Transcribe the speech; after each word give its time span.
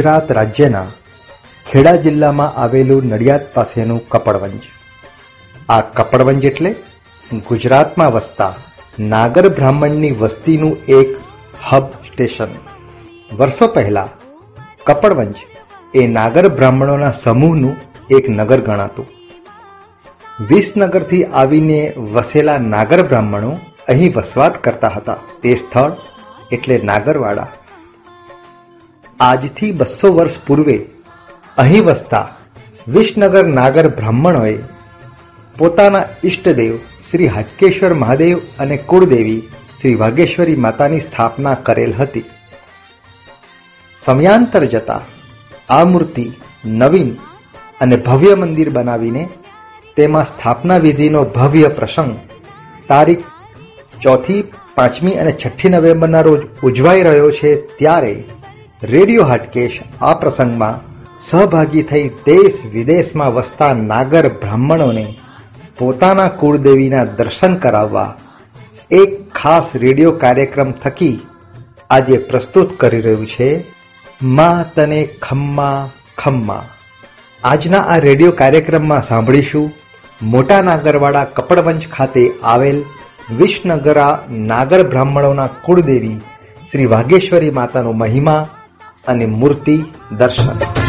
ગુજરાત 0.00 0.32
રાજ્યના 0.32 0.86
ખેડા 1.70 1.96
જિલ્લામાં 1.96 2.54
આવેલું 2.56 3.06
નડિયાદ 3.06 3.40
પાસેનું 3.54 4.08
કપડવંજ. 4.08 4.62
આ 5.68 5.80
કપડવંજ 5.80 6.44
એટલે 6.44 6.74
ગુજરાતમાં 7.48 8.12
વસતા 8.12 8.54
નાગર 8.98 9.48
બ્રાહ્મણની 9.48 10.10
વસ્તીનું 10.10 10.76
એક 10.88 11.08
હબ 11.68 11.90
સ્ટેશન. 11.90 12.48
વર્ષો 13.36 13.66
પહેલા 13.66 14.08
કપડવંજ 14.84 15.34
એ 15.94 16.06
નાગર 16.06 16.48
બ્રાહ્મણોના 16.48 17.12
સમૂહનું 17.12 17.76
એક 18.10 18.28
નગર 18.28 18.60
ગણાતું. 18.60 19.06
વિસનગરથી 20.48 21.24
આવીને 21.24 21.94
વસેલા 22.12 22.58
નાગર 22.58 23.02
બ્રાહ્મણો 23.02 23.58
અહીં 23.88 24.12
વસવાટ 24.16 24.64
કરતા 24.64 24.88
હતા. 24.88 25.18
તે 25.42 25.54
સ્થળ 25.54 25.92
એટલે 26.52 26.80
નાગરવાડા. 26.84 27.48
આજથી 29.20 29.72
બસો 29.72 30.08
વર્ષ 30.12 30.36
પૂર્વે 30.46 30.76
અહીં 31.58 31.84
વસતા 31.84 32.26
વિસનગર 32.88 33.46
નાગર 33.46 33.88
બ્રાહ્મણોએ 33.88 34.54
પોતાના 35.58 36.04
ઈષ્ટદેવ 36.24 36.76
શ્રી 37.10 37.26
હાટકેશ્વર 37.26 37.94
મહાદેવ 37.94 38.38
અને 38.58 38.76
કુળદેવી 38.76 39.42
શ્રી 39.80 39.94
વાઘેશ્વરી 39.94 40.56
માતાની 40.56 41.00
સ્થાપના 41.00 41.54
કરેલ 41.54 41.92
હતી. 41.92 42.24
સમયાંતર 43.96 44.64
જતા 44.64 45.00
આ 45.68 45.84
મૂર્તિ 45.84 46.26
નવીન 46.64 47.12
અને 47.80 47.96
ભવ્ય 47.96 48.34
મંદિર 48.34 48.70
બનાવીને 48.70 49.28
તેમાં 49.96 50.24
સ્થાપના 50.24 50.78
વિધિનો 50.78 51.24
ભવ્ય 51.24 51.68
પ્રસંગ 51.68 52.16
તારીખ 52.88 53.24
ચોથી, 54.02 54.42
પાંચમી 54.74 55.12
અને 55.12 55.32
છઠ્ઠી 55.32 55.68
નવેમ્બરના 55.68 56.20
રોજ 56.20 56.42
ઉજવાઈ 56.62 57.02
રહ્યો 57.02 57.30
છે 57.30 57.56
ત્યારે 57.56 58.14
રેડિયો 58.82 59.24
હાટકેશ 59.24 59.80
આ 60.00 60.14
પ્રસંગમાં 60.14 60.80
સહભાગી 61.20 61.82
થઈ 61.82 62.08
દેશ 62.08 62.66
વિદેશમાં 62.72 63.34
વસતા 63.34 63.72
નાગર 63.72 64.28
બ્રાહ્મણોને 64.28 65.16
પોતાના 65.78 66.28
કુળદેવીના 66.28 67.04
દર્શન 67.04 67.56
કરાવવા 67.56 68.16
એક 68.90 69.32
ખાસ 69.32 69.76
રેડિયો 69.76 70.12
કાર્યક્રમ 70.12 70.72
થકી 70.72 71.20
આજે 71.90 72.18
પ્રસ્તુત 72.18 72.78
કરી 72.78 73.00
રહ્યું 73.00 73.26
છે, 73.26 73.64
મા 74.22 74.64
તને 74.74 75.08
ખમ્મા 75.22 75.90
ખમ્મા. 76.18 76.64
આજના 77.44 77.78
આ 77.78 77.96
રેડિયો 77.96 78.32
કાર્યક્રમમાં 78.32 79.02
સાંભળીશું 79.02 79.70
મોટા 80.22 80.62
નાગરવાડા 80.62 81.24
કપડવંશ 81.24 81.88
ખાતે 81.88 82.32
આવેલ 82.44 82.82
વિષ્ણગરા 83.38 84.24
નાગર 84.30 84.88
બ્રાહ્મણોના 84.88 85.46
કુળદેવી 85.46 86.20
શ્રી 86.70 86.86
વાઘેશ્વરી 86.86 87.50
માતાનો 87.50 87.92
મહિમા 87.92 88.48
અને 89.06 89.26
મૂર્તિ 89.26 89.84
દર્શન. 90.12 90.79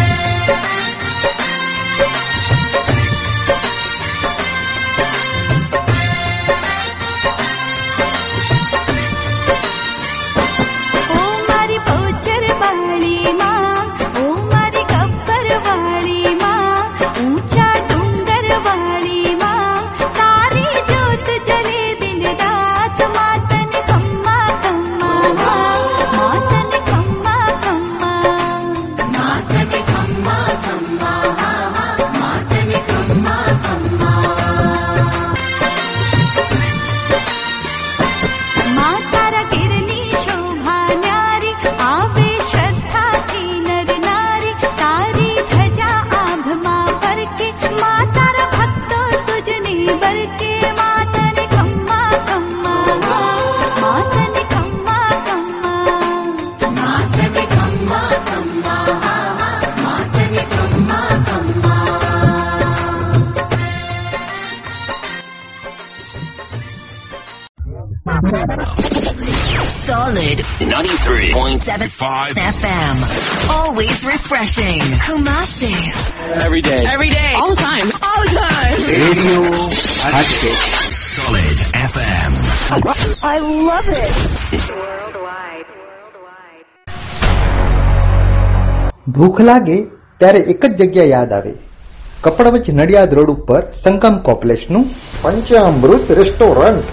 Refreshing. 74.31 74.79
Kumasi. 75.03 75.75
Every 76.39 76.61
day. 76.61 76.85
Every 76.87 77.09
day. 77.09 77.33
All 77.35 77.49
the 77.49 77.61
time. 77.61 77.87
All 78.01 78.21
the 78.23 78.35
time. 78.39 78.79
Radio 78.87 79.41
Hatchet. 80.07 80.59
Solid 80.95 81.57
FM. 81.91 82.31
I 83.23 83.37
love 83.69 83.89
it. 84.01 84.15
ભૂખ 89.15 89.41
લાગે 89.41 89.77
ત્યારે 90.19 90.41
એક 90.53 90.63
જ 90.69 90.79
જગ્યા 90.81 91.05
યાદ 91.13 91.31
આવે 91.37 91.53
કપડવચ 92.25 92.67
નડિયાદ 92.77 93.15
રોડ 93.19 93.31
ઉપર 93.35 93.61
સંગમ 93.81 94.15
કોમ્પ્લેક્સનું 94.27 94.85
પંચામૃત 95.23 96.13
રેસ્ટોરન્ટ 96.19 96.87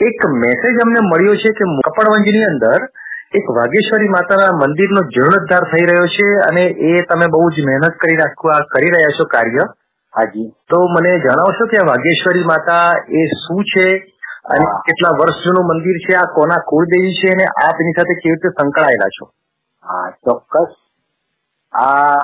એક 0.00 0.26
મેસેજ 0.36 0.80
અમને 0.84 1.00
મળ્યો 1.10 1.34
છે 1.34 1.52
કે 1.52 1.64
કપડવંજની 1.86 2.44
અંદર 2.44 2.88
એક 3.34 3.46
વાગેશ્વરી 3.50 4.08
માતાના 4.08 4.52
મંદિરનો 4.52 5.00
જીર્ણોદ્ધાર 5.00 5.64
થઈ 5.72 5.86
રહ્યો 5.86 6.06
છે 6.06 6.28
અને 6.48 6.64
એ 6.90 6.92
તમે 7.02 7.26
બહુ 7.26 7.50
જ 7.50 7.64
મહેનત 7.66 7.96
કરી 8.02 8.16
રાખવા 8.16 8.58
કરી 8.74 8.92
રહ્યા 8.94 9.16
છો 9.20 9.24
કાર્ય. 9.24 9.64
હાજી. 10.14 10.48
તો 10.70 10.78
મને 10.94 11.18
જણાવશો 11.18 11.66
કે 11.66 11.78
વાગેશ્વરી 11.78 12.42
માતા 12.42 12.92
એ 13.08 13.24
શું 13.26 13.64
છે 13.64 13.86
અને 14.54 14.64
કેટલા 14.64 15.16
વર્ષ 15.20 15.42
જૂનું 15.44 15.66
મંદિર 15.66 15.98
છે 15.98 16.14
આ 16.16 16.28
કોના 16.34 16.56
કુળદેવી 16.68 17.12
છે 17.12 17.32
અને 17.32 17.44
આપ 17.44 17.76
એની 17.80 17.92
સાથે 17.92 18.14
કેવી 18.14 18.32
રીતે 18.32 18.48
સંકળાયેલા 18.48 19.08
છો? 19.08 19.24
હા 19.84 20.10
ચોક્કસ. 20.10 20.72
આ 21.72 22.18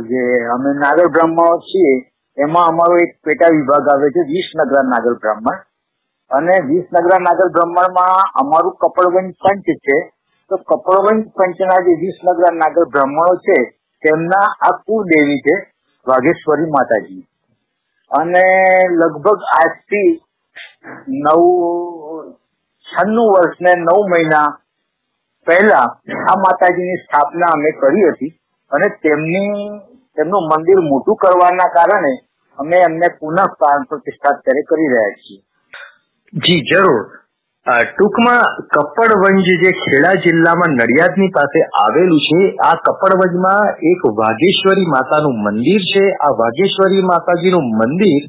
જે 0.00 0.22
અમે 0.46 0.70
નાગર 0.74 1.06
બ્રહ્મ 1.06 1.36
છીએ 1.56 2.09
એમાં 2.38 2.66
અમારો 2.66 2.96
એક 2.96 3.20
પેટા 3.24 3.46
વિભાગ 3.52 3.88
આવે 3.88 4.10
છે, 4.10 4.20
વિસનગરા 4.20 4.82
નાગર 4.82 5.12
બ્રાહ્મણ. 5.12 5.56
અને 6.30 6.66
વિસનગરા 6.66 7.18
નાગર 7.18 7.48
બ્રાહ્મણમાં 7.48 8.40
અમારું 8.40 8.76
કપડવંજ 8.76 9.32
પંચ 9.32 9.64
છે. 9.64 10.12
તો 10.48 10.56
કપડવંજ 10.56 11.24
પંચના 11.28 11.74
જે 11.74 12.00
વિસનગરા 12.00 12.54
નાગર 12.54 12.84
બ્રાહ્મણો 12.84 13.36
છે, 13.36 13.62
તેમના 14.02 14.68
આ 14.68 14.76
કુળદેવી 14.76 15.38
છે, 15.38 15.72
વાઘેશ્વરી 16.06 16.70
માતાજી. 16.70 17.26
અને 18.10 18.42
લગભગ 18.90 19.38
આજથી 19.62 20.20
નવ, 21.08 21.40
છન્નું 22.80 23.32
વર્ષ 23.32 23.56
ને 23.60 23.74
નવ 23.76 24.08
મહિના 24.08 24.58
પહેલા 25.46 25.82
આ 26.28 26.38
માતાજીની 26.38 26.96
સ્થાપના 26.96 27.46
અમે 27.46 27.70
કરી 27.70 28.08
હતી. 28.08 28.40
અને 28.70 28.88
તેમની 28.88 29.80
તેમનું 30.20 30.50
મંદિર 30.50 30.82
મોટું 30.88 31.22
કરવાના 31.22 31.70
કારણે 31.76 32.12
અમે 32.58 32.82
એમને 32.88 33.14
પુનઃ 33.20 33.40
પ્રાણ 33.60 33.88
પ્રતિષ્ઠા 33.88 34.36
અત્યારે 34.36 34.68
કરી 34.72 34.92
રહ્યા 34.92 35.16
છીએ. 35.22 35.40
જી, 36.44 36.60
જરૂર. 36.72 37.00
ટૂંકમાં 37.66 38.44
કપડવંજ 38.74 39.48
જે 39.62 39.70
ખેડા 39.78 40.12
જિલ્લામાં 40.24 40.74
નડિયાદની 40.74 41.28
પાસે 41.28 41.60
આવેલું 41.82 42.20
છે, 42.26 42.40
આ 42.68 42.74
કપડવંજમાં 42.86 43.74
એક 43.90 44.06
વાઘેશ્વરી 44.20 44.86
માતાનું 44.88 45.36
મંદિર 45.44 45.82
છે. 45.90 46.04
આ 46.26 46.30
વાઘેશ્વરી 46.40 47.04
માતાજીનું 47.12 47.68
મંદિર 47.80 48.22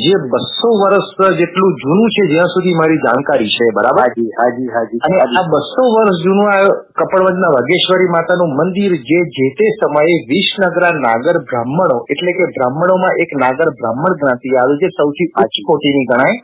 જે 0.00 0.14
બસો 0.32 0.68
વર્ષ 0.80 1.08
જેટલું 1.38 1.72
જૂનું 1.82 2.08
છે 2.08 2.22
જ્યાં 2.32 2.52
સુધી 2.54 2.74
મારી 2.74 3.00
જાણકારી 3.06 3.50
છે 3.56 3.66
બરાબર? 3.76 4.00
હાજી 4.00 4.30
હાજી 4.38 4.68
હાજી 4.74 5.00
અને 5.06 5.16
આ 5.20 5.44
બસો 5.52 5.82
વર્ષ 5.94 6.22
જૂનું 6.24 6.48
આ 6.48 6.60
કપડવંજના 7.00 7.54
વાઘેશ્વરી 7.56 8.12
માતાનું 8.16 8.54
મંદિર 8.60 8.92
જે 9.10 9.20
જે 9.36 9.46
તે 9.58 9.66
સમયે 9.80 10.14
વિસનગરા 10.30 10.94
નાગર 11.06 11.36
બ્રાહ્મણો 11.50 11.98
એટલે 12.12 12.32
કે 12.32 12.44
બ્રાહ્મણોમાં 12.56 13.20
એક 13.24 13.30
નાગર 13.44 13.68
બ્રાહ્મણ 13.82 14.16
જ્ઞાતિ 14.22 14.56
આવે 14.62 14.74
છે 14.76 14.88
સૌથી 14.88 15.28
ઉચ્ચ 15.42 15.54
કોટીની 15.68 16.04
ગણાય. 16.04 16.38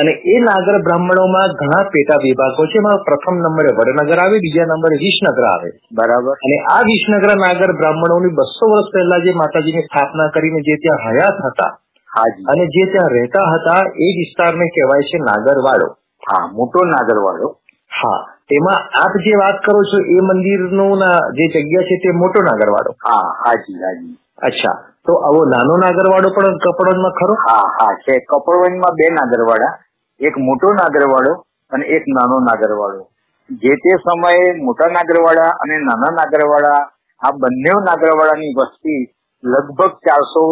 અને 0.00 0.12
એ 0.32 0.36
નાગર 0.40 0.76
બ્રાહ્મણોમાં 0.82 1.56
ઘણા 1.60 1.88
પેટા 1.94 2.20
વિભાગો 2.24 2.66
છે 2.66 2.78
એમાં 2.78 3.00
પ્રથમ 3.08 3.36
નંબરે 3.46 3.70
વડનગર 3.78 4.18
આવે 4.18 4.36
બીજા 4.38 4.68
નંબરે 4.72 4.96
વિસનગર 4.96 5.44
આવે. 5.54 5.70
બરાબર. 5.92 6.34
અને 6.44 6.56
આ 6.74 6.82
વિસનગર 6.92 7.32
નાગર 7.46 7.70
બ્રાહ્મણોની 7.80 8.36
બસો 8.38 8.64
વર્ષ 8.72 8.92
પહેલા 8.94 9.24
જે 9.24 9.32
માતાજીની 9.32 9.88
સ્થાપના 9.88 10.28
કરીને 10.28 10.60
જે 10.60 10.74
ત્યાં 10.74 11.04
હયાત 11.08 11.38
હતા 11.46 11.72
અને 12.16 12.64
જે 12.66 12.84
ત્યાં 12.92 13.10
રહેતા 13.10 13.46
હતા 13.52 13.82
એ 13.98 14.08
વિસ્તારને 14.18 14.66
કહેવાય 14.68 15.02
છે 15.02 15.18
નાગરવાડો. 15.20 15.88
હા 16.22 16.44
મોટો 16.52 16.80
નાગરવાડો. 16.84 17.48
હા 17.92 18.20
તેમાં 18.48 18.80
આપ 18.94 19.14
જે 19.18 19.34
વાત 19.36 19.56
કરો 19.64 19.80
છો 19.82 19.98
એ 20.08 20.18
મંદિરનું 20.20 21.02
જે 21.32 21.44
જગ્યા 21.54 21.88
છે 21.88 21.96
તે 21.96 22.12
મોટો 22.12 22.38
નાગરવાડો. 22.42 22.90
હા 23.06 23.26
હાજી 23.44 23.78
હાજી. 23.82 24.14
અચ્છા 24.38 24.76
તો 25.06 25.12
આવો 25.20 25.40
નાનો 25.44 25.74
નાગરવાડો 25.76 26.28
પણ 26.30 26.56
કપડવનમાં 26.58 27.12
ખરો? 27.12 27.34
હા 27.48 27.66
હા 27.76 27.92
છે. 27.96 28.14
કપડવનમાં 28.20 28.94
બે 28.94 29.06
નાગરવાડા. 29.10 29.72
એક 30.20 30.34
મોટો 30.38 30.72
નાગરવાડો 30.72 31.32
અને 31.72 31.84
એક 31.86 32.04
નાનો 32.08 32.40
નાગરવાડો. 32.40 33.02
જે 33.50 33.72
તે 33.76 33.92
સમયે 33.98 34.46
મોટા 34.58 34.88
નાગરવાડા 34.88 35.50
અને 35.62 35.74
નાના 35.78 36.16
નાગરવાડા 36.16 36.80
આ 37.22 37.32
બંને 37.32 37.72
નાગરવાડાની 37.84 38.56
વસ્તી 38.56 39.02
લગભગ 39.44 39.92
ચારસો 40.06 40.44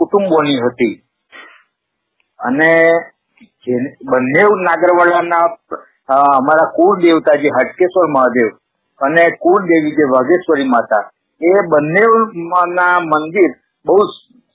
કુટુંબોની 0.00 0.58
હતી. 0.64 0.94
અને 2.40 2.70
બંને 4.10 4.42
નાગરવાડાના 4.62 5.44
અમારા 6.36 6.72
કુળ 6.76 6.94
દેવતા 7.02 7.38
જે 7.42 7.48
હટકેશ્વર 7.48 8.06
મહાદેવ 8.16 8.48
અને 9.00 9.24
કુળ 9.42 9.60
દેવી 9.64 9.96
જે 9.98 10.06
વાઘેશ્વરી 10.12 10.68
માતા, 10.68 11.02
એ 11.40 11.52
બંને 11.72 12.04
ના 12.74 12.98
મંદિર 13.12 13.50
બહુ 13.86 13.98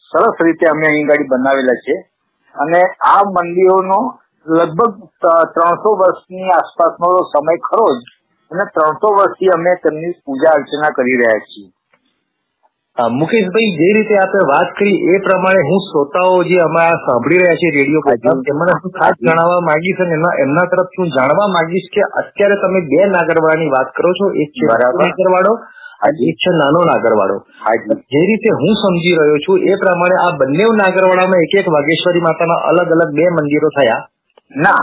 સરસ 0.09 0.35
રીતે 0.41 0.65
અમે 0.69 0.87
અહીં 0.87 1.07
ગાડી 1.07 1.27
બનાવેલા 1.27 1.77
છે. 1.85 1.95
અને 2.55 2.81
આ 3.13 3.21
મંદિરોનો 3.37 3.99
લગભગ 4.47 4.91
ત્રણસો 5.55 5.95
વર્ષની 6.01 6.51
આસપાસનો 6.57 7.09
સમય 7.33 7.57
ખરો 7.67 7.87
જ. 7.95 8.03
અને 8.51 8.63
ત્રણસો 8.75 9.07
વર્ષથી 9.15 9.53
અમે 9.55 9.71
તેમની 9.75 10.11
પૂજા 10.25 10.53
અર્ચના 10.57 10.89
કરી 10.89 11.17
રહ્યા 11.17 11.45
છીએ. 11.45 11.69
મુકેશભાઈ 12.97 13.75
જે 13.75 13.87
રીતે 13.91 14.15
આપે 14.15 14.39
વાત 14.49 14.69
કરી 14.75 14.99
એ 15.13 15.15
પ્રમાણે 15.19 15.63
હું 15.69 15.79
શ્રોતાઓ 15.85 16.35
જે 16.43 16.59
અમારા 16.65 16.99
સાંભળી 17.07 17.39
રહ્યા 17.41 17.59
છે 17.61 17.71
રેડિયો 17.75 18.03
પ્રોગ્રામ 18.05 18.43
તેમને 18.47 18.75
હું 18.75 18.93
ખાસ 18.97 19.15
જણાવવા 19.19 19.65
માંગીશ 19.67 19.99
અને 19.99 20.13
એમના 20.13 20.35
એમના 20.43 20.63
તરફથી 20.63 21.01
હું 21.03 21.11
જાણવા 21.11 21.47
માંગીશ 21.47 21.89
કે 21.91 22.05
અત્યારે 22.21 22.55
તમે 22.55 22.81
બે 22.91 23.01
નાગરવાડાની 23.07 23.73
વાત 23.75 23.89
કરો 23.97 24.11
છો. 24.19 24.25
એક 24.35 24.49
છે 24.55 24.65
નાગરવાડો 24.71 25.53
અને 26.07 26.19
એક 26.29 26.37
છે 26.39 26.51
નાનો 26.61 26.79
નાગરવાડો. 26.91 27.37
જે 28.11 28.21
રીતે 28.29 28.49
હું 28.61 28.73
સમજી 28.83 29.15
રહ્યો 29.19 29.39
છું 29.45 29.57
એ 29.61 29.75
પ્રમાણે 29.75 30.17
આ 30.17 30.31
બંને 30.39 30.65
નાગરવાડામાં 30.81 31.43
એક 31.45 31.55
એક 31.59 31.67
વાગેશ્વરી 31.77 32.27
માતાના 32.27 32.61
અલગ 32.69 32.89
અલગ 32.95 33.11
બે 33.11 33.25
મંદિરો 33.29 33.69
થયા. 33.77 34.01
ના 34.63 34.81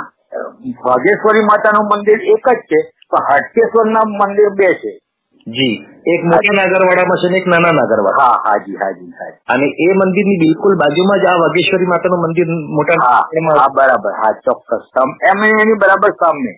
વાગેશ્વરી 0.84 1.48
માતાનું 1.48 1.88
મંદિર 1.88 2.18
એક 2.34 2.46
જ 2.48 2.60
છે 2.68 2.78
પણ 3.08 3.24
હાટકેશ્વરના 3.28 4.04
મંદિર 4.12 4.52
બે 4.60 4.68
છે. 4.82 4.92
જી. 5.46 5.74
એક 6.04 6.20
મોટા 6.24 6.54
નાગરવાડામાં 6.54 7.18
છે 7.18 7.28
ને 7.28 7.38
એક 7.38 7.46
નાના 7.46 7.72
નાગરવાડા. 7.72 8.18
હા 8.20 8.38
હાજી 8.46 8.76
હાજી 8.76 9.10
હાજી 9.18 9.40
અને 9.48 9.66
એ 9.78 9.88
મંદિરની 9.94 10.38
બિલકુલ 10.38 10.74
બાજુમાં 10.76 11.20
જ 11.20 11.26
આ 11.26 11.38
વાઘેશ્વરી 11.38 11.86
માતાનું 11.86 12.22
મંદિર 12.24 12.48
મોટા 12.70 12.98
હા 13.02 13.68
બરાબર. 13.70 14.12
હા 14.14 14.32
ચોક્કસ. 14.44 14.86
એમ 15.22 15.42
એની 15.42 15.78
બરાબર 15.78 16.12
સામે. 16.14 16.52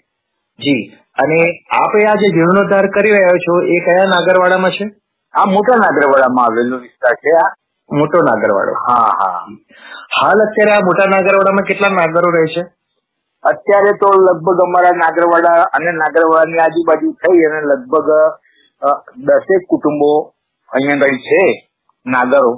જી. 0.58 0.82
અને 1.16 1.38
આપે 1.72 1.98
આ 2.04 2.16
જે 2.16 2.28
જીર્ણોદ્ધાર 2.30 2.86
કરી 2.90 3.12
રહ્યા 3.12 3.42
છો 3.46 3.54
એ 3.66 3.80
કયા 3.80 4.06
નાગરવાડામાં 4.06 4.72
છે? 4.72 4.86
આ 5.34 5.46
મોટા 5.46 5.76
નાગરવાડામાં 5.76 6.44
આવેલો 6.44 6.76
વિસ્તાર 6.78 7.16
છે 7.16 7.36
આ. 7.36 7.50
મોટો 7.90 8.18
નાગરવાડો. 8.20 8.74
હા 8.86 9.10
હા. 9.20 9.40
હાલ 10.18 10.38
અત્યારે 10.40 10.72
આ 10.72 10.84
મોટા 10.84 11.08
નાગરવાડામાં 11.08 11.64
કેટલા 11.64 11.92
નાગરો 11.92 12.30
રહે 12.30 12.46
છે? 12.54 12.62
અત્યારે 13.44 13.92
તો 14.00 14.08
લગભગ 14.18 14.60
અમારા 14.62 14.96
નાગરવાડા 14.96 15.68
અને 15.72 15.92
નાગરવાડાની 15.92 16.60
આજુબાજુ 16.60 17.12
થઈ 17.22 17.44
અને 17.46 17.60
લગભગ 17.64 18.08
દસેક 18.82 19.62
કુટુંબો 19.68 20.10
અહીંયા 20.70 21.04
આગળ 21.04 21.20
છે, 21.26 21.42
નાગરો. 22.06 22.52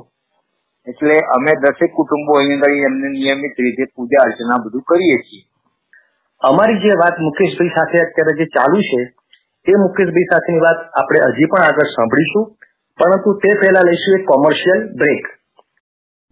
એટલે 0.86 1.16
અમે 1.36 1.52
દસેક 1.64 1.92
કુટુંબો 1.96 2.38
અહીંયા 2.38 2.70
આગળ 2.70 2.88
એમને 2.90 3.08
નિયમિત 3.08 3.54
રીતે 3.58 3.84
પૂજા 3.94 4.24
અર્ચના 4.24 4.62
બધું 4.64 4.82
કરીએ 4.82 5.18
છીએ. 5.22 5.44
અમારી 6.42 6.80
જે 6.80 6.98
વાત 7.02 7.16
મુકેશભાઈ 7.18 7.76
સાથે 7.76 7.98
અત્યારે 8.02 8.36
જે 8.40 8.46
ચાલુ 8.56 8.80
છે, 8.90 9.00
એ 9.66 9.72
મુકેશભાઈ 9.76 10.30
સાથેની 10.32 10.64
વાત 10.66 10.80
આપણે 11.00 11.24
હજી 11.28 11.50
પણ 11.52 11.68
આગળ 11.68 11.94
સાંભળીશું. 11.96 12.44
પરંતુ 12.98 13.30
તે 13.42 13.50
પહેલા 13.60 13.86
લઈશું 13.88 14.18
એક 14.18 14.24
કોમર્શિયલ 14.24 14.80
બ્રેક 15.00 15.24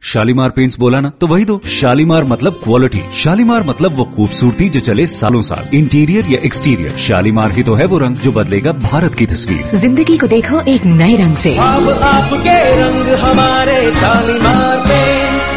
शालीमार 0.03 0.51
पेंट्स 0.51 0.79
बोला 0.79 0.99
ना 1.01 1.11
तो 1.21 1.27
वही 1.27 1.45
दो। 1.45 1.59
शालीमार 1.73 2.25
मतलब 2.25 2.61
क्वालिटी 2.65 3.01
शालीमार 3.15 3.63
मतलब 3.67 3.95
वो 3.97 4.05
खूबसूरती 4.17 4.69
जो 4.69 4.81
चले 4.81 5.07
सालों 5.07 5.41
साल। 5.43 5.69
इंटीरियर 5.75 6.27
या 6.31 6.41
एक्सटीरियर 6.47 6.97
शालीमार 6.99 7.53
ही 7.53 7.63
तो 7.63 7.75
है 7.75 7.87
वो 7.87 7.99
रंग 7.99 8.17
जो 8.17 8.33
बदलेगा 8.33 8.73
भारत 8.83 9.15
की 9.15 9.27
तस्वीर। 9.27 9.77
ज़िंदगी 9.77 10.17
को 10.19 10.27
देखो 10.27 10.61
एक 10.73 10.85
नए 10.87 11.17
रंग 11.17 11.37
से। 11.37 11.57
अब 11.59 11.89
आपके 12.05 12.59
रंग 12.81 13.15
हमारे 13.21 13.81
शालीमार 13.93 14.79
पेंट्स 14.89 15.53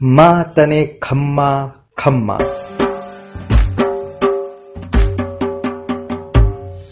माँ 0.00 0.42
तने 0.56 0.84
खम्मा 1.02 1.50
खम्मा। 1.98 2.38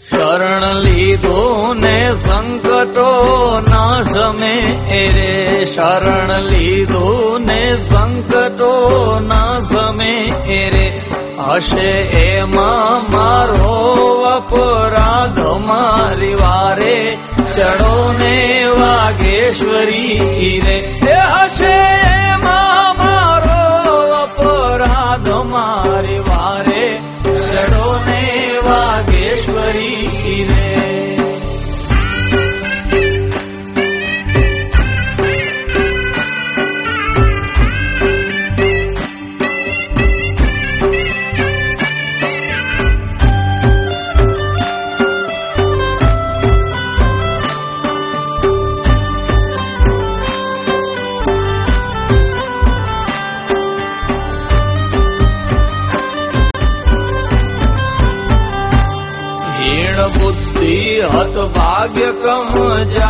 शरण 0.09 0.88
ને 1.73 1.97
સંકટો 2.15 3.09
ના 3.61 4.03
સમે 4.03 4.55
રે 5.15 5.65
શરણ 5.65 6.31
લીધો 6.43 7.07
ને 7.39 7.61
સંકટો 7.79 8.71
ના 9.21 9.59
સમે 9.61 10.13
રે 10.73 10.85
હશે 11.39 11.91
એમાં 12.23 13.09
મારો 13.11 13.75
અપરાધ 14.31 15.41
મારી 15.67 16.35
વારે 16.35 16.97
ચડો 17.51 17.95
ને 18.13 18.35
વાગેશ્વરી 18.79 20.59
રે 20.59 20.77
એ 21.09 21.19
હશે 21.27 21.75
એમાં 22.25 22.97
મારો 22.97 23.61
અપરાધ 24.23 25.31
મારી 25.53 26.21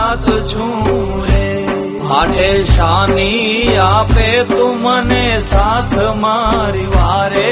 જાત 0.09 0.29
છું 0.49 1.25
રે 1.25 1.65
માટે 2.03 2.63
શાની 2.63 3.77
આપે 3.77 4.43
તું 4.43 4.81
મને 4.81 5.39
સાથ 5.39 5.97
મારી 6.15 6.85
વારે. 6.85 7.51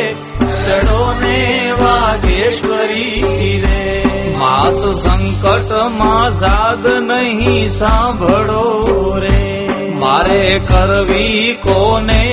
ચડો 0.66 1.02
ને 1.26 1.40
વાગેશ્વરી 1.82 3.62
રે 3.66 4.04
માત 4.40 4.80
સંકટમાં 4.96 6.32
સાદ 6.32 6.88
નહીં 6.88 7.70
સાંભળો 7.70 8.66
રે. 9.20 9.68
મારે 10.00 10.44
કરવી 10.60 11.58
કોને 11.62 12.26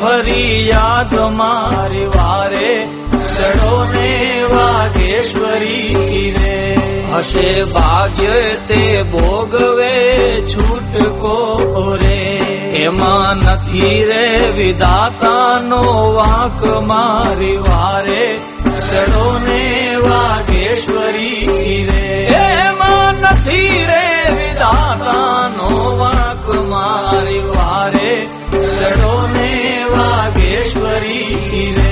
ફરી 0.00 0.68
યાદ 0.68 1.18
મારી 1.32 2.06
વારે. 2.06 2.88
ચડો 3.36 3.84
ને 3.96 4.10
વાગેશ્વરી 4.54 6.15
હશે 7.16 7.64
ભાગ્ય 7.64 8.54
તે 8.68 9.02
ભોગવે 9.02 10.20
છૂટકો 10.40 11.58
રે. 12.02 12.36
એમાં 12.76 13.36
નથી 13.36 14.04
રે 14.04 14.50
વિધાતાનો 14.50 16.12
વાંક 16.12 16.82
મારી 16.82 17.56
વારે. 17.56 18.38
ચડો 18.64 19.40
ને 19.48 19.96
વાગેશ્વરી 20.08 21.88
રે. 21.90 22.24
એમાં 22.24 23.14
નથી 23.14 23.86
રે 23.86 24.32
વિધાતાનો 24.34 25.96
વાંક 25.96 26.56
મારી 26.56 27.38
વારે. 27.38 28.26
ચડો 28.52 29.28
ને 29.32 29.84
વાગેશ્વરી 29.90 31.74
રે. 31.78 31.85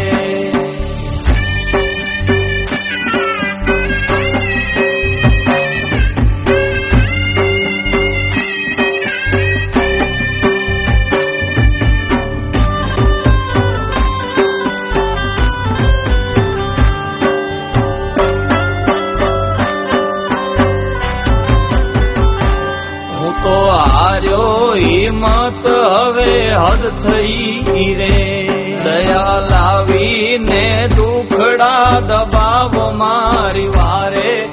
થઈ 27.24 27.94
રે 27.94 28.48
દયા 28.84 29.40
લાવીને 29.50 30.88
દુખડા 30.96 32.00
દબાવ 32.00 32.92
મારી 32.92 33.66
વારે. 33.66 34.48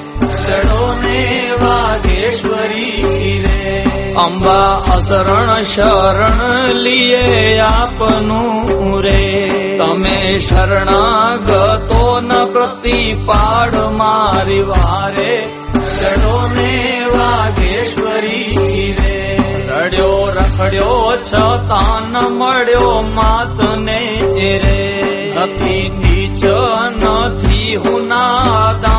ચડો 0.46 0.94
વાઘેશ્વરી 1.02 1.50
વાગેશ્વરી 1.62 3.44
રે 3.46 3.84
અંબા 4.14 4.94
અસરણ 4.94 5.64
શરણ 5.64 6.72
લીએ 6.72 7.58
આપનું 7.58 9.02
રે. 9.02 9.78
તમે 9.78 10.38
શરણાગતો 10.38 12.20
ન 12.20 12.44
પ્રતિપાડ 12.52 13.76
મારી 13.76 14.62
વારે. 14.62 15.61
છતાં 21.32 22.14
મળ્યો 22.32 23.02
માતને 23.14 24.00
રે 24.64 24.80
નથી 25.36 25.84
નીચ 25.98 26.42
નથી 26.92 27.76
હુના 27.76 28.91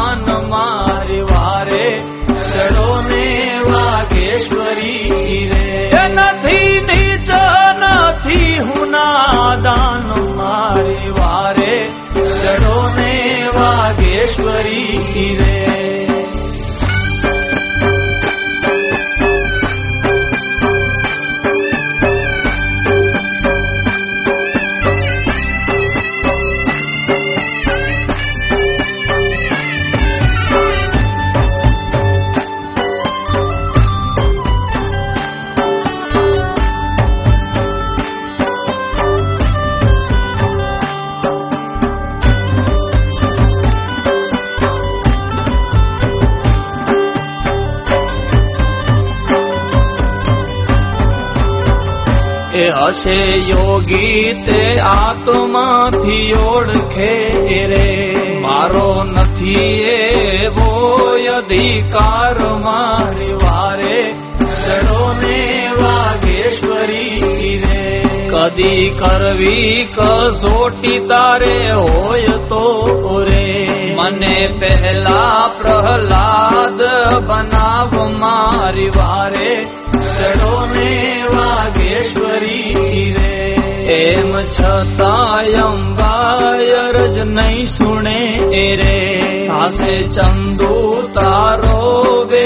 હશે 52.93 53.37
યોગી 53.37 54.43
તે 54.45 54.79
આત્માથી 54.79 56.33
ઓળખે 56.33 57.29
રે. 57.67 58.15
મારો 58.41 59.03
નથી 59.03 59.55
એવો 59.83 60.99
અધિકાર 61.37 62.39
મારી 62.39 63.33
વારે. 63.33 64.13
ચડો 64.39 65.15
ને 65.23 65.69
વાગેશ્વરી 65.81 67.63
રે. 67.65 68.03
કદી 68.29 68.95
કરવી 68.99 69.87
કસોટી 69.95 70.99
તારે 70.99 71.71
હોય 71.71 72.27
તો 72.27 73.25
રે. 73.29 73.69
મને 73.97 74.53
પહેલા 74.59 75.49
પ્રહલાદ 75.61 76.81
બનાવ 77.27 78.09
મારી 78.09 78.89
વારે. 78.89 79.67
વાગેશ્વરી 81.93 83.13
રે 83.13 83.55
એમ 83.95 84.31
છતાં 84.47 85.55
અંબાયર 85.63 86.95
જ 87.07 87.17
નહીં 87.29 87.67
સુણે 87.67 88.21
રે 88.75 88.97
થાસે 89.47 89.93
ચંદુ 90.09 90.73
તારો 91.13 91.81
બે 92.25 92.45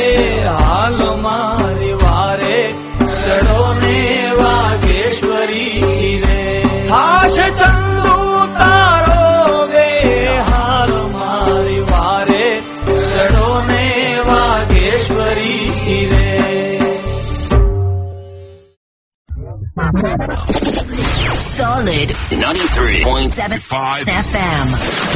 Solid 20.47 22.09
93.75 22.31 24.07
FM. 24.07 24.67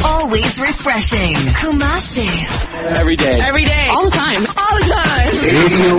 Always 0.05 0.59
refreshing. 0.59 1.35
Kumasi. 1.59 2.27
Every 2.99 3.15
day. 3.15 3.39
Every 3.41 3.63
day. 3.63 3.87
All 3.91 4.09
the 4.09 4.17
time. 4.17 4.43
All 4.63 4.75
the 4.77 4.87
time. 4.91 5.31
Radio 5.55 5.95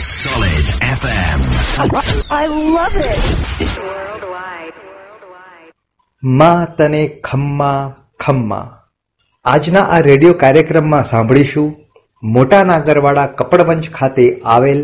Solid 0.00 0.64
FM. 0.96 1.40
I 2.32 2.46
love 2.76 2.96
it. 2.96 3.22
માં 6.22 6.66
તને 6.76 7.06
ખમ્મા 7.24 7.72
ખમ્મા 8.20 8.64
આજના 9.44 9.80
આ 9.94 9.98
રેડિયો 10.00 10.34
કાર્યક્રમમાં 10.42 11.04
સાંભળીશું 11.04 11.66
મોટા 12.22 12.64
નાગરવાડા 12.64 13.26
કપડવંશ 13.38 13.90
ખાતે 13.90 14.26
આવેલ 14.44 14.80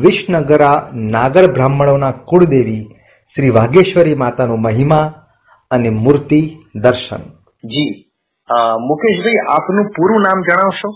વિસનગરા 0.00 0.90
નાગર 0.94 1.44
બ્રાહ્મણોના 1.52 2.12
કુળદેવી 2.12 2.82
શ્રી 3.34 3.50
વાઘેશ્વરી 3.50 4.14
માતાનો 4.14 4.56
મહિમા 4.56 5.02
અને 5.70 5.90
મૂર્તિ 5.90 6.40
દર્શન. 6.74 7.22
જી. 7.64 7.86
મુકેશભાઈ 8.80 9.38
આપનું 9.48 9.86
પૂરું 9.96 10.20
નામ 10.22 10.42
જણાવશો? 10.42 10.90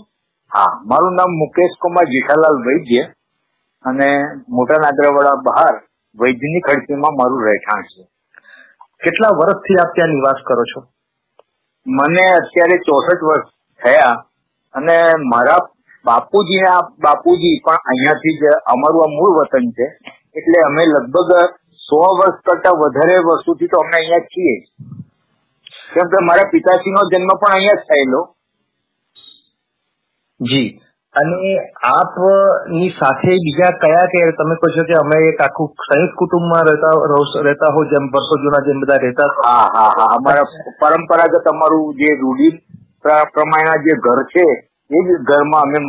હા 0.53 0.83
મારું 0.85 1.15
નામ 1.15 1.31
મુકેશ 1.31 1.75
કુમાર 1.81 2.05
જેઠાલાલ 2.05 2.57
વૈદ્ય 2.67 3.01
અને 3.85 4.09
મોટા 4.49 4.77
નાગરાવાડા 4.81 5.35
બહાર 5.43 5.73
વૈદ્યની 6.15 6.59
ખડકીમાં 6.59 7.13
મારું 7.13 7.45
રહેઠાણ 7.45 7.81
છે. 7.81 8.03
કેટલા 9.03 9.29
વર્ષથી 9.37 9.75
આપ 9.81 9.91
ત્યાં 9.95 10.09
નિવાસ 10.09 10.39
કરો 10.47 10.63
છો? 10.63 10.79
મને 11.87 12.23
અત્યારે 12.39 12.77
ચોસઠ 12.77 13.23
વર્ષ 13.23 13.47
થયા 13.83 14.11
અને 14.73 14.97
મારા 15.25 15.57
બાપુજી 16.05 16.61
બાપુજી 16.99 17.59
પણ 17.65 17.73
અહીંયાથી 17.85 18.37
જ 18.37 18.43
અમારું 18.65 19.03
આ 19.03 19.07
મૂળ 19.07 19.39
વતન 19.39 19.71
છે. 19.71 19.87
એટલે 20.35 20.59
અમે 20.65 20.83
લગભગ 20.85 21.31
સો 21.75 21.99
વર્ષ 22.17 22.41
કરતા 22.41 22.69
વધારે 22.69 23.15
વર્ષોથી 23.19 23.67
તો 23.67 23.77
અમે 23.79 23.95
અહીંયા 23.95 24.19
છીએ. 24.19 24.55
કેમ 25.93 26.07
કે 26.09 26.23
મારા 26.25 26.51
પિતાશ્રીનો 26.51 27.01
જન્મ 27.11 27.27
પણ 27.27 27.51
અહીંયા 27.51 27.73
જ 27.73 27.87
થયેલો. 27.87 28.21
જી. 30.39 30.81
અને 31.15 31.59
આપની 31.83 32.89
સાથે 32.89 33.27
બીજા 33.27 33.71
કયા 33.71 34.07
કે 34.07 34.19
તમે 34.31 34.55
કહો 34.55 34.67
છો 34.69 34.83
કે 34.83 34.93
અમે 34.93 35.17
એક 35.29 35.41
આખું 35.41 35.67
સંયુક્ત 35.67 36.15
કુટુંબમાં 36.15 36.63
રહેતા 36.63 37.43
રહેતા 37.43 37.71
હો 37.75 37.83
જેમ 37.83 38.07
વર્ષો 38.07 38.37
જૂના 38.37 38.65
જેમ 38.65 38.79
બધા 38.79 38.97
રહેતા 38.97 39.27
હા 39.45 39.67
હા 39.75 39.89
હા. 39.89 40.05
અમારા 40.15 40.43
પરંપરાગત 40.79 41.47
અમારું 41.47 41.93
જે 41.93 42.09
રૂઢિ 42.21 42.49
પ્ર- 43.01 43.29
પ્રમાણેના 43.33 43.83
જે 43.83 43.93
ઘર 43.99 44.23
છે 44.25 44.70
એ 44.91 44.99
જ 45.05 45.09
ઘરમાં 45.29 45.61
અમે 45.61 45.79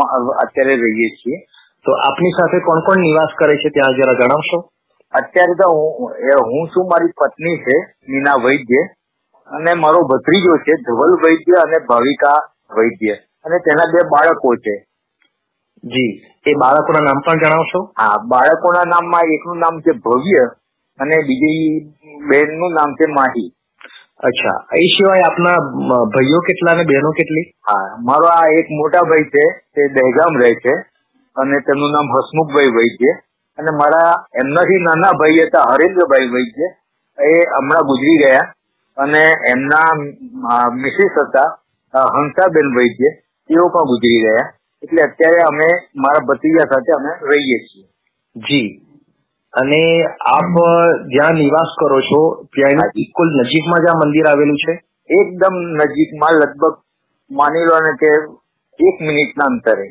અત્યારે 0.45 0.75
રહીએ 0.77 1.09
છીએ. 1.19 1.39
તો 1.85 1.91
આપની 2.07 2.31
સાથે 2.31 2.59
કોણ 2.61 2.81
કોણ 2.81 3.01
નિવાસ 3.01 3.33
કરે 3.39 3.55
છે 3.57 3.71
ત્યાં 3.71 3.97
જરા 3.99 4.15
જણાવશો? 4.15 4.59
અત્યારે 5.13 5.55
તો 5.55 5.67
હું 5.71 6.13
હું 6.51 6.69
છું 6.69 6.87
મારી 6.91 7.17
પત્ની 7.21 7.59
છે 7.65 7.77
મીના 8.09 8.39
વૈદ્ય 8.45 8.83
અને 9.49 9.73
મારો 9.75 10.01
ભત્રીજો 10.05 10.55
છે 10.67 10.75
ધવલ 10.87 11.13
વૈદ્ય 11.25 11.59
અને 11.65 11.79
ભાવિકા 11.89 12.39
વૈદ્ય. 12.79 13.15
અને 13.45 13.59
તેના 13.59 13.93
બે 13.95 14.09
બાળકો 14.13 14.55
છે. 14.57 14.75
જી 15.85 16.13
એ 16.47 16.53
બાળકોના 16.61 17.05
નામ 17.07 17.21
પણ 17.27 17.43
જણાવશો? 17.43 17.81
હા 17.99 18.17
બાળકોના 18.29 18.85
નામમાં 18.85 19.35
એકનું 19.37 19.59
નામ 19.59 19.81
છે 19.81 19.93
ભવ્ય 20.05 20.45
અને 20.99 21.17
બીજી 21.17 21.67
બેનનું 22.31 22.73
નામ 22.73 22.95
છે 22.95 23.11
માહી. 23.13 23.51
અચ્છા. 24.23 24.59
એ 24.79 24.87
સિવાય 24.95 25.25
આપના 25.29 25.59
ભાઈઓ 26.13 26.41
કેટલા 26.49 26.75
અને 26.77 26.85
બહેનો 26.91 27.11
કેટલી? 27.19 27.47
હા 27.69 27.87
મારો 28.09 28.29
આ 28.35 28.47
એક 28.59 28.69
મોટા 28.81 29.05
ભાઈ 29.11 29.31
છે 29.35 29.45
તે 29.75 29.87
દહેગામ 29.97 30.39
રહે 30.43 30.51
છે 30.65 30.75
અને 31.37 31.57
તેમનું 31.67 31.93
નામ 31.97 32.13
હસમુખભાઈ 32.15 32.75
વૈદ્ય 32.79 33.15
અને 33.59 33.73
મારા 33.81 34.13
એમનાથી 34.43 34.81
નાના 34.87 35.13
ભાઈ 35.23 35.47
હતા 35.47 35.65
હરેન્દ્રભાઈ 35.73 36.31
વૈદ્ય 36.37 36.69
એ 37.19 37.33
હમણાં 37.57 37.89
ગુજરી 37.91 38.17
ગયા 38.23 38.47
અને 38.97 39.23
એમના 39.53 39.91
મિસિસ 40.77 41.19
હતા 41.25 41.49
હંસાબેન 42.15 42.75
વૈદ્ય 42.79 43.11
તેઓ 43.51 43.67
પણ 43.75 43.91
ગુજરી 43.91 44.23
ગયા. 44.25 44.47
એટલે 44.83 45.03
અત્યારે 45.03 45.43
અમે 45.49 45.69
મારા 46.03 46.27
ભત્રીજા 46.29 46.71
સાથે 46.71 46.95
અમે 46.99 47.13
રહીએ 47.31 47.59
છીએ. 47.67 47.85
જી. 48.37 48.71
અને 49.55 49.81
આપ 50.33 50.55
જ્યાં 51.15 51.41
નિવાસ 51.41 51.73
કરો 51.81 51.99
છો 52.11 52.21
ત્યાં 52.53 52.95
ઇક્વલ 53.05 53.33
નજીકમાં 53.41 53.83
જ 53.85 53.89
આ 53.89 54.01
મંદિર 54.03 54.29
આવેલું 54.29 54.61
છે? 54.63 54.75
એકદમ 55.11 55.57
નજીકમાં 55.81 56.39
લગભગ 56.43 56.79
માની 57.31 57.67
લો 57.71 57.81
ને 57.87 57.93
કે 58.03 58.13
એક 58.79 58.97
મિનિટના 59.09 59.51
અંતરે. 59.53 59.89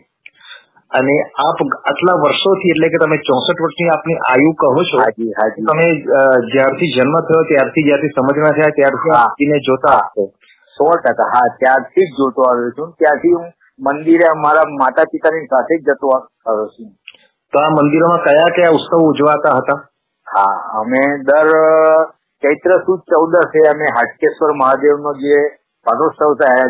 અને 0.91 1.15
આપ 1.45 1.59
આટલા 1.67 2.17
વર્ષોથી 2.23 2.73
એટલે 2.73 2.89
કે 2.93 3.01
તમે 3.03 3.17
ચોસઠ 3.27 3.61
વર્ષની 3.65 3.91
આપની 3.91 4.19
આયુ 4.31 4.53
કહો 4.61 4.83
છો 4.89 4.97
તમે 5.69 5.87
જ્યારથી 6.53 6.93
જન્મ 6.95 7.17
થયો 7.27 7.43
ત્યારથી 7.51 7.85
જ્યારથી 7.87 8.15
સમજમાં 8.17 8.57
થયા 8.57 8.77
ત્યારથી 8.79 9.15
આપીને 9.19 9.55
આપને 9.55 9.65
જોતા 9.69 9.99
હશો. 9.99 10.25
સો 10.77 10.85
ટકા 11.05 11.29
હા 11.33 11.47
ત્યારથી 11.61 12.07
જ 12.07 12.17
જોતો 12.19 12.49
આવ્યો 12.49 12.73
છું. 12.77 12.89
ત્યાંથી 12.99 13.35
હું 13.37 13.47
મંદિરે 13.79 14.27
અમારા 14.31 14.67
માતા 14.81 15.09
પિતાની 15.13 15.51
સાથે 15.53 15.77
જ 15.77 15.87
જતો 15.87 16.15
આવ્યો 16.15 16.67
છું. 16.73 16.89
તો 17.53 17.59
આ 17.59 17.69
મંદિરોમાં 17.69 18.21
કયા 18.23 18.51
કયા 18.55 18.69
ઉત્સવ 18.69 19.01
ઉજવાતા 19.05 19.55
હતા? 19.55 19.79
હા, 20.27 20.53
અમે 20.73 21.01
દર 21.23 21.49
ચૈત્ર 22.43 22.75
સુદ 22.79 23.01
ચૌદસે 23.05 23.63
અમે 23.69 23.89
હાટકેશ્વર 23.89 24.53
મહાદેવનો 24.53 25.13
જે 25.13 25.39
પાટોત્સવ 25.85 26.35
થાય 26.37 26.65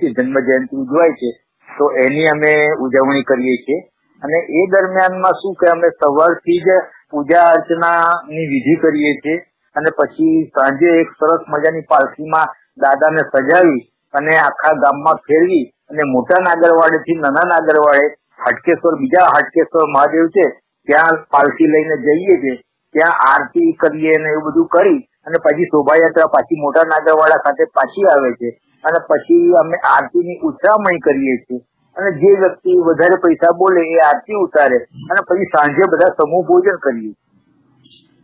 છે 0.00 0.12
જન્મ 0.12 0.38
જયંતિ 0.40 0.76
ઉજવાય 0.76 1.12
છે, 1.12 1.30
તો 1.68 1.90
એની 2.04 2.28
અમે 2.28 2.52
ઉજવણી 2.80 3.22
કરીએ 3.22 3.56
છીએ. 3.56 3.80
અને 4.22 4.38
એ 4.60 4.66
દરમિયાનમાં 4.70 5.32
શું 5.32 5.54
કે 5.54 5.70
અમે 5.70 5.88
સવારથી 5.98 6.60
જ 6.60 6.78
પૂજા 7.10 7.48
અર્ચનાની 7.50 8.46
વિધિ 8.46 8.76
કરીએ 8.76 9.14
છીએ. 9.14 9.36
અને 9.76 9.90
પછી 9.90 10.50
સાંજે 10.54 10.88
એક 11.00 11.10
સરસ 11.18 11.42
મજાની 11.48 11.88
પાલખીમાં 11.88 12.48
દાદાને 12.76 13.22
સજાવી 13.28 13.92
અને 14.14 14.32
આખા 14.38 14.74
ગામમાં 14.78 15.22
ફેરવી 15.28 15.64
અને 15.90 16.02
મોટા 16.04 16.42
નાગરવાડેથી 16.42 17.14
નાના 17.14 17.48
નાગરવાડે 17.48 18.21
હાટકેશ્વર, 18.44 18.94
બીજા 18.94 19.24
હાટકેશ્વર 19.24 19.88
મહાદેવ 19.94 20.26
છે, 20.26 20.46
ત્યાં 20.88 21.24
પાલખી 21.30 21.66
લઈને 21.66 21.96
જઈએ 21.96 22.36
છીએ. 22.36 22.56
ત્યાં 22.94 23.18
આરતી 23.32 23.72
કરીએ 23.72 24.14
ને 24.22 24.32
એવું 24.32 24.44
બધું 24.44 24.66
કરી, 24.66 24.98
અને 25.26 25.38
પછી 25.38 25.64
શોભાયાત્રા 25.64 26.26
પાછી 26.26 26.60
મોટા 26.60 26.86
નાગરવાડા 26.86 27.36
ખાતે 27.36 27.64
પાછી 27.64 28.08
આવે 28.12 28.32
છે. 28.32 28.50
અને 28.84 28.98
પછી 29.10 29.52
અમે 29.60 29.76
આરતીની 29.76 30.38
ઉછરામણી 30.42 30.98
કરીએ 30.98 31.36
છીએ. 31.36 31.60
અને 31.96 32.10
જે 32.12 32.30
વ્યક્તિ 32.40 32.76
વધારે 32.78 33.16
પૈસા 33.16 33.56
બોલે 33.56 33.80
એ 33.80 33.98
આરતી 33.98 34.34
ઉતારે. 34.34 34.78
અને 35.10 35.20
પછી 35.30 35.44
સાંજે 35.44 35.90
બધા 35.90 36.14
સમૂહ 36.20 36.44
ભોજન 36.46 36.76
કરીએ 36.76 37.12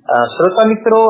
શ્રોતા 0.09 0.69
મિત્રો, 0.69 1.01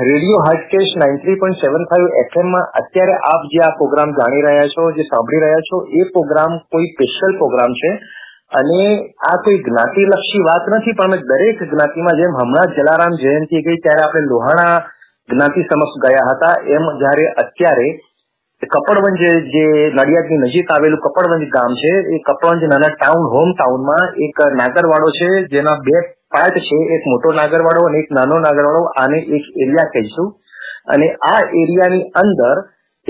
radio 0.00 0.38
Hatkesh 0.38 0.92
nine 0.96 1.16
three 1.16 1.34
point 1.34 1.56
seven 1.56 1.84
five 1.84 2.08
એફએમમાં 2.18 2.62
અત્યારે 2.62 3.12
આપ 3.12 3.42
જે 3.44 3.60
આ 3.62 3.70
પ્રોગ્રામ 3.70 4.10
જાણી 4.10 4.42
રહ્યા 4.42 4.66
છો, 4.66 4.90
જે 4.90 5.02
સાંભળી 5.02 5.40
રહ્યા 5.40 5.66
છો, 5.68 5.86
એ 5.90 6.02
પ્રોગ્રામ 6.02 6.58
કોઈ 6.58 6.86
સ્પેશિયલ 6.86 7.38
પ્રોગ્રામ 7.38 7.72
છે? 7.72 7.90
અને 8.52 8.80
આ 9.30 9.36
કોઈ 9.44 9.62
જ્ઞાતિલક્ષી 9.62 10.40
વાત 10.40 10.64
નથી, 10.68 10.92
પણ 10.92 11.26
દરેક 11.30 11.58
જ્ઞાતિમાં 11.62 12.16
જેમ 12.16 12.32
હમણાં 12.34 12.72
જલારામ 12.76 13.14
જયંતિ 13.14 13.62
ગઈ 13.62 13.76
ત્યારે 13.76 14.02
આપણે 14.02 14.26
લોહાણા 14.26 14.76
જ્ઞાતિ 15.28 15.62
સમક્ષ 15.62 16.00
ગયા 16.04 16.30
હતા, 16.30 16.54
એમ 16.76 16.84
જયારે 16.98 17.26
અત્યારે 17.36 17.88
કપડવંજ 18.62 19.22
જે 19.52 19.66
નડિયાદની 19.94 20.38
નજીક 20.38 20.72
આવેલું 20.72 21.00
કપડવંજ 21.00 21.44
ગામ 21.48 21.72
છે, 21.74 21.92
એ 22.14 22.18
કપડવંજ 22.18 22.62
નાના 22.64 22.88
ટાઉન 22.94 23.24
હોમ 23.26 23.52
ટાઉનમાં 23.52 24.18
એક 24.18 24.42
નાગરવાડો 24.54 25.10
છે, 25.10 25.30
જેના 25.48 25.78
બે 25.86 25.96
પાર્ટ 26.30 26.58
છે, 26.58 26.78
એક 26.96 27.02
મોટો 27.06 27.32
નાગરવાડો 27.32 27.86
અને 27.86 27.98
એક 27.98 28.10
નાનો 28.10 28.38
નાગરવાડો, 28.38 28.82
આને 28.96 29.18
એક 29.18 29.44
એરિયા 29.56 29.92
કહીશું. 29.94 30.28
અને 30.86 31.06
આ 31.30 31.40
એરિયાની 31.62 32.10
અંદર 32.14 32.56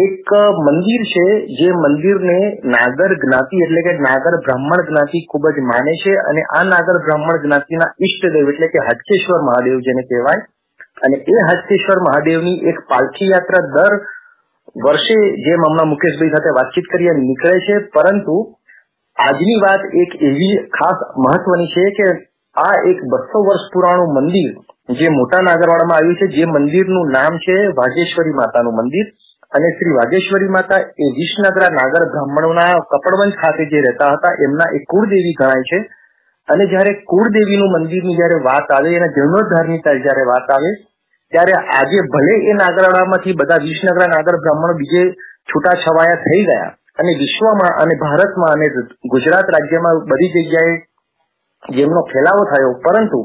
એક 0.01 0.31
મંદિર 0.67 1.03
છે 1.13 1.47
જે 1.47 1.69
મંદિરને 1.73 2.39
નાગર 2.65 3.11
જ્ઞાતિ 3.23 3.57
એટલે 3.57 3.81
કે 3.81 3.93
નાગર 3.99 4.35
બ્રાહ્મણ 4.37 4.85
જ્ઞાતિ 4.89 5.21
ખૂબ 5.31 5.49
જ 5.49 5.59
માને 5.71 5.93
છે 6.03 6.13
અને 6.31 6.43
આ 6.59 6.63
નાગર 6.65 6.97
બ્રાહ્મણ 7.07 7.43
જ્ઞાતિના 7.45 7.91
ઈષ્ટદેવ 8.03 8.53
એટલે 8.53 8.69
કે 8.69 8.79
હટકેશ્વર 8.79 9.41
મહાદેવ 9.41 9.79
જેને 9.79 10.03
કહેવાય. 10.03 10.47
અને 11.07 11.17
એ 11.17 11.37
હટકેશ્વર 11.51 11.99
મહાદેવની 12.01 12.57
એક 12.71 12.81
પાલખી 12.81 13.29
યાત્રા 13.29 13.67
દર 13.77 13.95
વર્ષે 14.87 15.19
જેમ 15.45 15.61
હમણાં 15.69 15.89
મુકેશભાઈ 15.89 16.29
સાથે 16.29 16.51
વાતચીત 16.51 16.85
કરીએ 16.93 17.13
નીકળે 17.13 17.59
છે. 17.61 17.79
પરંતુ 17.79 18.37
આજની 19.17 19.55
વાત 19.55 19.83
એક 20.03 20.11
એવી 20.23 20.57
ખાસ 20.79 20.99
મહત્વની 21.19 21.67
છે 21.67 21.85
કે 21.91 22.09
આ 22.57 22.75
એક 22.89 22.99
બસો 23.05 23.39
વર્ષ 23.49 23.73
પુરાણું 23.75 24.15
મંદિર 24.15 24.51
જે 24.91 25.09
મોટા 25.09 25.43
નાગરવાડામાં 25.43 25.97
આવ્યું 25.97 26.15
છે, 26.15 26.27
જે 26.37 26.45
મંદિરનું 26.45 27.11
નામ 27.11 27.37
છે 27.39 27.67
વાજેશ્વરી 27.67 28.31
માતાનું 28.31 28.77
મંદિર. 28.77 29.07
અને 29.53 29.69
શ્રી 29.71 29.95
વાગેશ્વરી 29.95 30.49
માતા 30.49 30.83
એ 31.05 31.07
વિસનગરા 31.17 31.71
નાગર 31.71 32.03
બ્રાહ્મણોના 32.13 32.75
કપડવંજ 32.93 33.35
ખાતે 33.35 33.65
જે 33.65 33.81
રહેતા 33.81 34.11
હતા, 34.13 34.35
એમના 34.45 34.69
એક 34.75 34.85
કુળદેવી 34.89 35.33
ગણાય 35.33 35.63
છે. 35.63 35.81
અને 36.49 36.65
જયારે 36.67 36.93
કુળદેવીનું 37.07 37.73
મંદિરની 37.73 38.17
જયારે 38.17 38.39
વાત 38.45 38.73
આવે, 38.73 38.95
એના 38.97 39.07
જીર્ણોદ્ધારની 39.07 39.81
જ્યારે 39.83 40.25
વાત 40.25 40.51
આવે, 40.51 40.71
ત્યારે 41.33 41.53
આજે 41.53 41.99
ભલે 42.15 42.35
એ 42.51 42.53
નાગરવાડામાંથી 42.53 43.33
બધા 43.33 43.65
વિસનગરા 43.65 44.07
નાગર 44.07 44.37
બ્રાહ્મણો 44.37 44.75
બીજે 44.75 45.03
છૂટા 45.51 45.77
છવાયા 45.83 46.23
થઈ 46.27 46.43
ગયા, 46.45 46.71
અને 46.99 47.13
વિશ્વમાં 47.19 47.77
અને 47.83 47.95
ભારતમાં 48.01 48.53
અને 48.57 48.67
ગુજરાત 49.11 49.53
રાજ્યમાં 49.57 50.03
બધી 50.05 50.33
જગ્યાએ 50.37 50.75
જેમનો 51.77 52.01
ફેલાવો 52.13 52.43
થયો, 52.45 52.73
પરંતુ 52.87 53.21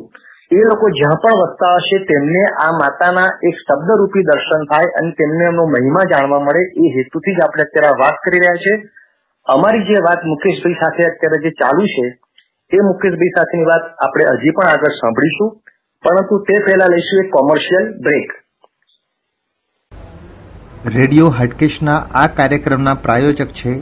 એ 0.51 0.55
લોકો 0.55 0.89
જ્યાં 0.89 1.15
પણ 1.15 1.39
વસતા 1.41 1.75
હશે 1.75 1.97
તેમને 1.99 2.43
આ 2.65 2.71
માતાના 2.71 3.29
એક 3.43 3.55
શબ્દરૂપી 3.55 4.23
દર્શન 4.23 4.65
થાય 4.65 4.83
અને 4.83 5.11
તેમને 5.11 5.45
એમનો 5.45 5.65
મહિમા 5.65 6.03
જાણવા 6.11 6.39
મળે 6.39 6.63
એ 6.83 6.91
હેતુથી 6.97 7.35
જ 7.35 7.41
આપણે 7.41 7.63
અત્યારે 7.63 7.99
વાત 8.01 8.17
કરી 8.25 8.39
રહ્યા 8.39 8.55
છે. 8.55 8.73
અમારી 9.45 9.83
જે 9.83 10.01
વાત 10.01 10.25
મુકેશભાઈ 10.25 10.73
સાથે 10.73 11.03
અત્યારે 11.03 11.43
જે 11.43 11.49
ચાલુ 11.49 11.85
છે 11.85 12.05
એ 12.71 12.81
મુકેશભાઈ 12.81 13.35
સાથેની 13.37 13.63
વાત 13.63 13.85
આપણે 13.99 14.23
હજી 14.23 14.51
પણ 14.51 14.67
આગળ 14.67 14.97
સાંભળીશું. 15.01 15.51
પરંતુ 16.03 16.39
તે 16.39 16.63
પહેલા 16.65 16.85
લઈશું 16.85 17.25
એક 17.25 17.31
કોમર્શિયલ 17.31 17.85
બ્રેક 17.99 18.31
રેડિયો 20.95 21.29
હાટકેશના 21.29 21.99
આ 22.13 22.27
કાર્યક્રમના 22.27 22.93
પ્રાયોજક 22.93 23.47
છે 23.47 23.79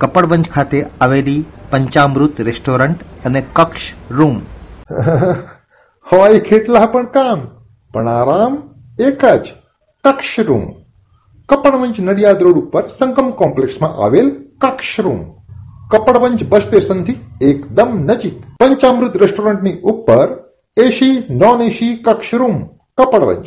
કપડવંજ 0.00 0.50
ખાતે 0.50 0.82
આવેલી 1.00 1.44
પંચામૃત 1.70 2.40
રેસ્ટોરન્ટ 2.40 3.04
અને 3.24 3.42
કક્ષ 3.52 3.92
રૂમ. 4.10 4.40
હોય 6.06 6.40
કેટલા 6.40 6.86
પણ 6.86 7.06
કામ, 7.06 7.40
પણ 7.94 8.08
આરામ 8.08 8.54
એક 8.98 9.22
જ, 9.42 9.44
કક્ષ 10.04 10.34
રૂમ. 10.48 10.66
કપડવંજ 11.48 11.96
નડિયાદ 12.00 12.42
રોડ 12.42 12.58
ઉપર 12.58 12.84
સંગમ 12.88 13.28
કોમ્પ્લેક્સમાં 13.40 13.96
આવેલ 14.04 14.28
કક્ષ 14.60 15.00
રૂમ. 15.00 15.20
કપડવંજ 15.90 16.40
બસ 16.50 16.62
સ્ટેશનથી 16.62 17.18
એકદમ 17.40 17.90
નજીક 18.08 18.36
પંચામૃત 18.60 19.14
રેસ્ટોરન્ટની 19.16 19.80
ઉપર 19.82 20.28
AC, 20.76 21.16
non 21.30 21.60
AC 21.62 21.94
કક્ષ 22.06 22.34
room, 22.34 22.56
Kapadvanj. 22.98 23.46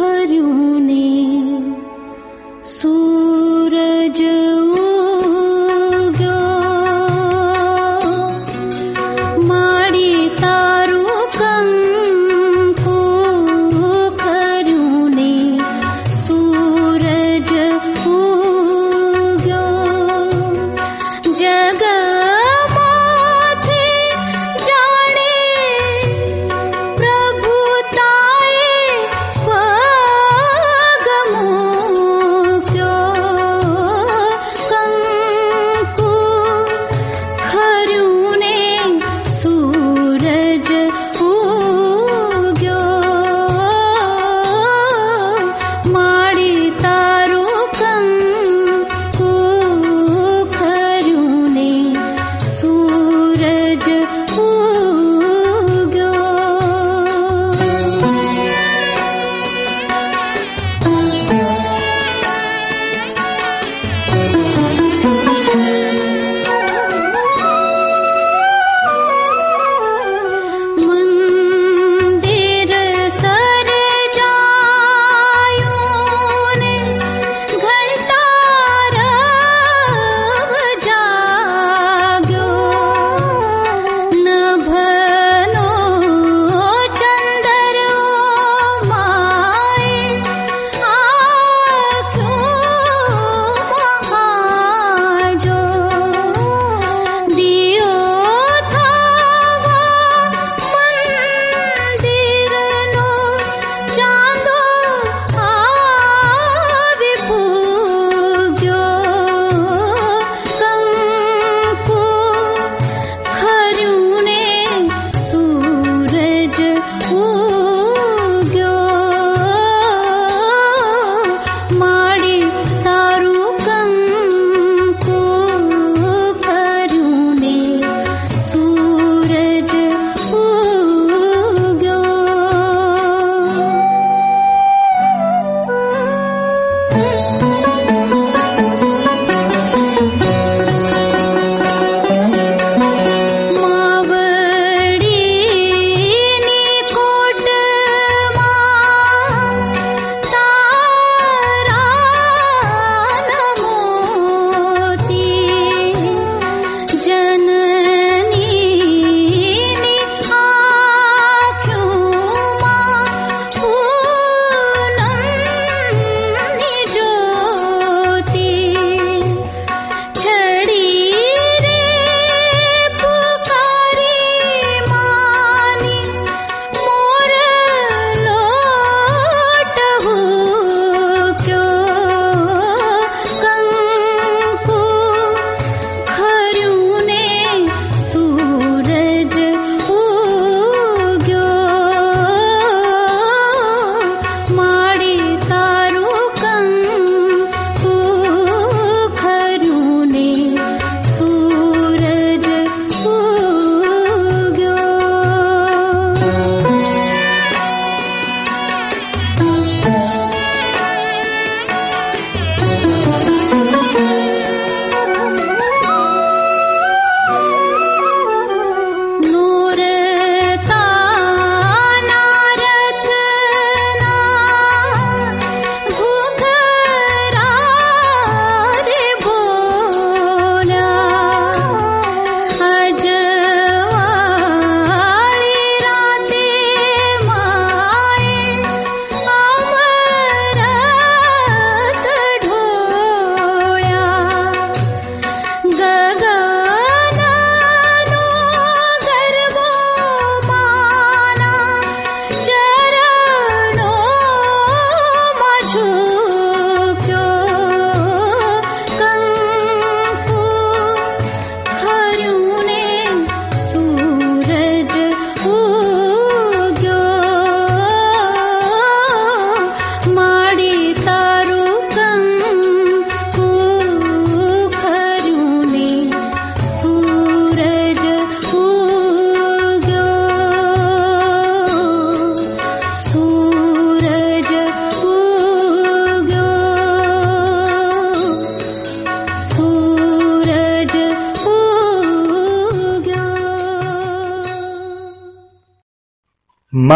खरूने 0.00 1.19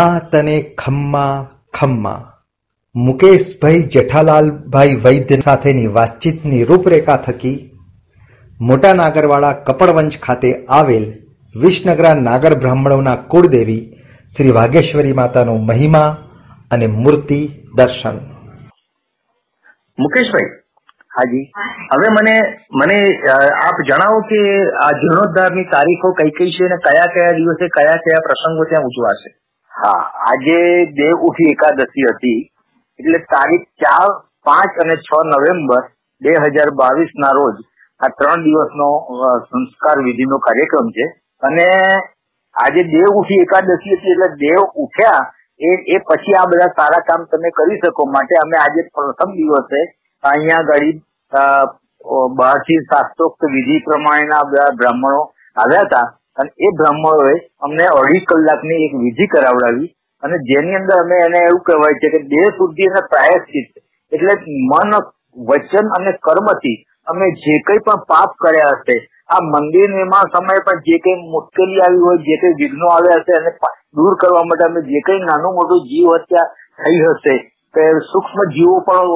માં 0.05 0.31
તને 0.31 0.55
ખમ્મા 0.79 1.49
ખમ્મા. 1.75 2.21
મુકેશભાઈ 2.95 3.83
જેઠાલાલભાઈ 3.83 4.95
વૈદ્ય 5.05 5.37
સાથેની 5.37 5.87
વાતચીતની 5.87 6.65
રૂપરેખા 6.65 7.17
થકી 7.17 7.53
મોટા 8.61 8.93
નાગરવાડા 8.95 9.53
કપડવંશ 9.69 10.19
ખાતે 10.23 10.51
આવેલ 10.67 11.07
વિસનગરા 11.57 12.15
નાગર 12.15 12.55
બ્રાહ્મણોના 12.55 13.17
કુળદેવી 13.33 13.83
શ્રી 14.37 14.51
વાઘેશ્વરી 14.51 15.13
માતાનો 15.13 15.55
મહિમા 15.71 16.11
અને 16.71 16.87
મૂર્તિ 16.87 17.39
દર્શન. 17.77 18.17
મુકેશભાઈ 19.99 20.51
હાજી. 21.17 21.45
હવે 21.93 22.09
મને 22.19 22.35
મને 22.73 22.99
આપ 23.69 23.77
જણાવો 23.89 24.21
કે 24.21 24.43
આ 24.85 24.91
જીર્ણોદ્ધારની 25.01 25.65
તારીખો 25.65 26.13
કઈ 26.13 26.31
કઈ 26.39 26.51
છે 26.51 26.65
અને 26.69 26.79
કયા 26.87 27.09
કયા 27.17 27.39
દિવસે 27.39 27.67
કયા 27.79 28.05
કયા 28.07 28.27
પ્રસંગો 28.29 28.65
ત્યાં 28.65 28.85
ઉજવાશે? 28.85 29.31
હા, 29.75 30.03
આજે 30.31 30.59
દેવ 30.99 31.23
ઉઠી 31.29 31.53
એકાદશી 31.53 32.09
હતી, 32.11 32.41
એટલે 33.01 33.19
તારીખ 33.33 33.67
ચાર, 33.83 34.09
પાંચ 34.47 34.81
અને 34.85 34.97
છ 35.07 35.11
નવેમ્બર 35.31 35.83
બે 36.23 36.35
હજાર 36.47 36.71
બાવીસ 36.81 37.15
ના 37.25 37.33
રોજ 37.39 37.57
આ 38.01 38.11
ત્રણ 38.19 38.45
દિવસનો 38.47 38.89
સંસ્કાર 39.49 39.97
વિધિનો 40.07 40.39
કાર્યક્રમ 40.47 40.93
છે. 40.97 41.07
અને 41.43 41.67
આજે 42.55 42.83
દેવ 42.95 43.21
ઉઠી 43.21 43.43
એકાદશી 43.47 43.97
હતી, 43.97 44.15
એટલે 44.15 44.29
દેવ 44.45 44.61
ઉઠ્યા 44.85 45.23
એ 45.61 45.71
એ 45.95 46.03
પછી 46.09 46.37
આ 46.39 46.49
બધા 46.51 46.73
સારા 46.79 47.07
કામ 47.09 47.27
તમે 47.31 47.55
કરી 47.59 47.81
શકો 47.83 48.11
માટે 48.15 48.35
અમે 48.43 48.57
આજે 48.63 48.81
પ્રથમ 48.95 49.39
દિવસે 49.39 49.81
અહીંયા 50.25 50.69
ગાડી 50.71 50.97
બહારથી 52.39 52.83
શાસ્ત્રોક્ત 52.91 53.51
વિધિ 53.55 53.85
પ્રમાણેના 53.87 54.45
બધા 54.51 54.77
બ્રાહ્મણો 54.79 55.23
આવ્યા 55.57 55.87
હતા. 55.87 56.07
અને 56.37 56.51
એ 56.61 56.73
બ્રાહ્મણોએ 56.79 57.35
અમને 57.63 57.85
અઢી 57.91 58.25
કલાકની 58.29 58.81
એક 58.87 58.95
વિધિ 59.03 59.27
કરાવડાવી 59.27 59.91
અને 60.23 60.37
જેની 60.49 60.77
અંદર 60.77 60.97
અમે 60.97 61.17
એને 61.27 61.39
એવું 61.41 61.63
કહેવાય 61.63 62.01
છે 62.01 62.13
કે 62.15 62.21
દેહ 62.27 62.47
શુદ્ધિ 62.57 62.91
અને 62.91 63.03
પ્રાયશ્ચિત 63.11 63.71
એટલે 64.13 64.35
મન, 64.71 64.93
વચન 65.49 65.87
અને 65.99 66.11
કર્મથી 66.21 66.77
અમે 67.07 67.27
જે 67.37 67.55
કંઈ 67.61 67.85
પણ 67.87 68.05
પાપ 68.09 68.37
કર્યા 68.39 68.75
હશે, 68.75 68.97
આ 69.29 69.43
મંદિર 69.45 69.89
નિર્માણ 69.91 70.33
સમયે 70.35 70.65
પણ 70.67 70.85
જે 70.87 70.99
કંઈ 70.99 71.31
મુશ્કેલી 71.31 71.81
આવી 71.81 72.05
હોય, 72.07 72.23
જે 72.27 72.37
કંઈ 72.41 72.59
વિઘ્નો 72.61 72.87
આવ્યા 72.89 73.23
હશે 73.23 73.35
અને 73.39 73.51
દૂર 73.95 74.15
કરવા 74.17 74.45
માટે 74.45 74.67
અમે 74.67 74.81
જે 74.83 75.01
કંઈ 75.01 75.27
નાનું 75.27 75.55
મોટું 75.55 75.87
જીવ 75.89 76.09
હત્યા 76.15 76.51
થઈ 76.81 77.01
હશે 77.05 77.35
કે 77.75 77.85
સૂક્ષ્મ 78.11 78.41
જીવો 78.51 78.77
પણ 78.81 79.09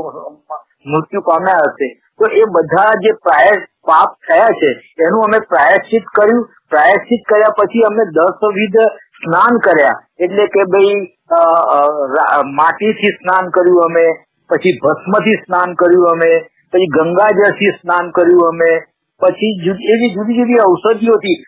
મૃત્યુ 0.87 1.23
પામ્યા 1.23 1.67
હશે. 1.67 1.89
તો 2.21 2.25
એ 2.35 2.45
બધા 2.55 2.93
જે 3.03 3.13
પ્રાય 3.25 3.55
પાપ 3.87 4.11
થયા 4.27 4.57
છે, 4.61 4.71
એનું 5.01 5.27
અમે 5.27 5.39
પ્રાયશ્ચિત 5.51 6.05
કર્યું. 6.17 6.43
પ્રાયશ્ચિત 6.71 7.23
કર્યા 7.29 7.57
પછી 7.59 7.87
અમે 7.89 8.05
દસ 8.17 8.43
વિધ 8.57 8.79
સ્નાન 9.19 9.59
કર્યા. 9.67 9.97
એટલે 10.25 10.45
કે 10.55 10.67
ભાઈ 10.73 10.99
માટીથી 12.53 13.17
સ્નાન 13.17 13.51
કર્યું 13.57 13.83
અમે, 13.87 14.07
પછી 14.51 14.77
ભસ્મથી 14.83 15.41
સ્નાન 15.41 15.75
કર્યું 15.75 16.13
અમે, 16.13 16.31
પછી 16.73 16.93
ગંગાજળથી 16.95 17.75
સ્નાન 17.75 18.13
કર્યું 18.13 18.49
અમે, 18.49 18.71
પછી 19.21 19.53
એવી 19.93 20.11
જુદી 20.17 20.39
જુદી 20.39 20.61
ઔષધિઓથી 20.63 21.37
થી 21.37 21.39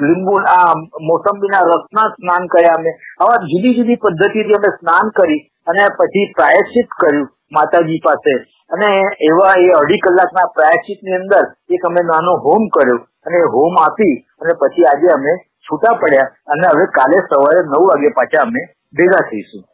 લીંબુ, 0.00 0.34
આ 0.50 0.72
મોસંબીના 1.08 1.64
રસના 1.70 2.08
સ્નાન 2.14 2.44
કર્યા 2.52 2.78
અમે. 2.78 2.92
આવા 3.20 3.40
જુદી 3.50 3.74
જુદી 3.78 4.02
પદ્ધતિથી 4.04 4.58
અમે 4.58 4.70
સ્નાન 4.78 5.10
કરી 5.18 5.40
અને 5.66 5.88
પછી 5.98 6.26
પ્રાયશ્ચિત 6.36 6.88
કર્યું. 7.00 7.28
માતાજી 7.52 8.00
પાસે. 8.06 8.34
અને 8.70 8.88
એવા 9.28 9.54
એ 9.64 9.68
અઢી 9.80 10.02
કલાકના 10.04 10.46
પ્રાયશ્ચિતની 10.54 11.18
અંદર 11.18 11.44
એક 11.74 11.84
અમે 11.88 12.02
નાનો 12.10 12.32
હોમ 12.46 12.62
કર્યો. 12.74 13.00
અને 13.26 13.42
હોમ 13.54 13.76
આપી 13.82 14.14
અને 14.40 14.56
પછી 14.60 14.88
આજે 14.92 15.12
અમે 15.16 15.36
છૂટા 15.66 15.94
પડ્યા. 16.02 16.32
અને 16.52 16.66
હવે 16.72 16.86
કાલે 16.96 17.16
સવારે 17.28 17.60
નવ 17.62 17.82
વાગે 17.90 18.10
પાછા 18.18 18.44
અમે 18.48 18.62
ભેગા 18.94 19.22
થઈશું. 19.30 19.64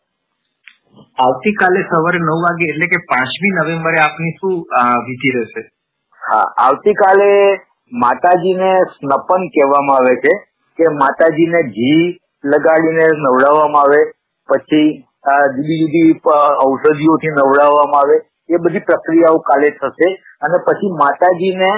આવતીકાલે 1.24 1.80
સવારે 1.90 2.20
નવ 2.20 2.38
વાગે 2.44 2.64
એટલે 2.68 2.86
કે 2.92 3.02
પાંચમી 3.10 3.56
નવેમ્બરે 3.56 3.98
આપની 4.04 4.36
શું 4.38 4.54
વિધિ 5.08 5.34
રહેશે? 5.36 5.62
હા 6.22 6.46
આવતીકાલે 6.66 7.28
માતાજીને 7.92 8.72
સ્નપન 8.94 9.46
કહેવામાં 9.54 10.00
આવે 10.00 10.16
છે 10.24 10.34
કે 10.78 10.90
માતાજીને 10.96 11.62
ઘી 11.76 12.02
લગાડીને 12.44 13.06
નવડાવવામાં 13.16 13.84
આવે. 13.84 14.00
પછી 14.48 14.88
જુદી 15.24 15.78
જુદી 15.82 16.10
ઔષધિઓથી 16.64 17.32
નવડાવવામાં 17.32 18.00
આવે, 18.00 18.16
એ 18.48 18.58
બધી 18.58 18.80
પ્રક્રિયાઓ 18.80 19.40
કાલે 19.40 19.70
થશે 19.72 20.08
અને 20.42 20.58
પછી 20.66 20.92
માતાજીને 21.00 21.70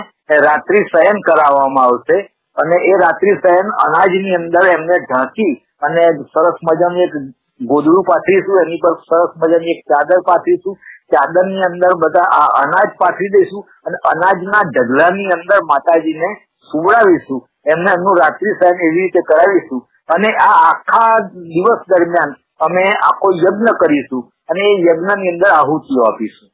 રાત્રિ 0.46 0.82
શયન 0.92 1.18
કરાવવામાં 1.20 1.86
આવશે 1.86 2.18
અને 2.56 2.76
એ 2.90 2.94
રાત્રિ 3.02 3.36
શયન 3.36 3.72
અનાજની 3.86 4.36
અંદર 4.36 4.66
એમને 4.74 4.98
ઢાંકી 5.00 5.54
અને 5.82 6.02
સરસ 6.32 6.58
મજાનું 6.68 7.04
એક 7.06 7.14
ગોદડું 7.60 8.04
પાથરીશું, 8.04 8.60
એની 8.62 8.82
પર 8.84 8.94
સરસ 9.08 9.32
મજાની 9.36 9.74
એક 9.74 9.82
ચાદર 9.86 10.20
પાથરીશું, 10.28 10.78
ચાદરની 11.12 11.66
અંદર 11.68 11.94
બધા 12.02 12.28
આ 12.38 12.48
અનાજ 12.62 12.90
પાથરી 12.98 13.32
દઈશું 13.34 13.62
અને 13.86 13.98
અનાજના 14.12 14.62
ઢગલાની 14.68 15.32
અંદર 15.36 15.60
માતાજીને 15.70 16.30
સુવડાવીશું. 16.70 17.40
એમને 17.66 17.90
એમનું 17.96 18.20
રાત્રિ 18.22 18.54
શયન 18.60 18.86
એવી 18.86 19.02
રીતે 19.02 19.22
કરાવીશું. 19.30 19.82
અને 20.08 20.30
આ 20.46 20.56
આખા 20.68 21.12
દિવસ 21.50 21.82
દરમિયાન 21.90 22.32
અમે 22.62 22.84
આખો 23.02 23.28
યજ્ઞ 23.44 23.74
કરીશું 23.82 24.22
અને 24.48 24.64
એ 24.70 24.80
યજ્ઞની 24.88 25.32
અંદર 25.34 25.50
આહુતિઓ 25.50 26.06
આપીશું. 26.06 26.48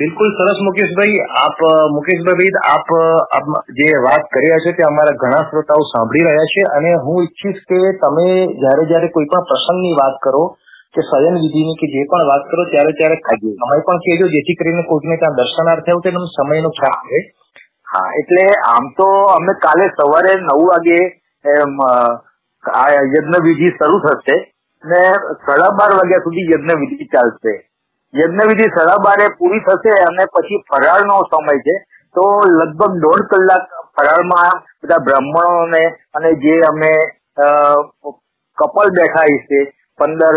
બિલકુલ 0.00 0.28
સરસ 0.38 0.58
મુકેશભાઈ. 0.66 1.20
આપ 1.42 1.58
મુકેશભાઈ 1.90 2.52
આપ 2.72 2.90
જે 3.78 3.88
વાત 4.06 4.24
કરી 4.32 4.44
રહ્યા 4.44 4.64
છો 4.66 4.74
તે 4.78 4.86
અમારા 4.88 5.20
ઘણા 5.22 5.44
શ્રોતાઓ 5.48 5.86
સાંભળી 5.92 6.26
રહ્યા 6.28 6.52
છે 6.54 6.66
અને 6.76 6.90
હું 7.06 7.22
ઈચ્છીશ 7.22 7.62
કે 7.70 7.80
તમે 8.02 8.26
જ્યારે 8.60 8.84
જ્યારે 8.90 9.08
કોઈ 9.08 9.30
પણ 9.32 9.48
પ્રસંગની 9.50 9.94
વાત 10.00 10.20
કરો 10.22 10.44
કે 10.94 11.02
શયન 11.02 11.40
વિધિની 11.44 11.78
કે 11.80 11.86
જે 11.94 12.04
પણ 12.10 12.30
વાત 12.30 12.44
કરો 12.50 12.66
ત્યારે 12.72 12.92
ત્યારે 12.92 13.16
સમય 13.22 13.80
પણ 13.86 14.04
કહેજો 14.04 14.26
જેથી 14.26 14.54
કરીને 14.54 14.82
કોઈને 14.82 15.16
ત્યાં 15.16 15.38
દર્શનાર્થે 15.40 15.90
આવું 15.90 16.04
તેનો 16.06 16.24
સમયનો 16.36 16.70
ખ્યાલ 16.70 17.04
છે 17.08 17.20
હા 17.86 18.08
એટલે 18.20 18.44
આમ 18.68 18.90
તો 18.96 19.08
અમે 19.32 19.52
કાલે 19.58 19.84
સવારે 19.92 20.32
નવ 20.38 20.60
વાગે 20.70 20.98
આ 22.64 22.88
યજ્ઞ 23.14 23.38
વિધિ 23.42 23.70
શરૂ 23.70 24.02
થશે. 24.04 24.36
ને 24.84 25.02
સાડા 25.46 25.72
બાર 25.78 25.90
વાગ્યા 25.92 26.24
સુધી 26.26 26.50
યજ્ઞ 26.52 26.74
વિધિ 26.82 27.08
ચાલશે. 27.14 27.52
યજ્ઞ 28.14 28.42
વિધિ 28.50 28.66
સાડા 28.76 29.04
બારે 29.06 29.26
પૂરી 29.38 29.64
થશે 29.68 29.92
અને 30.08 30.24
પછી 30.34 30.62
ફરાળનો 30.70 31.16
સમય 31.30 31.56
છે. 31.66 31.76
તો 32.14 32.24
લગભગ 32.48 32.92
દોઢ 33.04 33.24
કલાક 33.30 33.64
ફરાળમાં 33.96 34.60
બધા 34.82 35.04
બ્રાહ્મણોને 35.06 35.84
અને 36.14 36.30
જે 36.42 36.54
અમે 36.68 36.92
કપલ 38.58 38.88
બેઠા 38.98 39.40
છે 39.48 39.60
પંદર 39.98 40.36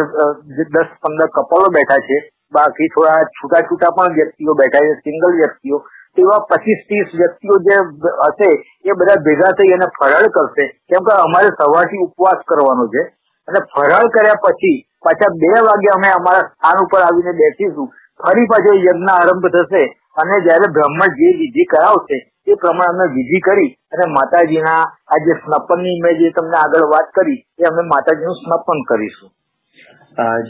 દસ, 0.70 0.90
પંદર 1.04 1.30
કપલો 1.36 1.70
બેઠા 1.76 2.06
છે, 2.08 2.18
બાકી 2.54 2.90
થોડા 2.96 3.20
છૂટા 3.38 3.62
છૂટા 3.70 3.96
પણ 3.98 4.14
વ્યક્તિઓ 4.14 4.54
બેઠા 4.54 4.82
છે, 4.82 4.94
સિંગલ 5.04 5.32
વ્યક્તિઓ, 5.34 5.78
તેવા 6.18 6.46
પચીસ 6.50 6.80
ત્રીસ 6.88 7.10
વ્યક્તિઓ 7.14 7.58
જે 7.68 7.78
હશે, 7.78 8.50
એ 8.86 8.92
બધા 8.94 9.24
ભેગા 9.28 9.54
થઈ 9.58 9.74
અને 9.74 9.88
ફરાળ 9.98 10.28
કરશે. 10.30 10.66
કેમ 10.90 11.02
કે 11.04 11.14
અમારે 11.18 11.50
સવારથી 11.58 12.04
ઉપવાસ 12.06 12.40
કરવાનો 12.46 12.86
છે. 12.88 13.04
અને 13.48 13.60
ફરાળ 13.74 14.08
કર્યા 14.16 14.42
પછી 14.44 14.78
પાછા 15.06 15.36
બે 15.44 15.54
વાગે 15.68 15.90
અમે 15.96 16.10
અમારા 16.14 16.48
સ્થાન 16.48 16.84
ઉપર 16.86 17.02
આવીને 17.04 17.34
બેસીશું. 17.42 17.88
ફરી 18.20 18.50
પાછો 18.52 18.74
યજ્ઞ 18.88 19.12
આરંભ 19.14 19.48
થશે 19.56 19.84
અને 20.22 20.36
જયારે 20.46 20.74
બ્રાહ્મણ 20.76 21.16
જે 21.20 21.30
વિધિ 21.40 21.66
કરાવશે 21.74 22.18
એ 22.48 22.60
પ્રમાણે 22.62 22.94
અમે 22.96 23.16
વિધિ 23.16 23.40
કરી 23.48 23.72
અને 23.94 24.06
માતાજીના 24.18 24.84
આ 25.14 25.24
જે 25.26 25.40
સ્નપનની 25.40 25.98
મેં 26.04 26.20
જે 26.22 26.32
તમને 26.38 26.58
આગળ 26.60 26.86
વાત 26.94 27.10
કરી 27.18 27.40
એ 27.60 27.72
અમે 27.72 27.88
માતાજીનું 27.94 28.40
સ્નપન 28.42 28.84
કરીશું. 28.90 29.30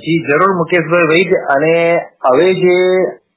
જી 0.02 0.20
જરૂર 0.28 0.52
મુકેશભાઈ 0.62 1.10
વૈદ. 1.14 1.32
અને 1.56 1.74
હવે 2.28 2.50
જે 2.64 2.76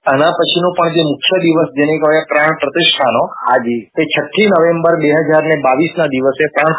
આના 0.06 0.32
પછીનો 0.36 0.70
પણ 0.76 0.96
જે 0.96 1.02
મુખ્ય 1.10 1.42
દિવસ 1.44 1.70
જેને 1.78 1.94
કહેવાય 1.96 2.24
પ્રાણ 2.30 2.58
પ્રતિષ્ઠાનો 2.62 3.22
હાજી 3.44 3.80
તે 3.96 4.06
છઠ્ઠી 4.06 4.50
નવેમ્બર 4.52 4.94
બે 5.02 5.14
હજાર 5.28 5.44
ને 5.44 5.56
બાવીસ 5.66 5.96
ના 5.98 6.12
દિવસે 6.14 6.44
પ્રાણ 6.54 6.74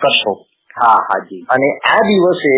કરશો. 0.00 0.34
હા 0.76 0.98
હાજી. 1.08 1.42
અને 1.48 1.68
આ 1.86 2.00
દિવસે 2.02 2.54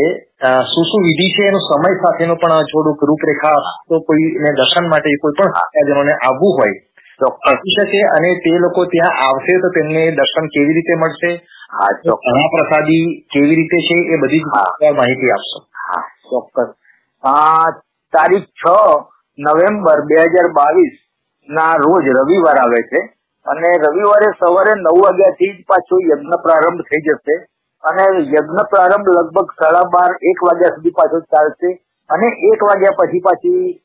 શું 0.66 0.84
શું 0.84 1.02
વિધિ 1.02 1.26
છે 1.30 1.48
એનો 1.48 1.60
સમય 1.60 1.92
સાથેનો 2.02 2.36
પણ 2.36 2.66
થોડુંક 2.66 3.02
રૂપરેખા 3.02 3.58
તો 3.88 4.00
કોઈને 4.02 4.50
દર્શન 4.54 4.88
માટે 4.88 5.16
કોઈ 5.16 5.36
પણ 5.38 5.56
ભક્તજનોને 5.56 6.14
આવવું 6.20 6.54
હોય 6.58 6.76
તો 7.20 7.28
આપી 7.46 7.74
શકે 7.74 8.00
અને 8.10 8.30
તે 8.40 8.54
લોકો 8.58 8.86
ત્યાં 8.86 9.20
આવશે 9.26 9.58
તો 9.60 9.68
તેમને 9.70 10.02
દર્શન 10.12 10.48
કેવી 10.48 10.76
રીતે 10.78 10.94
મળશે? 10.96 11.30
હા 11.70 11.90
ચોક્કસ. 12.00 12.26
ઘણા 12.26 12.50
પ્રસાદી 12.50 13.04
કેવી 13.32 13.56
રીતે 13.56 13.78
છે 13.80 13.96
એ 14.08 14.16
બધી. 14.16 14.44
માહિતી 14.92 15.30
આપશો. 15.30 15.58
હા 15.80 16.02
ચોક્કસ. 16.24 16.70
તારીખ 18.12 18.48
છ 18.54 18.64
નવેમ્બર 19.38 19.98
બે 20.06 20.22
હજાર 20.26 20.48
બાવીસ 20.52 20.94
ના 21.48 21.72
રોજ 21.78 22.06
રવિવાર 22.18 22.58
આવે 22.58 22.80
છે. 22.90 23.00
અને 23.46 23.70
રવિવારે 23.84 24.28
સવારે 24.38 24.72
નવ 24.76 24.96
વાગ્યાથી 25.00 25.52
જ 25.52 25.64
પાછો 25.66 25.96
યજ્ઞ 26.04 26.38
પ્રારંભ 26.44 26.82
થઈ 26.88 27.02
જશે. 27.06 27.36
અને 27.86 28.02
યજ્ઞ 28.18 28.62
પ્રારંભ 28.70 29.08
લગભગ 29.08 29.50
સાડા 29.50 29.80
બાર, 29.80 30.10
એક 30.22 30.44
વાગ્યા 30.44 30.68
સુધી 30.68 30.90
પાછો 30.90 31.20
ચાલશે. 31.20 31.82
અને 32.10 32.26
એક 32.26 32.62
વાગ્યા 32.62 32.90
પછી 32.90 33.20
પાછી 33.20 33.82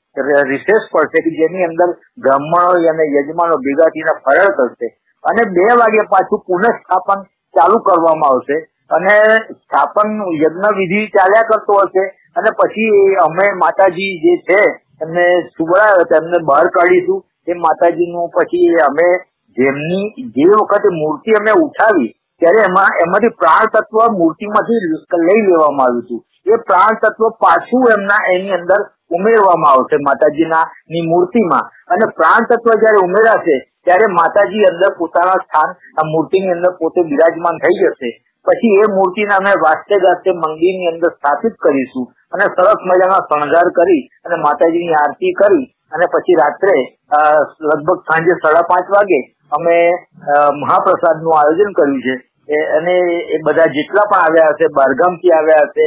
રિસેસ 0.47 0.81
પડશે 0.93 1.21
કે 1.21 1.29
જેની 1.29 1.63
અંદર 1.63 1.85
બ્રાહ્મણો 2.17 2.93
અને 2.93 3.03
યજમાનો 3.03 3.57
ભેગા 3.57 3.89
થઈને 3.89 4.13
ફરળ 4.13 4.55
કરશે. 4.55 4.97
અને 5.23 5.49
બે 5.49 5.61
વાગે 5.61 6.07
પાછું 6.09 6.39
પુનઃસ્થાપન 6.47 7.21
ચાલુ 7.23 7.79
કરવામાં 7.79 8.29
આવશે. 8.29 8.67
અને 8.91 9.35
સ્થાપન 9.35 10.09
યજ્ઞ 10.43 10.77
વિધિ 10.77 11.07
ચાલ્યા 11.07 11.41
કરતો 11.41 11.73
હશે. 11.73 12.05
અને 12.35 12.49
પછી 12.51 13.15
અમે 13.15 13.51
માતાજી 13.53 14.19
જે 14.19 14.37
છે, 14.37 14.61
એમને 15.01 15.41
સુવડાવ્યો 15.41 16.23
એમને 16.23 16.37
બહાર 16.43 16.67
કાઢીશું. 16.67 17.25
એ 17.47 17.53
માતાજીનું 17.53 18.29
પછી 18.29 18.73
અમે 18.73 19.17
જેમની, 19.49 20.09
જે 20.29 20.43
વખતે 20.61 20.89
મૂર્તિ 20.89 21.31
અમે 21.31 21.51
ઉઠાવી 21.51 22.15
ત્યારે 22.41 22.61
એમાં, 22.69 22.91
એમાંથી 23.03 23.37
પ્રાણ 23.41 23.71
તત્વ 23.73 24.07
મૂર્તિમાંથી 24.19 24.81
લઈ 25.27 25.41
લેવામાં 25.47 25.87
આવ્યું 25.87 26.05
હતું. 26.05 26.21
એ 26.53 26.57
પ્રાણ 26.69 26.99
તત્વ 27.03 27.29
પાછું 27.43 27.83
એમના, 27.95 28.21
એની 28.33 28.55
અંદર 28.59 28.81
ઉમેરવામાં 29.17 29.73
આવશે 29.73 29.97
માતાજીના 30.07 30.65
ની 30.91 31.03
મૂર્તિમાં. 31.11 31.69
અને 31.93 32.05
પ્રાણ 32.17 32.47
તત્વ 32.49 32.79
જયારે 32.83 33.05
ઉમેરાશે, 33.07 33.57
ત્યારે 33.85 34.07
માતાજી 34.19 34.65
અંદર 34.71 34.91
પોતાના 34.99 35.39
સ્થાન, 35.43 35.75
આ 35.97 36.05
મૂર્તિની 36.13 36.55
અંદર 36.57 36.71
પોતે 36.79 37.03
બિરાજમાન 37.11 37.61
થઈ 37.63 37.77
જશે. 37.81 38.11
પછી 38.45 38.79
એ 38.83 38.85
મૂર્તિને 38.95 39.33
અમે 39.35 39.51
વાસ્તે 39.65 39.95
ગાસ્તે 40.05 40.29
મંદિરની 40.37 40.89
અંદર 40.93 41.11
સ્થાપિત 41.11 41.55
કરીશું. 41.63 42.07
અને 42.33 42.45
સરસ 42.55 42.81
મજાનો 42.89 43.19
શણગાર 43.27 43.69
કરી, 43.77 44.03
અને 44.25 44.41
માતાજીની 44.45 44.97
આરતી 45.01 45.33
કરી, 45.41 45.65
અને 45.93 46.05
પછી 46.13 46.39
રાત્રે 46.41 46.77
લગભગ 47.69 47.99
સાંજે 48.09 48.39
સાડા 48.43 48.69
પાંચ 48.71 48.91
વાગે 48.95 49.21
અમે 49.51 49.77
મહાપ્રસાદનું 50.61 51.37
આયોજન 51.37 51.73
કર્યું 51.77 52.01
છે. 52.05 52.15
અને 52.77 52.95
એ 53.35 53.37
બધા 53.45 53.73
જેટલા 53.75 54.09
પણ 54.09 54.23
આવ્યા 54.23 54.51
હશે, 54.51 54.73
બહારગામથી 54.77 55.33
આવ્યા 55.37 55.67
હશે, 55.67 55.85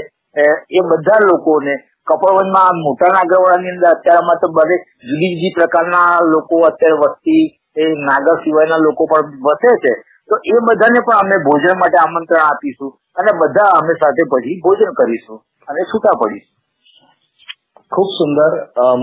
એ 0.71 0.81
બધા 0.91 1.21
લોકોને 1.27 1.75
કપડવંજમાં 2.07 2.81
મોટા 2.85 3.11
નાગરવાડાની 3.13 3.75
અંદર 3.75 3.91
અત્યારમાં 3.91 4.41
તો 4.41 4.49
બધે 4.57 4.77
જુદી 5.09 5.31
જુદી 5.35 5.53
પ્રકારના 5.59 6.09
લોકો 6.33 6.63
અત્યારે 6.71 6.99
વસ્તી, 7.03 7.45
એ 7.77 7.85
નાગર 8.09 8.37
સિવાયના 8.45 8.85
લોકો 8.87 9.07
પણ 9.13 9.39
વસે 9.47 9.71
છે. 9.85 9.93
તો 10.29 10.35
એ 10.47 10.57
બધાને 10.67 11.01
પણ 11.07 11.23
અમે 11.23 11.37
ભોજન 11.47 11.79
માટે 11.81 11.99
આમંત્રણ 12.01 12.45
આપીશું 12.45 12.93
અને 13.17 13.31
બધા 13.41 13.71
અમે 13.79 13.95
સાથે 14.03 14.23
પછી 14.33 14.61
ભોજન 14.65 14.93
કરીશું 14.99 15.39
અને 15.69 15.81
છૂટા 15.91 16.19
પડીશું. 16.21 16.53
ખૂબ 17.93 18.09
સુંદર. 18.19 18.53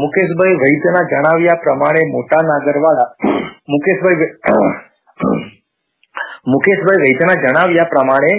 મુકેશભાઈ 0.01 0.61
વૈદ્યના 0.63 1.09
જણાવ્યા 1.11 1.63
પ્રમાણે 1.63 2.01
મોટા 2.13 2.43
નાગરવાડા, 2.43 3.09
મુકેશભાઈ 3.69 4.29
મુકેશભાઈ 6.45 7.03
વૈદ્યના 7.03 7.41
જણાવ્યા 7.41 7.89
પ્રમાણે 7.89 8.31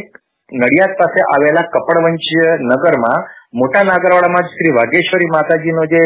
નડિયાદ 0.53 0.95
પાસે 1.01 1.21
આવેલા 1.25 1.69
કપડવંશ 1.75 2.31
નગરમાં 2.71 3.27
મોટા 3.55 3.83
નાગરવાડામાં 3.83 4.49
શ્રી 4.55 4.73
વાઘેશ્વરી 4.79 5.29
માતાજીનો 5.35 5.85
જે 5.93 6.01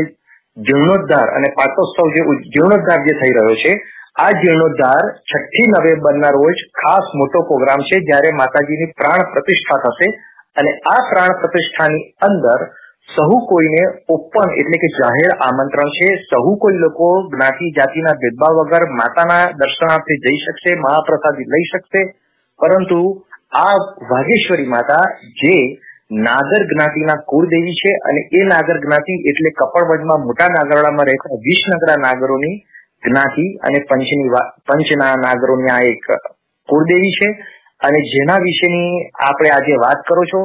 જીર્ણોદ્ધાર 0.56 1.32
અને 1.36 1.48
પાટોત્સવ 1.58 2.10
જે 2.16 2.24
જીર્ણોદ્ધાર 2.54 3.00
જે 3.06 3.14
થઈ 3.20 3.32
રહ્યો 3.36 3.56
છે, 3.62 3.72
આ 4.16 4.30
જીર્ણોદ્ધાર 4.42 5.04
છઠ્ઠી 5.30 5.72
નવેમ્બરના 5.72 6.34
રોજ 6.38 6.58
ખાસ 6.80 7.06
મોટો 7.14 7.44
પ્રોગ્રામ 7.50 7.86
છે, 7.88 8.02
જ્યારે 8.08 8.36
માતાજીની 8.42 8.92
પ્રાણ 9.00 9.28
પ્રતિષ્ઠા 9.32 9.80
થશે 9.86 10.08
અને 10.56 10.72
આ 10.94 11.00
પ્રાણ 11.10 11.38
પ્રતિષ્ઠાની 11.40 12.06
અંદર 12.28 12.60
સહુ 13.14 13.46
કોઈને 13.46 13.82
ઓપન 14.08 14.52
એટલે 14.54 14.78
કે 14.78 14.88
જાહેર 14.88 15.30
આમંત્રણ 15.48 15.88
છે. 15.88 16.08
સહુ 16.16 16.56
કોઈ 16.56 16.76
લોકો 16.76 17.28
જ્ઞાતિ, 17.28 17.70
જાતિના 17.70 18.12
ભેદભાવ 18.12 18.54
વગર 18.54 18.84
માતાના 18.84 19.44
દર્શનાર્થે 19.44 20.16
જઈ 20.16 20.36
શકશે, 20.36 20.74
મહાપ્રસાદી 20.80 21.44
લઈ 21.44 21.64
શકશે. 21.64 22.02
પરંતુ 22.58 23.26
આ 23.52 23.74
વાઘેશ્વરી 24.10 24.66
માતા 24.66 25.02
જે 25.22 25.78
નાગર 26.12 26.62
જ્ઞાતિના 26.66 27.14
કુળદેવી 27.14 27.72
છે 27.72 27.92
અને 27.94 28.20
એ 28.32 28.44
નાગર 28.44 28.76
જ્ઞાતિ 28.80 29.12
એટલે 29.12 29.50
કપડવજમાં 29.50 30.26
મોટા 30.26 30.46
નાગરડામાં 30.46 31.06
રહેતા 31.06 31.34
વિસનગરા 31.34 31.96
નાગરોની 31.96 32.56
જ્ઞાતિ 33.06 33.46
અને 33.54 33.78
પંચની 33.90 34.28
પંચના 34.66 35.14
નાગરોની 35.16 35.72
આ 35.72 35.80
એક 35.80 36.06
કુળદેવી 36.68 37.10
છે. 37.10 37.30
અને 37.76 37.98
જેના 38.08 38.36
વિશેની 38.42 39.10
આપણે 39.28 39.48
આજે 39.48 39.72
વાત 39.72 39.98
કરો 40.08 40.22
છો 40.24 40.40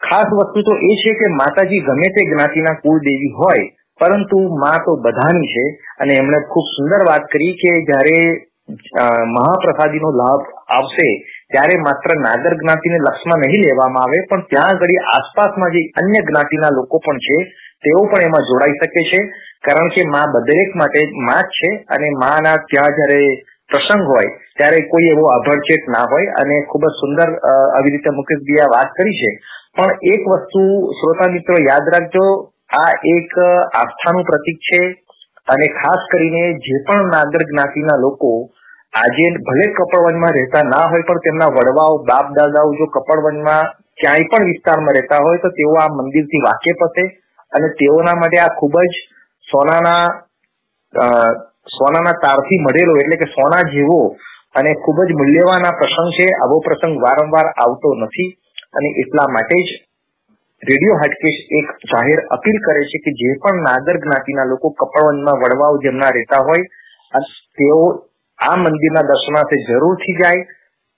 ખાસ 0.00 0.28
વસ્તુ 0.32 0.62
તો 0.62 0.74
એ 0.82 0.92
છે 0.96 1.12
કે 1.14 1.26
માતાજી 1.34 1.82
ગમે 1.82 2.08
તે 2.10 2.22
જ્ઞાતિના 2.24 2.80
કુળદેવી 2.82 3.32
હોય, 3.34 3.64
પરંતુ 4.00 4.38
માં 4.56 4.78
તો 4.84 4.92
બધાની 4.98 5.48
છે. 5.48 5.64
અને 5.98 6.12
એમણે 6.14 6.38
ખૂબ 6.48 6.66
સુંદર 6.70 7.00
વાત 7.04 7.24
કરી 7.28 7.54
કે 7.54 7.72
જ્યારે 7.84 8.18
મહાપ્રસાદીનો 9.28 10.10
લાભ 10.12 10.44
આવશે, 10.70 11.08
ત્યારે 11.50 11.76
માત્ર 11.80 12.14
નાગર 12.18 12.52
જ્ઞાતિને 12.54 12.98
લક્ષમાં 13.00 13.44
નહીં 13.44 13.66
લેવામાં 13.66 14.04
આવે, 14.04 14.18
પણ 14.30 14.46
ત્યાં 14.48 14.76
આગળ 14.76 14.94
આસપાસમાં 15.08 15.74
જે 15.74 15.82
અન્ય 15.96 16.20
જ્ઞાતિના 16.22 16.72
લોકો 16.72 16.96
પણ 17.00 17.20
છે, 17.20 17.38
તેઓ 17.82 18.00
પણ 18.06 18.26
એમાં 18.28 18.48
જોડાઈ 18.50 18.78
શકે 18.80 19.02
છે. 19.10 19.20
કારણ 19.62 19.90
કે 19.90 20.02
માં 20.06 20.40
દરેક 20.44 20.70
માટે 20.74 21.00
માં 21.20 21.44
છે 21.52 21.70
અને 21.88 22.08
માના 22.16 22.56
ત્યાં 22.66 22.94
જ્યારે 22.94 23.22
પ્રસંગ 23.70 24.04
હોય, 24.06 24.28
ત્યારે 24.56 24.78
કોઈ 24.90 25.08
એવો 25.12 25.24
આભડછેટ 25.28 25.88
ના 25.88 26.06
હોય 26.06 26.34
અને 26.40 26.56
ખૂબ 26.70 26.84
જ 26.84 26.92
સુંદર 27.00 27.28
આવી 27.48 27.94
રીતે 27.94 28.10
મુકેશભાઈએ 28.12 28.62
આ 28.64 28.72
વાત 28.74 28.90
કરી 28.94 29.18
છે. 29.20 29.30
પણ 29.78 29.94
એક 30.12 30.22
વસ્તુ 30.26 30.62
શ્રોતા 30.98 31.32
મિત્રો 31.32 31.56
યાદ 31.62 31.88
રાખજો, 31.94 32.26
આ 32.74 32.92
એક 33.14 33.34
આસ્થાનું 33.80 34.24
પ્રતીક 34.30 34.58
છે 34.68 34.80
અને 35.48 35.66
ખાસ 35.76 36.00
કરીને 36.12 36.44
જે 36.64 36.78
પણ 36.86 37.12
નાગર 37.14 37.42
જ્ઞાતિના 37.50 38.02
લોકો 38.04 38.30
આજે 38.94 39.26
ભલે 39.48 39.66
કપડવનમાં 39.76 40.34
રહેતા 40.38 40.64
ના 40.72 40.86
હોય, 40.90 41.06
પણ 41.08 41.24
તેમના 41.26 41.54
વડવાઓ 41.56 41.94
બાપ 42.08 42.26
દાદાઓ 42.38 42.70
જો 42.80 42.86
કપડવનમાં 42.96 43.70
ક્યાંય 44.00 44.30
પણ 44.30 44.48
વિસ્તારમાં 44.50 44.96
રહેતા 44.98 45.20
હોય, 45.24 45.42
તો 45.44 45.48
તેઓ 45.58 45.72
આ 45.82 45.94
મંદિરથી 45.98 46.42
વાકેફ 46.46 46.82
હશે 46.86 47.04
અને 47.52 47.68
તેઓના 47.80 48.16
માટે 48.20 48.38
આ 48.40 48.56
ખૂબ 48.58 48.74
જ 48.82 48.94
સોનાના 49.46 50.04
સોનાના 51.78 52.16
તારથી 52.24 52.60
મળેલો, 52.66 52.98
એટલે 52.98 53.16
કે 53.22 53.30
સોના 53.36 53.62
જેવો 53.70 54.00
અને 54.58 54.70
ખૂબ 54.82 54.98
જ 55.06 55.10
મૂલ્યવાન 55.20 55.70
આ 55.70 55.78
પ્રસંગ 55.80 56.10
છે. 56.18 56.26
આવો 56.34 56.56
પ્રસંગ 56.66 56.94
વારંવાર 57.04 57.46
આવતો 57.54 57.94
નથી. 58.02 58.30
અને 58.74 58.88
એટલા 59.02 59.28
માટે 59.34 59.56
જ 59.60 59.76
રેડિયો 60.62 60.98
હાટકેશ 61.00 61.40
એક 61.58 61.68
જાહેર 61.92 62.18
અપીલ 62.36 62.58
કરે 62.66 62.82
છે 62.92 62.98
કે 63.04 63.10
જે 63.20 63.30
પણ 63.42 63.64
નાગર 63.68 63.96
જ્ઞાતિના 64.04 64.50
લોકો 64.52 64.74
કપડવંજમાં 64.80 65.40
વડવાઓ 65.42 65.80
જેમના 65.84 66.12
રહેતા 66.16 66.42
હોય 66.48 67.22
તેઓ 67.58 67.80
આ 68.38 68.56
મંદિરના 68.58 69.08
દર્શનાર્થે 69.10 69.56
જરૂરથી 69.68 70.18
જાય. 70.20 70.42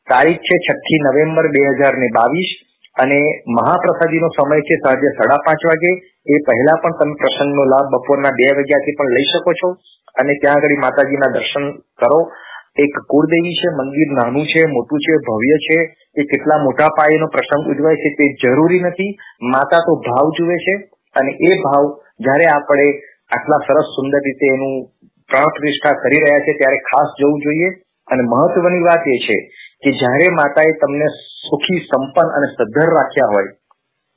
તારીખ 0.09 0.42
છે 0.42 0.56
છઠ્ઠી 0.59 1.04
નવેમ્બર 1.04 1.46
બે 1.54 1.61
હજાર 1.72 1.94
ને 1.96 2.09
બાવીસ 2.16 2.50
અને 2.96 3.18
મહાપ્રસાદીનો 3.58 4.29
સમય 4.37 4.66
છે 4.68 4.77
સાંજે 4.85 5.08
સાડા 5.18 5.44
પાંચ 5.46 5.62
વાગે. 5.71 5.92
એ 6.27 6.35
પહેલા 6.46 6.81
પણ 6.83 6.98
તમે 6.98 7.14
પ્રસંગનો 7.21 7.64
લાભ 7.73 7.88
બપોરના 7.94 8.37
બે 8.38 8.48
વાગ્યાથી 8.58 8.96
પણ 8.98 9.14
લઈ 9.16 9.29
શકો 9.33 9.52
છો 9.60 9.68
અને 10.14 10.33
ત્યાં 10.42 10.58
આગળ 10.58 10.83
માતાજીના 10.85 11.35
દર્શન 11.37 11.66
કરો. 12.00 12.21
એક 12.81 12.94
કુળદેવી 13.12 13.58
છે 13.60 13.68
મંદિર 13.76 14.10
નાનું 14.12 14.46
છે, 14.46 14.62
મોટું 14.66 14.98
છે, 14.98 15.14
ભવ્ય 15.28 15.58
છે, 15.66 15.78
એ 16.16 16.22
કેટલા 16.22 16.64
મોટા 16.64 16.90
પાયેનો 16.98 17.26
પ્રસંગ 17.26 17.64
ઉજવાય 17.72 18.02
છે 18.02 18.10
તે 18.10 18.26
જરૂરી 18.42 18.81
નથી. 18.81 19.12
માતા 19.42 19.78
તો 19.78 19.92
ભાવ 20.08 20.26
જુએ 20.38 20.56
છે 20.56 20.74
અને 21.14 21.33
એ 21.48 21.50
ભાવ 21.64 21.85
જ્યારે 22.20 22.46
આપણે 22.46 22.88
આટલા 23.37 23.64
સરસ 23.66 23.94
સુંદર 23.96 24.18
રીતે 24.18 24.46
એનું 24.54 24.74
પ્રાણ 25.31 25.54
પ્રતિષ્ઠા 25.54 26.00
કરી 26.02 26.22
રહ્યા 26.24 26.44
છે 26.46 26.52
ત્યારે 26.52 26.78
ખાસ 26.90 27.08
જવું 27.20 27.40
જોઈએ. 27.40 27.70
અને 28.08 28.22
મહત્વની 28.22 28.87
વાત 28.88 29.04
એ 29.06 29.18
છે 29.26 29.37
કે 29.83 29.90
જ્યારે 29.90 30.28
માતાએ 30.35 30.72
તમને 30.83 31.08
સુખી, 31.46 31.81
સંપન્ન 31.81 32.31
અને 32.37 32.46
સદ્ધર 32.46 32.88
રાખ્યા 32.90 33.33
હોય 33.35 33.60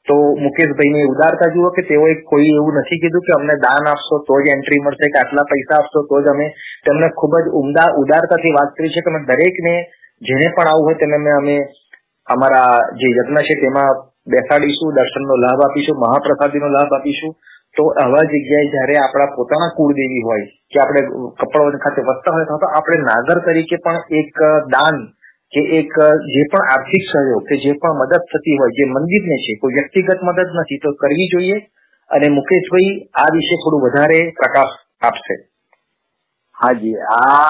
તો 0.07 0.15
મુકેશભાઈની 0.35 1.03
ઉદારતા 1.05 1.53
જુઓ 1.53 1.69
કે 1.71 1.81
તેઓએ 1.81 2.15
કોઈ 2.21 2.49
એવું 2.51 2.79
નથી 2.79 2.99
કીધું 2.99 3.25
કે 3.27 3.33
અમને 3.33 3.55
દાન 3.57 3.87
આપશો, 3.87 4.19
તો 4.27 4.33
જ 4.43 4.55
એન્ટ્રી 4.55 4.79
મળશે, 4.79 5.07
કે 5.09 5.17
આટલા 5.19 5.45
પૈસા 5.45 5.77
આપશો, 5.77 6.03
તો 6.09 6.21
જ 6.21 6.27
અમે 6.29 6.47
તેમને 6.85 7.07
ખૂબ 7.09 7.33
જ 7.39 7.53
ઉમદા, 7.53 7.87
ઉદારતાથી 7.95 8.53
વાત 8.53 8.75
કરી 8.75 8.89
છે 8.89 9.01
કે 9.01 9.09
અમે 9.09 9.21
દરેકને 9.25 9.73
જેને 10.21 10.47
પણ 10.55 10.67
આવું 10.67 10.85
હોય 10.85 10.95
તેને 10.95 11.31
અમે 11.31 11.55
અમારા 12.27 12.73
જે 12.99 13.07
યજ્ઞ 13.17 13.41
છે 13.47 13.55
તેમાં 13.55 14.03
બેસાડીશું, 14.27 14.93
દર્શનનો 14.93 15.35
લાભ 15.35 15.65
આપીશું, 15.65 15.97
મહાપ્રસાદીનો 15.97 16.67
લાભ 16.67 16.93
આપીશું. 16.93 17.33
તો 17.75 17.83
આવા 18.03 18.23
જગ્યાએ 18.23 18.67
જ્યારે 18.67 18.95
આપણા 18.97 19.35
પોતાના 19.35 19.75
કુળદેવી 19.77 20.23
હોય, 20.23 20.45
કે 20.71 20.77
આપણે 20.79 21.01
કપડવન 21.39 21.79
ખાતે 21.79 22.01
વસતા 22.01 22.33
હોય, 22.33 22.45
તો 22.45 22.67
આપણે 22.69 22.97
નાગર 23.03 23.39
તરીકે 23.47 23.77
પણ 23.77 24.01
એક 24.19 24.41
દાન 24.69 24.97
કે 25.53 25.61
એક, 25.61 25.93
જે 26.25 26.41
પણ 26.43 26.65
આર્થિક 26.71 27.03
સહયોગ 27.13 27.43
કે 27.43 27.55
જે 27.57 27.71
પણ 27.71 27.89
મદદ 27.89 28.17
થતી 28.17 28.57
હોય, 28.57 28.69
જે 28.69 28.85
મંદિરને 28.85 29.37
છે, 29.37 29.55
કોઈ 29.55 29.73
વ્યક્તિગત 29.73 30.23
મદદ 30.23 30.49
નથી, 30.55 30.77
તો 30.77 30.91
કરવી 30.91 31.27
જોઈએ. 31.27 31.57
અને 32.09 32.29
મુકેશભાઈ, 32.29 33.09
આ 33.15 33.33
વિશે 33.33 33.55
થોડું 33.55 33.81
વધારે 33.81 34.31
પ્રકાશ 34.31 34.73
આપશે. 35.01 35.35
હાજી, 36.61 36.95
આ 36.95 37.49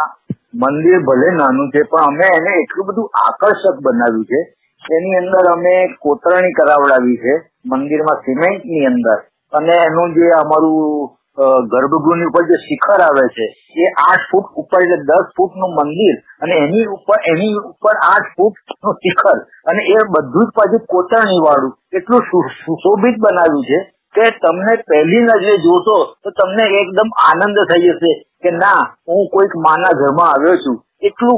મંદિર 0.54 0.99
ભલે 0.99 1.30
નાનું 1.30 1.70
છે, 1.70 1.82
પણ 1.82 2.04
અમે 2.04 2.28
એને 2.38 2.62
એટલું 2.62 2.86
બધું 2.86 3.10
આકર્ષક 3.28 3.82
બનાવ્યું 3.82 4.26
છે. 4.26 4.54
એની 4.95 5.16
અંદર 5.16 5.51
અમે 5.51 5.88
કોતરણી 5.88 6.51
કરાવડાવી 6.51 7.18
છે, 7.18 7.36
મંદિરમાં 7.66 8.16
સિમેન્ટની 8.16 8.86
અંદર. 8.86 9.20
અને 9.54 9.74
એનું 9.86 10.14
જે 10.14 10.30
અમારું 10.30 11.18
ગર્ભગૃહની 11.38 12.26
ઉપર 12.26 12.44
જે 12.46 12.58
શિખર 12.66 13.00
આવે 13.02 13.26
છે, 13.30 13.46
એ 13.76 13.86
આઠ 14.02 14.26
ફૂટ 14.32 14.48
ઉપર 14.56 14.82
એટલે 14.82 15.00
દસ 15.04 15.32
ફૂટનું 15.38 15.72
મંદિર 15.78 16.16
અને 16.42 16.56
એની 16.58 16.86
ઉપર 16.88 17.18
એની 17.32 17.56
ઉપર 17.62 17.96
આઠ 18.10 18.30
ફૂટનું 18.36 19.00
શિખર 19.04 19.38
અને 19.66 19.82
એ 19.96 20.04
બધું 20.14 20.46
જ 20.46 20.54
પાછું 20.54 20.86
કોતરણી 20.88 21.42
વાળું 21.46 21.74
એટલું 21.94 22.22
સુશોભિત 22.60 23.18
બનાવ્યું 23.18 23.66
છે 23.66 23.80
કે 24.16 24.26
તમને 24.38 24.74
પહેલી 24.88 25.24
નજરે 25.24 25.56
જોશો 25.58 25.98
તો 26.24 26.30
તમને 26.32 26.66
એકદમ 26.82 27.10
આનંદ 27.28 27.58
થઈ 27.70 27.86
જશે 27.88 28.12
કે 28.44 28.52
ના, 28.52 28.82
હું 29.08 29.30
કોઈક 29.30 29.54
માના 29.56 29.94
ઘરમાં 29.94 30.30
આવ્યો 30.30 30.58
છું. 30.58 30.78
એટલું 31.02 31.38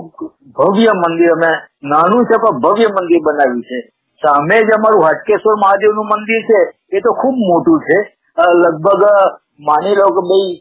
ભવ્ય 0.58 0.93
મંદિર 0.93 1.32
અમે, 1.32 1.52
નાનું 1.84 2.26
છે 2.26 2.36
પણ 2.38 2.60
ભવ્ય 2.60 2.89
મંદિર 2.89 3.22
બનાવ્યું 3.22 3.62
છે. 3.62 3.80
સામે 4.22 4.58
જ 4.60 4.70
અમારું 4.76 5.06
હાટકેશ્વર 5.06 5.56
મહાદેવનું 5.56 6.12
મંદિર 6.12 6.41
છે, 6.50 6.60
એ 6.91 7.02
તો 7.02 7.14
ખૂબ 7.14 7.36
મોટું 7.50 7.80
છે. 7.80 7.98
લગભગ 8.38 9.04
માની 9.60 9.95
લો 9.95 10.08
કે 10.16 10.22
ભાઈ 10.30 10.53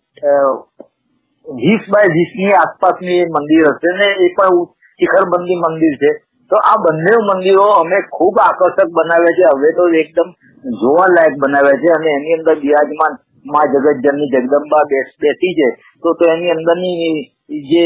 વીસ 1.47 1.83
બાય 1.93 2.15
વીસની 2.17 2.55
આસપાસની 2.55 3.27
મંદિર 3.27 3.67
હશે 3.69 3.91
ને 3.99 4.09
એ 4.25 4.29
પણ 4.37 4.61
શિખરબંધી 5.01 5.63
મંદિર 5.65 5.95
છે. 5.99 6.11
તો 6.51 6.57
આ 6.63 6.79
બંને 6.79 7.13
મંદિરો 7.29 7.67
અમે 7.81 7.99
ખૂબ 8.11 8.39
આકર્ષક 8.39 8.89
બનાવ્યા 8.91 9.37
છે. 9.39 9.45
હવે 9.53 9.73
તો 9.77 9.85
એકદમ 10.03 10.29
જોવાલાયક 10.65 11.35
બનાવ્યા 11.37 11.81
છે 11.83 11.89
અને 11.97 12.11
એની 12.11 12.37
અંદર 12.39 12.57
બિરાજમાનમાં 12.61 13.73
જગતજનની 13.73 14.31
જગદંબા 14.33 14.85
બેસી 14.91 15.55
છે. 15.55 15.69
તો 16.03 16.15
તો 16.15 16.25
એની 16.31 16.51
અંદરની 16.51 17.31
જે 17.71 17.85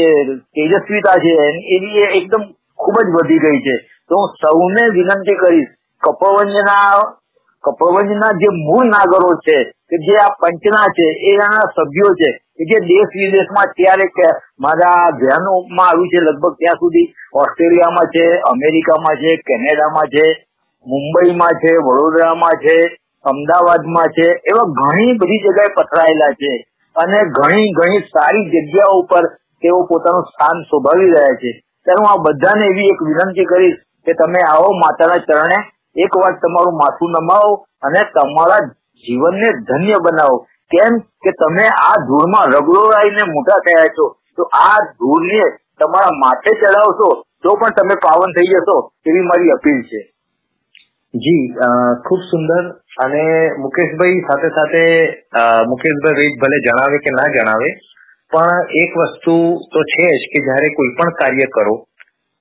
તેજસ્વીતા 0.53 1.17
છે, 1.17 1.33
એની 1.75 2.05
એકદમ 2.19 2.43
ખૂબ 2.79 2.95
જ 2.97 3.09
વધી 3.15 3.39
ગઈ 3.39 3.59
છે. 3.61 3.75
તો 4.09 4.15
હું 4.15 4.29
સૌને 4.41 4.83
વિનંતી 4.95 5.39
કરીશ, 5.41 5.71
કપોવંજના 6.03 7.01
કપોવંજના 7.63 8.37
જે 8.39 8.49
મૂળ 8.65 8.87
નાગરો 8.87 9.33
છે 9.45 9.57
કે 9.89 9.97
જે 9.97 10.15
આ 10.21 10.35
પંચના 10.41 10.87
છે 10.97 11.07
એના 11.31 11.63
સભ્યો 11.75 12.11
છે 12.13 12.29
કે 12.57 12.63
જે 12.65 12.77
દેશ 12.85 13.13
વિદેશમાં 13.15 13.73
ત્યારે 13.77 14.05
મારા 14.59 15.09
ધ્યાનમાં 15.11 15.87
આવ્યું 15.87 16.07
છે, 16.07 16.19
લગભગ 16.21 16.53
ત્યાં 16.53 16.75
સુધી 16.75 17.13
ઓસ્ટ્રેલિયામાં 17.33 18.11
છે, 18.15 18.25
અમેરિકામાં 18.39 19.15
છે, 19.15 19.35
કેનેડામાં 19.35 20.09
છે, 20.15 20.25
મુંબઈમાં 20.85 21.59
છે, 21.63 21.71
વડોદરામાં 21.77 22.51
છે, 22.51 22.77
અમદાવાદમાં 23.25 24.05
છે, 24.05 24.27
એવા 24.51 24.73
ઘણી 24.81 25.17
બધી 25.17 25.39
જગ્યાએ 25.39 25.75
પથરાયેલા 25.77 26.33
છે. 26.33 26.53
અને 26.95 27.19
ઘણી 27.39 27.71
ઘણી 27.71 27.99
સારી 27.99 28.45
જગ્યાઓ 28.45 28.99
ઉપર 28.99 29.23
તેઓ 29.63 29.83
પોતાનું 29.83 30.23
સ્થાન 30.23 30.61
શોભાવી 30.61 31.11
રહ્યા 31.11 31.39
છે. 31.43 31.51
ત્યારે 31.85 32.01
હું 32.03 32.11
આ 32.11 32.23
બધાને 32.23 32.65
એવી 32.65 32.89
એક 32.93 33.01
વિનંતી 33.01 33.45
કરીશ 33.45 33.79
કે 34.05 34.13
તમે 34.13 34.39
આવો 34.49 34.69
માતાના 34.73 35.17
ચરણે 35.17 35.59
એક 35.95 36.17
વાર 36.17 36.33
તમારું 36.33 36.77
માથું 36.77 37.11
નમાવો 37.11 37.53
અને 37.81 38.01
તમારા 38.15 38.59
જીવનને 39.05 39.49
ધન્ય 39.69 39.97
બનાવો. 40.05 40.37
કેમ 40.71 40.93
કે 41.23 41.31
તમે 41.41 41.65
આ 41.79 41.95
ધૂળમાં 42.07 42.53
રગડોળાઈને 42.55 43.23
મોટા 43.31 43.59
થયા 43.67 43.89
છો, 43.95 44.05
તો 44.37 44.43
આ 44.59 44.77
ધૂળને 44.99 45.41
તમારા 45.79 46.19
માથે 46.23 46.51
ચડાવશો, 46.53 47.09
તો 47.43 47.55
પણ 47.59 47.75
તમે 47.77 47.95
પાવન 48.05 48.35
થઈ 48.37 48.49
જશો 48.53 48.77
એવી 49.07 49.27
મારી 49.29 49.51
અપીલ 49.55 49.79
છે. 49.89 50.01
જી 51.13 51.43
ખૂબ 52.05 52.21
સુંદર 52.31 52.63
અને 53.03 53.23
મુકેશભાઈ 53.63 54.23
સાથે 54.27 54.49
સાથે 54.57 54.83
મુકેશભાઈ 55.71 56.19
વૈદ 56.21 56.39
ભલે 56.41 56.57
જણાવે 56.65 56.97
કે 57.05 57.15
ના 57.17 57.29
જણાવે, 57.35 57.69
પણ 58.31 58.73
એક 58.83 58.97
વસ્તુ 59.01 59.35
તો 59.73 59.85
છે 59.93 60.07
જ 60.13 60.23
કે 60.33 60.45
જ્યારે 60.47 60.69
કોઈ 60.77 60.95
પણ 60.97 61.17
કાર્ય 61.21 61.47
કરો, 61.55 61.75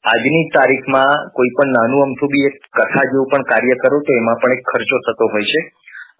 આજની 0.05 0.45
તારીખમાં 0.57 1.31
કોઈ 1.37 1.55
પણ 1.57 1.77
નાનું 1.77 2.07
અમથું 2.07 2.33
બી 2.35 2.47
એક 2.51 2.57
કથા 2.77 3.09
જેવું 3.11 3.31
પણ 3.33 3.51
કાર્ય 3.53 3.77
કરો, 3.83 4.05
તો 4.07 4.19
એમાં 4.21 4.41
પણ 4.43 4.57
એક 4.57 4.63
ખર્ચો 4.71 5.05
થતો 5.07 5.35
હોય 5.35 5.49
છે. 5.53 5.61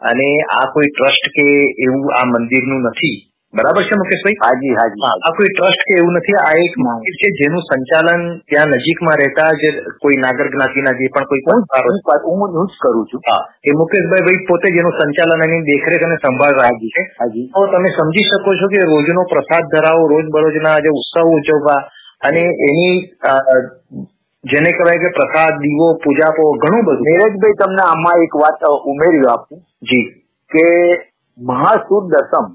અને 0.01 0.29
આ 0.59 0.67
કોઈ 0.73 0.91
ટ્રસ્ટ 0.91 1.25
કે 1.37 1.47
એવું 1.87 2.07
આ 2.19 2.27
મંદિરનું 2.27 2.83
નથી? 2.91 3.17
બરાબર 3.55 3.83
છે 3.89 3.97
મુકેશભાઈ 3.97 4.41
હાજી 4.43 4.75
હાજી. 4.79 5.03
આ 5.27 5.33
કોઈ 5.37 5.51
ટ્રસ્ટ 5.53 5.83
કે 5.89 5.95
એવું 6.01 6.15
નથી? 6.19 6.39
આ 6.47 6.55
એક 6.65 6.75
મંદિર 6.85 7.15
છે 7.21 7.29
જેનું 7.41 7.63
સંચાલન 7.69 8.23
ત્યાં 8.51 8.69
નજીકમાં 8.69 9.17
રહેતા 9.17 9.51
જે 9.63 9.69
કોઈ 10.03 10.19
નાગર 10.25 10.47
જ્ઞાતિના 10.53 10.99
જે 10.99 11.09
પણ 11.15 11.29
કોઈ 11.31 11.43
હું 11.47 12.53
હું 12.57 12.69
જ 12.69 12.75
કરું 12.83 13.07
છું. 13.11 13.23
હા 13.29 13.43
એ 13.65 13.71
મુકેશભાઈ 13.73 14.27
ભાઈ 14.27 14.47
પોતે 14.49 14.69
જેનું 14.77 14.95
સંચાલન 14.99 15.47
એની 15.47 15.67
દેખરેખ 15.71 16.05
અને 16.07 16.17
સંભાળ 16.17 16.61
રાખી 16.61 16.95
છે. 16.97 17.03
હાજી. 17.21 17.47
તો 17.55 17.61
તમે 17.73 17.89
સમજી 17.91 18.29
શકો 18.29 18.51
છો 18.61 18.67
કે 18.69 18.79
રોજનો 18.93 19.23
પ્રસાદ 19.33 19.65
ધરાવો 19.73 20.05
રોજ 20.15 20.27
બરોજના 20.35 20.79
જે 20.85 20.91
ઉત્સવ 20.91 21.27
ઉજવવા 21.39 21.81
અને 22.21 22.43
એની 22.69 22.97
જેને 24.45 24.71
કહેવાય 24.73 24.95
કે 24.95 25.11
પ્રસાદ 25.11 25.59
દીવો 25.59 25.95
પૂજાપો 25.95 26.43
ઘણું 26.53 26.85
બધું. 26.85 27.03
નીરજભાઈ 27.03 27.53
તમને 27.53 27.83
આમાં 27.83 28.23
એક 28.23 28.35
વાત 28.35 28.61
ઉમેરી 28.85 29.27
આપું. 29.31 29.59
જી. 29.83 30.05
કે 30.51 30.67
મહાસુર 31.39 32.03
દસમ 32.07 32.47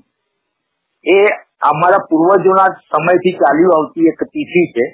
એ 1.05 1.19
અમારા 1.61 2.07
પૂર્વજોના 2.09 2.67
સમયથી 2.67 3.31
ચાલ્યું 3.31 3.75
આવતી 3.75 4.07
એક 4.07 4.23
તિથિ 4.23 4.63
છે 4.71 4.85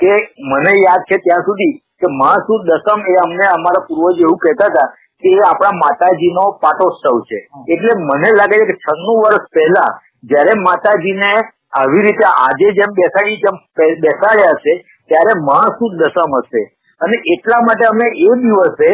કે 0.00 0.12
મને 0.38 0.72
યાદ 0.84 1.00
છે 1.00 1.16
ત્યાં 1.16 1.40
સુધી 1.40 1.78
કે 2.00 2.06
મહાસુદ 2.10 2.60
દસમ 2.66 3.00
એ 3.06 3.14
અમને 3.24 3.46
અમારા 3.46 3.86
પૂર્વજો 3.88 4.22
એવું 4.22 4.38
કહેતા 4.38 4.66
હતા 4.66 4.88
કે 5.22 5.28
એ 5.28 5.40
આપણા 5.46 5.80
માતાજીનો 5.84 6.44
પાટોત્સવ 6.62 7.18
છે. 7.20 7.38
એટલે 7.68 7.92
મને 7.98 8.28
લાગે 8.36 8.56
છે 8.58 8.66
કે 8.66 8.76
છન્નું 8.76 9.22
વર્ષ 9.22 9.44
પહેલા 9.54 9.90
જ્યારે 10.24 10.52
માતાજીને 10.60 11.30
આવી 11.72 12.02
રીતે 12.02 12.26
આજે 12.26 12.72
જેમ 12.72 12.90
બેસાડી 12.92 13.36
જેમ 13.36 13.56
બેસાડ્યા 14.00 14.52
છે, 14.52 14.72
ત્યારે 15.08 15.40
મહાસુદ 15.40 15.92
દશમ 15.96 16.36
હશે. 16.38 16.62
અને 17.00 17.16
એટલા 17.34 17.60
માટે 17.60 17.86
અમે 17.86 18.06
એ 18.06 18.30
દિવસે 18.42 18.90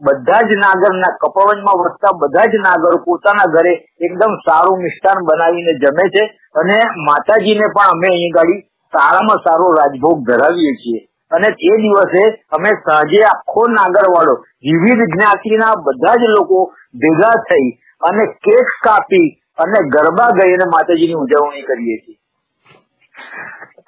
બધા 0.00 0.40
જ 0.40 0.56
નાગરના 0.56 1.16
કપવંજમાં 1.20 1.80
વસતા 1.82 2.12
બધા 2.12 2.44
જ 2.44 2.54
નાગર 2.54 2.96
પોતાના 3.04 3.52
ઘરે 3.54 3.72
એકદમ 4.00 4.34
સારું 4.34 4.82
મિષ્ટાન 4.82 5.24
બનાવીને 5.24 5.72
જમે 5.74 6.08
છે. 6.08 6.24
અને 6.54 6.76
માતાજીને 6.96 7.66
પણ 7.76 7.94
અમે 7.94 8.06
અહીં 8.06 8.30
ગાડી 8.30 8.60
સારામાં 8.92 9.36
સારો 9.36 9.70
રાજભોગ 9.70 10.18
ધરાવીએ 10.26 10.72
છીએ. 10.72 11.08
અને 11.30 11.46
એ 11.46 11.72
દિવસે 11.76 12.22
અમે 12.52 12.68
સાંજે 12.68 13.22
આખો 13.24 13.62
નાગરવાળો 13.68 14.34
વિવિધ 14.64 15.04
જ્ઞાતિના 15.14 15.74
બધા 15.74 16.14
જ 16.14 16.22
લોકો 16.22 16.72
ભેગા 16.94 17.36
થઈ 17.50 17.68
અને 18.02 18.26
કેક 18.26 18.68
કાપી 18.84 19.28
અને 19.62 19.80
ગરબા 19.88 20.30
ગઈ 20.38 20.52
અને 20.52 20.68
માતાજીની 20.74 21.14
ઉજવણી 21.14 21.62
કરીએ 21.62 21.96
છીએ. 21.96 22.18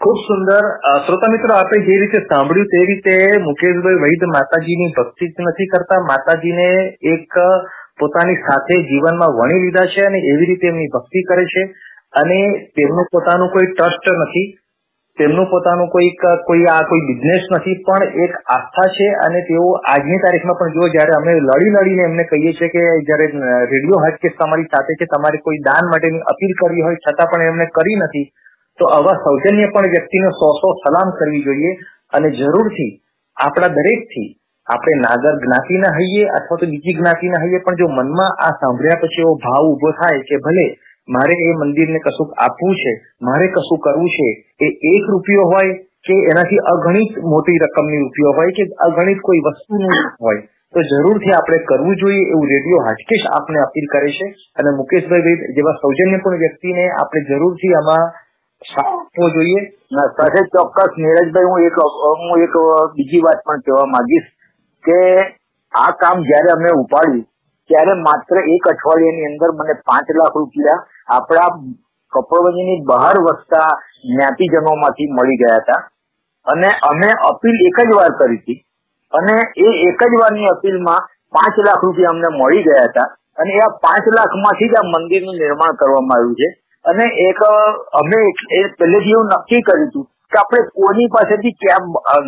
ખૂબ 0.01 0.17
સુંદર. 0.17 0.63
શ્રોતા 1.07 1.33
મિત્રો 1.33 1.55
આપણે 1.55 1.85
જે 1.87 2.01
રીતે 2.01 2.19
સાંભળ્યું 2.19 2.67
તે 2.67 2.83
રીતે 2.91 3.15
મુકેશભાઈ 3.41 3.95
વૈદ 3.95 4.25
માતાજીની 4.35 4.93
ભક્તિ 4.99 5.29
જ 5.29 5.47
નથી 5.49 5.67
કરતા. 5.67 6.01
માતાજીને 6.01 6.69
એક 7.15 7.39
પોતાની 7.99 8.35
સાથે 8.37 8.83
જીવનમાં 8.83 9.37
વણી 9.39 9.63
લીધા 9.65 9.85
છે 9.85 10.07
અને 10.07 10.19
એવી 10.19 10.47
રીતે 10.47 10.67
એમની 10.67 10.93
ભક્તિ 10.95 11.23
કરે 11.23 11.47
છે. 11.47 11.65
અને 12.23 12.41
તેમનું 12.77 13.09
પોતાનું 13.13 13.49
કોઈ 13.49 13.67
ટ્રસ્ટ 13.67 14.13
નથી. 14.13 14.47
તેમનું 15.19 15.47
પોતાનું 15.47 15.91
કોઈક 15.91 16.23
કોઈ 16.47 16.65
આ, 16.67 16.83
કોઈ 16.85 17.03
બિઝનેસ 17.09 17.45
નથી, 17.51 17.75
પણ 17.87 18.05
એક 18.25 18.33
આસ્થા 18.51 18.87
છે 18.97 19.09
અને 19.27 19.41
તેઓ 19.49 19.67
આજની 19.93 20.21
તારીખમાં 20.25 20.59
પણ 20.61 20.75
જો 20.77 20.89
જ્યારે 20.95 21.15
અમે 21.19 21.35
લડી 21.39 21.75
લડીને 21.75 22.05
એમને 22.05 22.25
કહીએ 22.31 22.53
છીએ 22.53 22.71
કે 22.73 22.83
જ્યારે 23.03 23.29
રેડિયો 23.73 24.01
હાટકેસ 24.05 24.35
તમારી 24.39 24.71
સાથે 24.73 24.97
છે, 24.99 25.07
તમારે 25.07 25.43
કોઈ 25.47 25.61
દાન 25.63 25.91
માટેની 25.93 26.25
અપીલ 26.33 26.55
કરવી 26.55 26.87
હોય, 26.87 27.03
છતાં 27.05 27.31
પણ 27.31 27.51
એમને 27.51 27.67
કરી 27.73 27.99
નથી, 28.01 28.27
તો 28.79 28.85
આવા 28.91 29.19
સૌજન્ય 29.25 29.69
પણ 29.75 29.93
વ્યક્તિને 29.93 30.31
સો 30.41 30.49
સો 30.61 30.73
સલામ 30.81 31.13
કરવી 31.19 31.45
જોઈએ 31.45 31.73
અને 32.13 32.29
જરૂરથી 32.33 32.93
આપણા 33.37 33.75
દરેકથી 33.79 34.29
આપણે 34.67 34.97
નાગર 35.01 35.35
જ્ઞાતિના 35.39 35.95
હઈએ 35.95 36.25
અથવા 36.39 36.59
તો 36.59 36.67
બીજી 36.67 36.97
જ્ઞાતિના 36.99 37.45
હઈએ, 37.45 37.61
પણ 37.61 37.79
જો 37.79 37.89
મનમાં 37.93 38.35
આ 38.41 38.53
સાંભળ્યા 38.61 39.03
પછી 39.03 39.23
એવો 39.23 39.35
ભાવ 39.45 39.71
ઊભો 39.71 39.95
થાય 40.01 40.27
કે 40.29 40.43
ભલે 40.47 40.67
મારે 41.09 41.35
એ 41.41 41.53
મંદિરને 41.53 41.99
કશુંક 41.99 42.31
આપવું 42.39 42.75
છે, 42.75 42.93
મારે 43.23 43.47
કશું 43.49 43.79
કરવું 43.79 44.09
છે, 44.09 44.29
એ 44.61 44.67
એક 44.93 45.05
રૂપિયો 45.13 45.47
હોય 45.53 45.75
કે 46.07 46.15
એનાથી 46.31 46.65
અગણિત 46.73 47.13
મોટી 47.25 47.59
રકમની 47.59 48.03
રૂપિયો 48.05 48.33
હોય 48.33 48.57
કે 48.57 48.65
અગણિત 48.87 49.21
કોઈ 49.21 49.45
વસ્તુનું 49.47 49.95
હોય, 50.21 50.41
તો 50.75 50.79
જરૂરથી 50.83 51.35
આપણે 51.35 51.59
કરવું 51.65 51.97
જોઈએ 51.97 52.25
એવું 52.29 52.47
રેડિયો 52.49 52.83
હાટકેશ 52.87 53.27
આપને 53.31 53.59
અપીલ 53.61 53.87
કરે 53.93 54.11
છે. 54.11 54.27
અને 54.59 54.71
મુકેશભાઈ 54.81 55.55
જેવા 55.57 55.77
સૌજન્યપૂર્ણ 55.83 56.43
વ્યક્તિને 56.45 56.85
આપણે 56.91 57.25
જરૂરથી 57.31 57.75
આમાં 57.75 58.07
આપવો 58.83 59.29
જોઈએ. 59.37 59.61
સાથે 60.17 60.41
ચોક્કસ 60.55 60.97
નીરજભાઈ, 60.99 61.51
હું 61.51 61.61
એક 61.69 61.77
હું 62.21 62.43
એક 62.43 62.55
બીજી 62.97 63.25
વાત 63.27 63.45
પણ 63.47 63.65
કહેવા 63.67 63.93
માંગીશ 63.95 64.29
કે 64.85 64.99
આ 65.73 65.91
કામ 66.03 66.27
જ્યારે 66.29 66.51
અમે 66.55 66.71
ઉપાડ્યું 66.83 67.25
ત્યારે 67.69 67.93
માત્ર 67.93 68.37
એક 68.39 68.69
અઠવાડિયાની 68.69 69.25
અંદર 69.25 69.53
મને 69.53 69.73
પાંચ 69.73 70.07
લાખ 70.11 70.37
રૂપિયા 70.37 70.87
આપણા 71.09 71.49
કપડવંજની 72.13 72.81
બહાર 72.85 73.19
વસતા 73.19 73.69
જ્ઞાતિજનોમાંથી 74.05 75.07
મળી 75.13 75.37
ગયા 75.37 75.55
હતા. 75.55 75.91
અને 76.47 76.69
અમે 76.69 77.13
અપીલ 77.13 77.55
એક 77.67 77.89
જ 77.89 77.97
વાર 77.97 78.09
કરી 78.09 78.37
હતી. 78.37 78.65
અને 79.13 79.33
એ 79.57 79.89
એક 79.89 80.03
જ 80.03 80.15
વારની 80.21 80.45
અપીલમાં 80.45 80.99
પાંચ 81.33 81.59
લાખ 81.67 81.85
રૂપિયા 81.85 82.11
અમને 82.11 82.45
મળી 82.45 82.63
ગયા 82.63 82.83
હતા. 82.83 83.17
અને 83.39 83.53
એ 83.53 83.59
પાંચ 83.59 84.05
લાખમાંથી 84.17 84.69
જ 84.69 84.73
આ 84.77 84.89
મંદિરનું 84.99 85.35
નિર્માણ 85.35 85.73
કરવામાં 85.73 86.19
આવ્યું 86.19 86.35
છે. 86.35 86.49
અને 86.85 87.05
એક 87.31 87.39
અમે 87.93 88.33
પહેલેથી 88.79 89.11
એવું 89.11 89.27
નક્કી 89.27 89.61
કર્યું 89.61 89.89
હતું 89.89 90.05
કે 90.05 90.39
આપણે 90.39 90.63
કોની 90.63 91.07
પાસેથી 91.07 91.57
અ, 92.13 92.19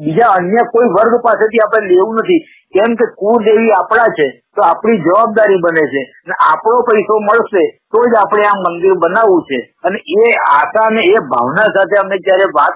બીજા 0.00 0.32
અન્ય 0.32 0.62
કોઈ 0.72 0.90
વર્ગ 0.96 1.14
પાસેથી 1.24 1.62
આપણે 1.64 1.88
લેવું 1.90 2.14
નથી. 2.14 2.40
કેમ 2.74 2.92
કે 2.94 3.06
કુળદેવી 3.20 3.72
આપણા 3.80 4.10
છે, 4.18 4.26
તો 4.56 4.60
આપણી 4.62 4.98
જવાબદારી 4.98 5.62
બને 5.64 5.84
છે. 5.92 6.02
અને 6.24 6.34
આપણો 6.50 6.82
પૈસો 6.88 7.14
મળશે, 7.20 7.64
તો 7.92 7.98
જ 8.10 8.14
આપણે 8.22 8.44
આ 8.48 8.60
મંદિર 8.66 8.94
બનાવવું 9.04 9.42
છે. 9.42 9.58
અને 9.84 9.98
એ 10.18 10.34
આશા 10.48 10.86
અને 10.90 11.02
એ 11.14 11.24
ભાવના 11.32 11.72
સાથે 11.76 11.96
અમે 12.02 12.16
જયારે 12.18 12.46
વાત 12.58 12.74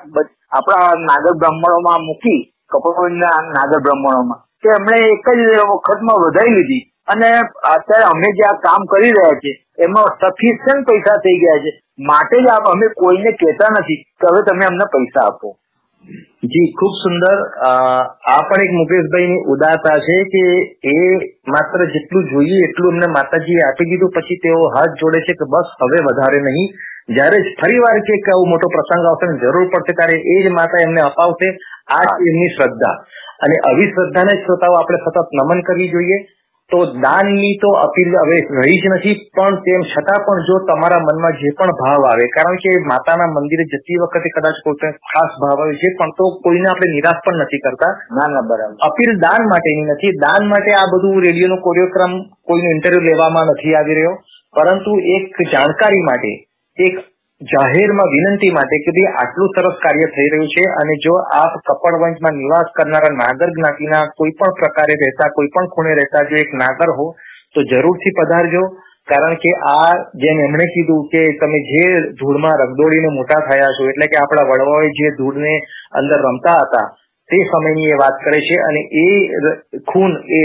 આપણા 0.52 0.90
નાગર 1.04 1.34
બ્રાહ્મણોમાં 1.38 2.04
મૂકી 2.08 2.40
કપડવંજના 2.72 3.38
નાગર 3.50 3.80
બ્રાહ્મણોમાં, 3.80 4.40
કે 4.62 4.68
એમણે 4.78 4.96
એક 5.12 5.26
જ 5.38 5.40
વખતમાં 5.70 6.22
વધારી 6.24 6.54
લીધી. 6.54 6.84
અને 7.08 7.28
અત્યારે 7.74 8.04
અમે 8.04 8.28
જે 8.38 8.44
આ 8.50 8.56
કામ 8.66 8.84
કરી 8.84 9.10
રહ્યા 9.10 9.40
છીએ, 9.40 9.56
એમાં 9.84 10.14
સફિશિયન્ટ 10.20 10.88
પૈસા 10.88 11.18
થઈ 11.24 11.38
ગયા 11.38 11.62
છે. 11.64 11.72
માટે 11.98 12.36
જ 12.44 12.48
અમે 12.72 12.86
કોઈને 13.00 13.32
કહેતા 13.32 13.68
નથી 13.72 14.02
કે 14.20 14.26
હવે 14.30 14.40
તમે 14.42 14.64
અમને 14.66 14.84
પૈસા 14.84 15.26
આપો. 15.26 15.56
જી, 16.52 16.72
ખૂબ 16.78 16.94
સુંદર. 17.02 17.36
આ 18.32 18.40
પણ 18.48 18.64
એક 18.64 18.72
મુકેશભાઈની 18.78 19.44
ઉદારતા 19.54 19.94
છે 20.06 20.16
કે 20.32 20.42
એ 20.94 20.96
માત્ર 21.48 21.84
જેટલું 21.94 22.28
જોઈએ 22.32 22.58
એટલું 22.68 22.92
એમને 22.94 23.08
માતાજીએ 23.16 23.62
આપી 23.68 23.84
દીધું. 23.84 24.10
પછી 24.10 24.36
તેઓ 24.36 24.60
હાથ 24.76 24.98
જોડે 25.02 25.20
છે 25.20 25.32
કે 25.32 25.44
બસ 25.44 25.72
હવે 25.82 26.02
વધારે 26.08 26.40
નહીં. 26.48 26.68
જ્યારે 27.08 27.38
ફરી 27.62 27.78
વાર 27.78 27.96
કે 28.00 28.30
આવો 28.34 28.44
મોટો 28.52 28.68
પ્રસંગ 28.76 29.08
આવશે 29.10 29.26
ને 29.32 29.38
જરૂર 29.38 29.66
પડશે, 29.72 29.92
ત્યારે 29.92 30.16
એ 30.34 30.36
જ 30.44 30.52
માતા 30.58 30.84
એમને 30.88 31.00
અપાવશે. 31.00 31.48
આ 31.96 32.04
એમની 32.28 32.48
શ્રદ્ધા. 32.48 32.96
અને 33.44 33.56
આવી 33.68 33.90
શ્રોતાઓ 33.92 34.74
આપણે 34.74 34.98
સતત 34.98 35.28
નમન 35.40 35.60
કરવી 35.60 35.88
જોઈએ. 35.88 36.18
તો 36.70 36.78
દાનની 37.00 37.56
તો 37.56 37.70
અપીલ 37.78 38.14
હવે 38.18 38.36
રહી 38.58 38.78
જ 38.82 38.90
નથી 38.90 39.16
પણ 39.36 39.56
તેમ 39.66 39.82
છતાં 39.84 40.24
પણ 40.26 40.40
જો 40.40 40.56
તમારા 40.64 41.02
મનમાં 41.02 41.32
જે 41.32 41.50
પણ 41.50 41.72
ભાવ 41.80 42.06
આવે 42.10 42.26
કારણ 42.26 42.56
કે 42.56 42.72
માતાના 42.86 43.26
મંદિરે 43.26 43.64
જતી 43.64 43.98
વખતે 44.02 44.28
કદાચ 44.28 44.56
કોઈ 44.64 44.92
ખાસ 45.12 45.32
ભાવ 45.40 45.58
આવે 45.60 45.74
છે 45.74 45.92
પણ 45.98 46.14
તો 46.18 46.24
કોઈને 46.42 46.68
આપણે 46.68 46.90
નિરાશ 46.94 47.20
પણ 47.24 47.42
નથી 47.42 47.58
કરતા. 47.58 47.92
ના 48.10 48.28
ના 48.28 48.44
બરાબર. 48.48 48.76
અપીલ 48.80 49.12
દાન 49.18 49.42
માટેની 49.48 49.84
નથી. 49.84 50.12
દાન 50.16 50.42
માટે 50.46 50.72
આ 50.72 50.86
બધું 50.94 51.22
રેડિયોનો 51.22 51.56
કોરિયોગ્રામ 51.56 52.12
કોઈનો 52.44 52.70
ઇન્ટરવ્યુ 52.70 53.08
લેવામાં 53.10 53.46
નથી 53.46 53.74
આવી 53.74 53.94
રહ્યો. 53.94 54.14
પરંતુ 54.54 54.92
એક 55.16 55.42
જાણકારી 55.54 56.02
માટે 56.02 56.32
એક 56.78 56.94
જાહેરમાં 57.40 58.12
વિનંતી 58.14 58.52
માટે 58.56 58.78
કે 58.84 58.92
ભાઈ 58.96 59.14
આટલું 59.20 59.48
સરસ 59.54 59.76
કાર્ય 59.84 60.08
થઈ 60.14 60.28
રહ્યું 60.32 60.48
છે 60.48 60.64
અને 60.80 60.94
જો 61.04 61.14
આપ 61.38 61.54
કપડવંશમાં 61.68 62.36
નિવાસ 62.40 62.68
કરનારા 62.76 63.14
નાગર 63.14 63.48
જ્ઞાતિના 63.56 64.02
કોઈ 64.18 64.34
પણ 64.38 64.58
પ્રકારે 64.60 64.94
રહેતા, 64.94 65.34
કોઈ 65.36 65.50
પણ 65.54 65.70
ખૂણે 65.74 65.94
રહેતા 65.94 66.22
જો 66.30 66.36
એક 66.36 66.52
નાગર 66.54 66.90
હો, 66.98 67.06
તો 67.54 67.64
જરૂરથી 67.72 68.16
પધારજો. 68.18 68.62
કારણ 69.08 69.34
કે 69.36 69.50
આ 69.70 69.92
જેમ 70.22 70.38
એમણે 70.40 70.66
કીધું 70.74 71.08
કે 71.12 71.22
તમે 71.40 71.58
જે 71.70 71.86
ધૂળમાં 72.20 72.60
રગદોડીને 72.62 73.10
મોટા 73.16 73.40
થયા 73.48 73.72
છો, 73.76 73.88
એટલે 73.92 74.06
કે 74.06 74.20
આપણા 74.20 74.48
વડવાઓએ 74.50 74.92
જે 75.00 75.10
ધૂળને 75.18 75.54
અંદર 75.92 76.18
રમતા 76.24 76.60
હતા, 76.62 76.86
તે 77.30 77.38
સમયની 77.50 77.90
એ 77.94 77.98
વાત 78.02 78.16
કરે 78.24 78.38
છે 78.48 78.56
અને 78.68 78.82
એ 79.00 79.08
ખૂન, 79.90 80.12
એ 80.30 80.40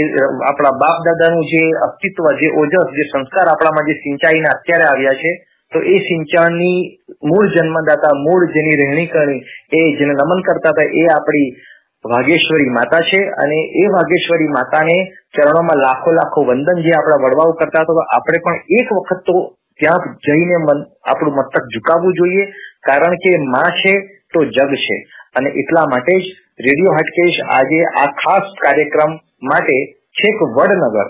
આપણા 0.50 0.74
બાપ 0.82 0.98
દાદાનું 1.06 1.46
જે 1.52 1.62
અસ્તિત્વ, 1.86 2.26
જે 2.42 2.48
ઓજસ, 2.60 2.90
જે 2.98 3.04
સંસ્કાર 3.12 3.46
આપણામાં 3.48 3.88
જે 3.88 3.96
સિંચાઈના 4.02 4.56
અત્યારે 4.58 4.90
આવ્યા 4.90 5.22
છે 5.22 5.32
તો 5.72 5.80
એ 5.80 5.98
સિંચાણની 5.98 6.98
મૂળ 7.24 7.46
જન્મદાતા, 7.48 8.14
મૂળ 8.18 8.46
જેની 8.46 8.76
રહેણી 8.76 9.06
કરણી, 9.06 9.42
એ 9.72 9.98
જેને 9.98 10.12
નમન 10.12 10.40
કરતા 10.40 10.68
હતા, 10.68 10.90
એ 10.94 11.04
આપણી 11.04 11.50
વાઘેશ્વરી 12.04 12.70
માતા 12.70 12.98
છે. 12.98 13.24
અને 13.24 13.58
એ 13.82 13.86
વાઘેશ્વરી 13.86 14.48
માતાને 14.48 14.96
ચરણોમાં 15.36 15.78
લાખો 15.78 16.10
લાખો 16.12 16.40
વંદન 16.44 16.82
જે 16.82 16.90
આપણા 16.90 17.22
વડવાઓ 17.24 17.52
કરતા 17.52 17.80
હતા 17.80 18.06
આપણે 18.16 18.38
પણ 18.44 18.54
એક 18.80 18.92
વખત 18.92 19.22
તો 19.26 19.56
ત્યાં 19.80 20.16
જઈને 20.16 20.54
આપણું 21.10 21.34
મસ્તક 21.34 21.62
ઝુકાવવું 21.62 22.14
જોઈએ. 22.14 22.44
કારણ 22.86 23.14
કે 23.14 23.38
માં 23.38 23.70
છે 23.70 23.94
તો 24.34 24.44
જગ 24.44 24.74
છે. 24.74 24.96
અને 25.36 25.50
એટલા 25.50 25.86
માટે 25.90 26.12
જ 26.12 26.24
રેડિયો 26.60 26.92
હાટકેશ 26.92 27.40
આજે 27.54 27.84
આ 27.84 28.06
ખાસ 28.06 28.46
કાર્યક્રમ 28.64 29.12
માટે 29.42 29.76
છેક 29.94 30.42
વડનગર 30.42 31.08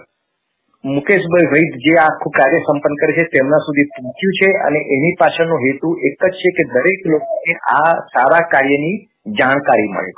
મુકેશભાઈ 0.84 1.48
વૈદ 1.48 1.74
જે 1.76 1.92
આખું 2.02 2.32
કાર્ય 2.32 2.58
સંપન્ન 2.58 2.94
કરે 2.96 3.14
છે 3.14 3.24
તેમના 3.24 3.58
સુધી 3.58 3.88
પહોંચ્યું 3.88 4.36
છે 4.36 4.48
અને 4.60 4.80
એની 4.96 5.16
પાછળનો 5.18 5.58
હેતુ 5.58 5.90
એક 6.02 6.24
જ 6.24 6.30
છે 6.36 6.50
કે 6.50 6.64
દરેક 6.70 7.02
લોકોને 7.06 7.56
આ 7.72 7.90
સારા 8.14 8.40
કાર્યની 8.48 8.94
જાણકારી 9.32 9.88
મળે. 9.88 10.12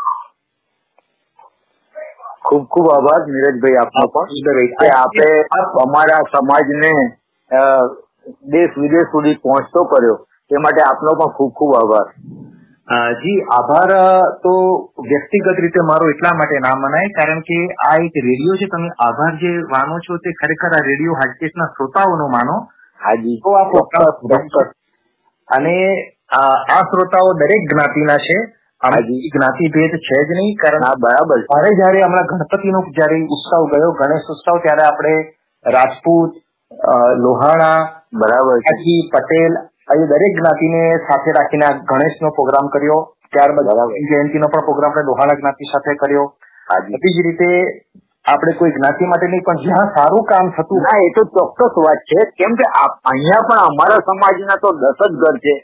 ખૂબ 2.44 2.68
ખૂબ 2.68 2.90
આભાર 2.90 3.18
નીરજભાઈ 3.26 3.76
આપનો 3.76 4.06
પણ. 4.08 4.28
આપે 4.92 5.26
અમારા 5.82 6.22
સમાજને 6.32 6.92
દેશ 8.46 8.74
વિદેશ 8.76 9.10
સુધી 9.10 9.40
પહોંચતો 9.42 9.84
કર્યો. 9.84 10.16
તે 10.50 10.58
માટે 10.58 10.82
આપનો 10.82 11.16
પણ 11.16 11.36
ખૂબ 11.36 11.52
ખૂબ 11.52 11.74
આભાર. 11.74 12.08
જી 12.92 13.40
આભાર 13.40 13.90
તો 14.42 14.52
વ્યક્તિગત 15.00 15.60
રીતે 15.60 15.80
મારો 15.80 16.10
એટલા 16.10 16.34
માટે 16.34 16.58
ના 16.58 16.78
મનાય 16.78 17.08
કારણ 17.08 17.40
કે 17.40 17.58
આ 17.88 17.96
એક 17.96 18.16
રેડિયો 18.24 18.54
છે 18.54 18.66
તમે 18.66 18.88
આભાર 18.88 19.36
જે 19.36 19.52
માનો 19.74 19.98
છો 19.98 20.16
તે 20.16 20.32
ખરેખર 20.32 20.72
આ 20.76 20.82
રેડિયો 20.86 21.12
હાટકેશના 21.12 21.66
શ્રોતાઓનો 21.66 22.26
માનો. 22.28 22.56
હાજી. 23.04 23.36
તો 23.36 23.50
આ 23.50 23.70
ચોક્કસ 23.70 24.72
અને 25.48 25.76
આ 26.32 26.82
શ્રોતાઓ 26.82 27.32
દરેક 27.32 27.72
જ્ઞાતિના 27.74 28.16
છે. 28.16 28.38
જ્ઞાતિ 29.28 29.68
ભેદ 29.68 29.90
છે 29.90 30.18
જ 30.24 30.30
નહીં 30.30 30.54
કારણ 30.54 30.86
બરાબર 30.98 31.38
જયારે 31.40 31.74
જ્યારે 31.76 32.04
હમણાં 32.04 32.26
ગણપતિનો 32.26 32.80
જયારે 32.90 33.18
ઉત્સવ 33.26 33.66
ગયો 33.72 33.90
ગણેશ 33.92 34.30
ઉત્સવ 34.30 34.58
ત્યારે 34.58 34.82
આપણે 34.82 35.14
રાજપૂત 35.72 36.32
લોહાણા 37.16 37.78
બરાબર 38.14 38.58
પટેલ 39.14 39.52
આવી 39.88 40.08
દરેક 40.10 40.38
જ્ઞાતિને 40.38 40.82
સાથે 41.08 41.30
રાખીને 41.38 41.64
આ 41.66 41.74
ગણેશનો 41.90 42.30
પ્રોગ્રામ 42.30 42.66
કર્યો. 42.74 43.00
ત્યારબાદ 43.32 43.68
જયંતિનો 44.10 44.48
પણ 44.52 44.66
પ્રોગ્રામ 44.68 44.90
આપણે 44.90 45.08
લોહાણા 45.10 45.40
જ્ઞાતિ 45.40 45.70
સાથે 45.72 45.94
કર્યો. 46.02 46.24
બધી 46.92 47.14
જ 47.16 47.24
રીતે 47.26 47.48
આપણે 48.32 48.52
કોઈ 48.52 48.74
જ્ઞાતિ 48.76 49.10
માટે 49.10 49.26
નહીં 49.26 49.44
પણ 49.46 49.62
જ્યાં 49.64 49.92
સારું 49.96 50.24
કામ 50.30 50.50
થતું 50.56 50.86
ના 50.86 50.98
એ 51.06 51.10
તો 51.16 51.24
ચોક્કસ 51.36 51.78
વાત 51.86 52.00
છે. 52.10 52.20
કેમ 52.38 52.52
કે 52.60 52.66
અહીંયા 53.10 53.46
પણ 53.48 53.64
અમારા 53.70 54.02
સમાજના 54.08 54.58
તો 54.62 54.72
દસ 54.82 55.00
જ 55.10 55.14
ઘર 55.22 55.36
છે. 55.46 55.54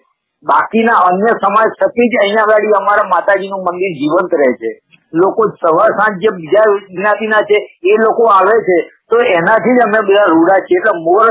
બાકીના 0.42 0.98
અન્ય 1.10 1.32
સમાજ 1.44 1.70
થકી 1.80 2.10
જ 2.12 2.22
અહીંયા 2.22 2.50
ગાડી 2.50 2.76
અમારા 2.80 3.12
માતાજીનું 3.14 3.64
મંદિર 3.68 3.92
જીવંત 4.00 4.32
રહે 4.40 4.50
છે. 4.60 4.70
લોકો 5.12 5.42
સવાર 5.56 5.90
સાંજ 5.98 6.22
જે 6.22 6.30
બીજા 6.36 6.68
જ્ઞાતિના 6.90 7.48
છે 7.50 7.58
એ 7.82 7.96
લોકો 8.04 8.24
આવે 8.28 8.56
છે 8.66 8.76
તો 9.10 9.16
એનાથી 9.36 9.76
જ 9.76 9.80
અમે 9.82 10.00
બધા 10.08 10.32
રૂડા 10.32 10.60
છીએ. 10.60 10.78
એટલે 10.78 10.92
મોર 11.04 11.28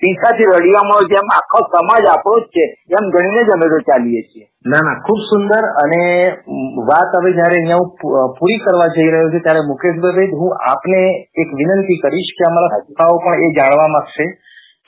પીસાથી 0.00 0.50
રડિયામાં 0.52 1.06
તેમ 1.12 1.28
આખો 1.36 1.58
સમાજ 1.70 2.04
આપણો 2.06 2.40
જ 2.40 2.46
છે. 2.50 2.64
એમ 2.90 3.04
ગણીને 3.14 3.42
જ 3.46 3.50
અમે 3.54 3.66
તો 3.68 3.78
ચાલીએ 3.88 4.22
છીએ. 4.22 4.46
ના 4.64 4.82
ના 4.82 5.02
ખૂબ 5.06 5.20
સુંદર 5.30 5.62
અને 5.82 6.00
વાત 6.88 7.14
હવે 7.18 7.30
જયારે 7.38 7.56
અહીંયા 7.56 7.82
હું 7.82 8.34
પૂરી 8.38 8.58
કરવા 8.58 8.94
જઈ 8.96 9.10
રહ્યો 9.10 9.30
છું 9.30 9.44
ત્યારે 9.46 9.68
મુકેશભાઈ 9.70 10.40
હું 10.40 10.56
આપને 10.70 11.02
એક 11.42 11.54
વિનંતી 11.60 12.00
કરીશ 12.04 12.32
કે 12.38 12.48
અમારા 12.48 12.82
શ્રોતાઓ 12.82 13.22
પણ 13.24 13.46
એ 13.46 13.54
જાણવા 13.60 13.94
માંગશે 13.96 14.26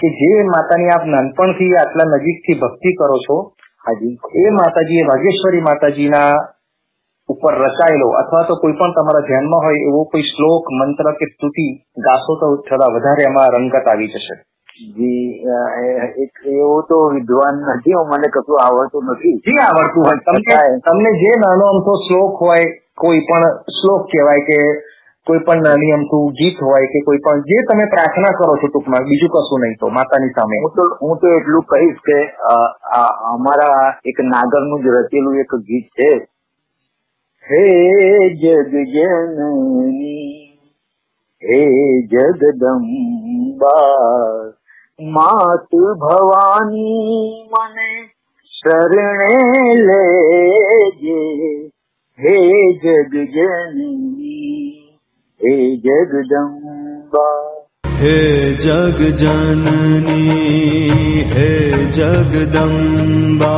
કે 0.01 0.09
જે 0.19 0.31
માતાની 0.55 0.93
આપ 0.97 1.05
નાનપણથી 1.15 1.73
આટલા 1.83 2.11
નજીકથી 2.15 2.61
ભક્તિ 2.63 2.97
કરો 2.99 3.19
છો 3.27 3.37
હાજી. 3.87 4.15
એ 4.43 4.51
માતાજી 4.61 5.01
એ 5.01 5.09
વાઘેશ્વરી 5.13 5.67
માતાજીના 5.69 6.33
ઉપર 7.29 7.55
રચાયેલો 7.59 8.09
અથવા 8.19 8.45
તો 8.49 8.57
કોઈ 8.57 8.77
પણ 8.81 8.93
તમારા 8.97 9.27
ધ્યાનમાં 9.29 9.65
હોય 9.65 9.79
એવો 9.89 10.03
કોઈ 10.11 10.27
શ્લોક 10.33 10.65
મંત્ર 10.73 11.09
કે 11.21 11.27
સ્તુતિ 11.31 11.67
ગાશો 12.05 12.37
તો 12.41 12.51
થોડા 12.69 12.95
વધારે 12.97 13.25
એમાં 13.31 13.55
રંગત 13.55 13.87
આવી 13.87 14.09
જશે. 14.09 14.37
જી 14.97 15.27
એક 16.25 16.35
એવો 16.55 16.77
તો 16.89 16.99
વિદ્વાન 17.15 17.57
નથી 17.75 18.03
મને 18.11 18.29
કશું 18.29 18.61
આવડતું 18.61 19.09
નથી. 19.13 19.37
જે 19.47 19.55
આવડતું 19.61 20.05
હોય. 20.07 20.19
તમને 20.27 20.59
તમને 20.81 21.11
જે 21.23 21.33
નાનો 21.37 21.65
અમથો 21.69 21.95
શ્લોક 22.07 22.39
હોય 22.41 22.67
કોઈ 22.95 23.25
પણ 23.29 23.57
શ્લોક 23.79 24.07
કહેવાય 24.13 24.47
કે 24.49 24.59
કોઈ 25.27 25.43
પણ 25.47 25.63
નાની 25.63 25.93
અમથું 25.93 26.31
ગીત 26.39 26.63
હોય 26.63 26.87
કે 26.87 27.03
કોઈ 27.07 27.23
પણ 27.25 27.43
જે 27.43 27.59
તમે 27.69 27.87
પ્રાર્થના 27.95 28.37
કરો 28.39 28.55
છો 28.57 28.69
ટૂંકમાં 28.69 29.09
બીજું 29.09 29.35
કશું 29.35 29.61
નહીં 29.61 29.77
તો 29.81 29.91
માતાની 29.91 30.37
સામે. 30.39 30.57
હું 30.63 30.73
તો 30.77 30.85
હું 31.03 31.19
તો 31.19 31.35
એટલું 31.39 31.65
કહીશ 31.65 32.01
કે 32.07 32.19
આ 32.95 33.11
અમારા 33.33 33.83
એક 34.05 34.19
નાગરનું 34.31 34.83
જ 34.85 34.97
રચેલું 34.97 35.41
એક 35.41 35.53
ગીત 35.69 35.89
છે. 35.99 36.11
હે 37.47 37.65
જગજનની 38.35 40.15
હે 41.43 41.61
જગદંબા 42.13 43.75
માત 45.13 45.71
ભવાની 46.01 47.31
મને 47.53 47.91
શરણે 48.53 49.37
લેજે. 49.83 51.21
હે 52.19 52.37
જગજનની 52.83 54.61
હે 55.41 55.55
જગદંબા 55.77 57.41
હે 58.01 58.17
જગજનની 58.55 60.11
હે 61.35 61.51
જગદંબા 61.93 63.57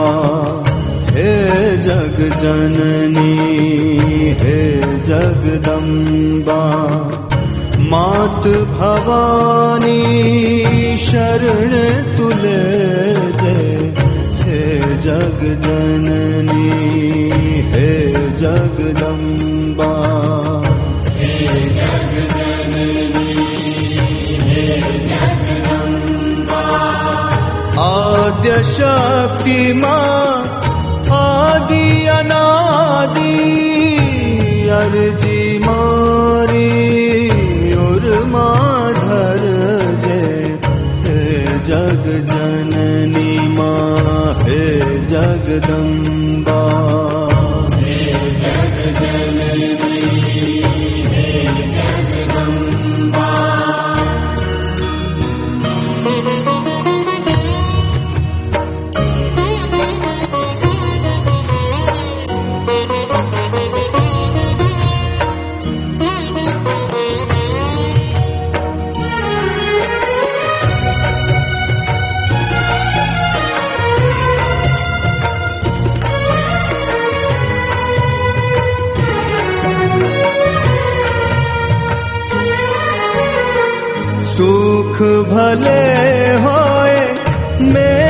हे 1.15 1.33
जग 1.87 2.19
जननी 2.43 3.33
हे 4.41 4.59
जगदम्बा 5.09 6.63
मात 7.93 8.47
भवानी 8.75 10.03
शरण 11.07 11.73
तुले 12.17 12.65
जे 13.43 13.57
हे 14.43 14.63
जग 15.07 15.41
जननी 15.67 16.71
हे 17.75 17.91
जगदम्बा। 18.43 19.93
शक्ति 28.69 29.73
माँ 29.73 30.48
आदि 31.17 31.87
अनादि 32.19 33.37
अर्जी 34.79 35.41
मारी 35.67 36.71
और 37.85 38.05
माधर 38.35 39.43
जय 40.05 40.59
हे 41.07 41.25
जग 41.69 42.05
जननी 42.33 43.33
माँ 43.59 44.35
हे 44.43 44.63
जगदम्बा 45.13 46.61
ભલે 85.01 85.81
હોય 86.45 87.05
મેં 87.61 88.08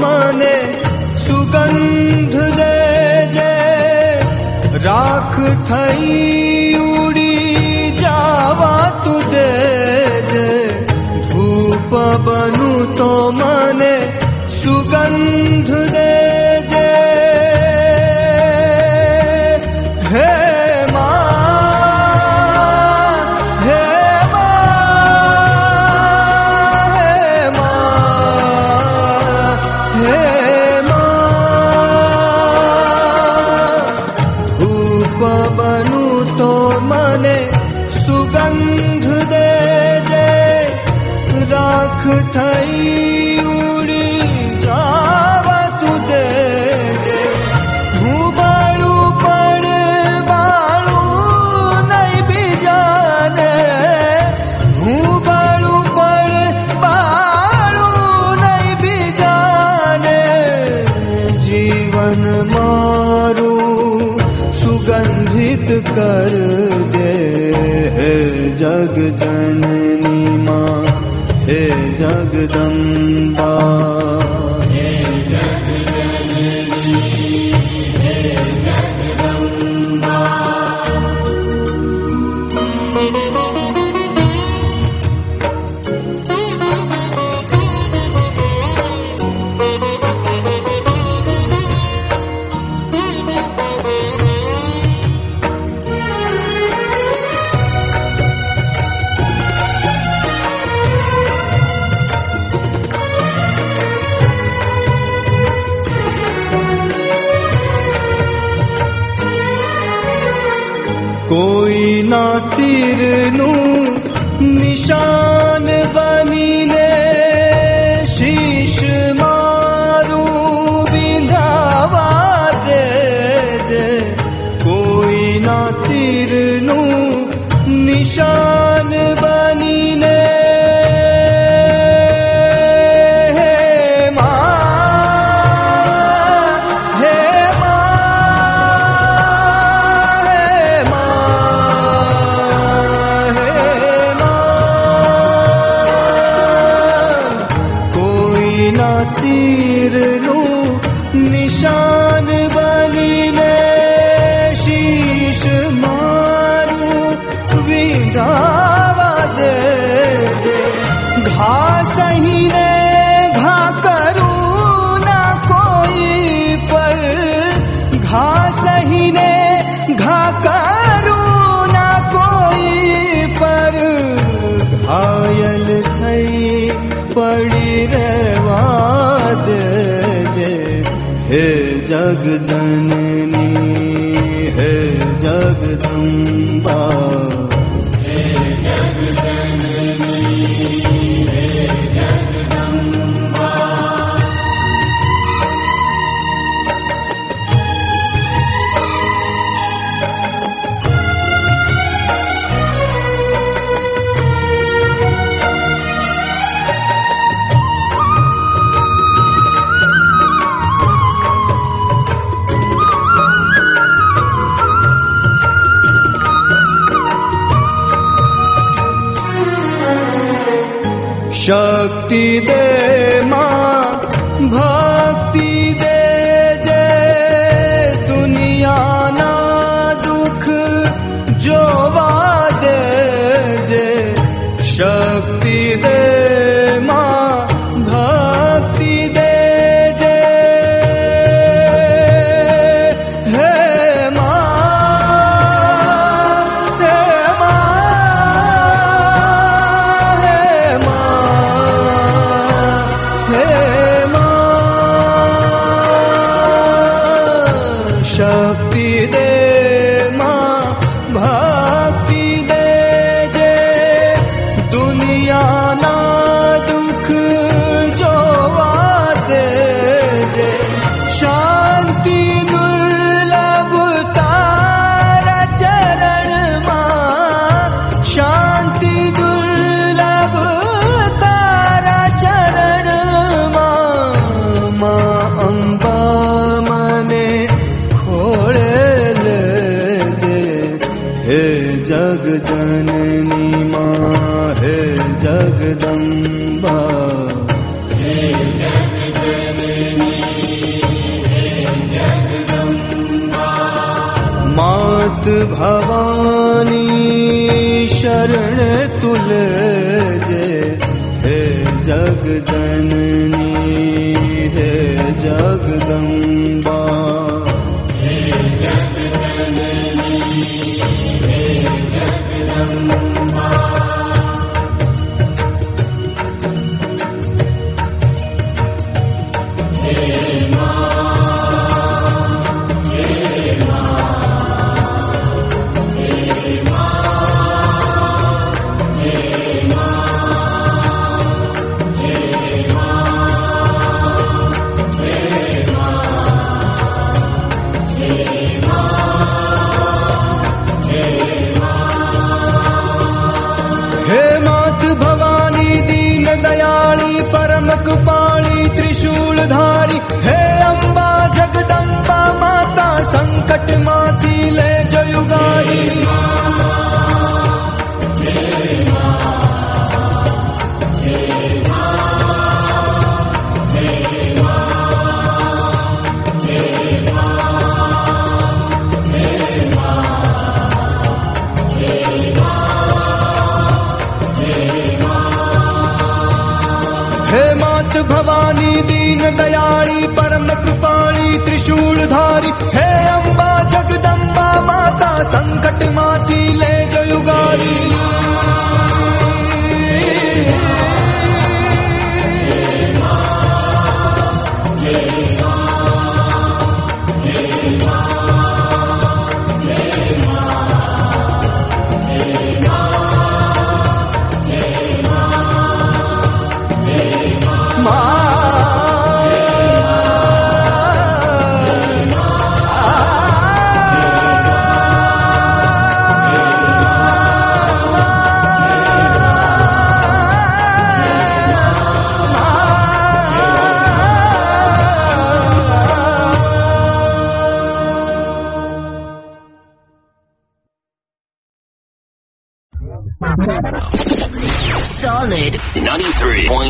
मने 0.00 0.56
सुगन्ध 1.24 2.34
दे 2.58 3.54
राख 4.84 5.34
उडि 6.80 7.34
जावातु 8.00 9.18
दे 9.34 9.48
कूप 11.32 11.94
बनो 12.28 12.72
म 13.40 13.57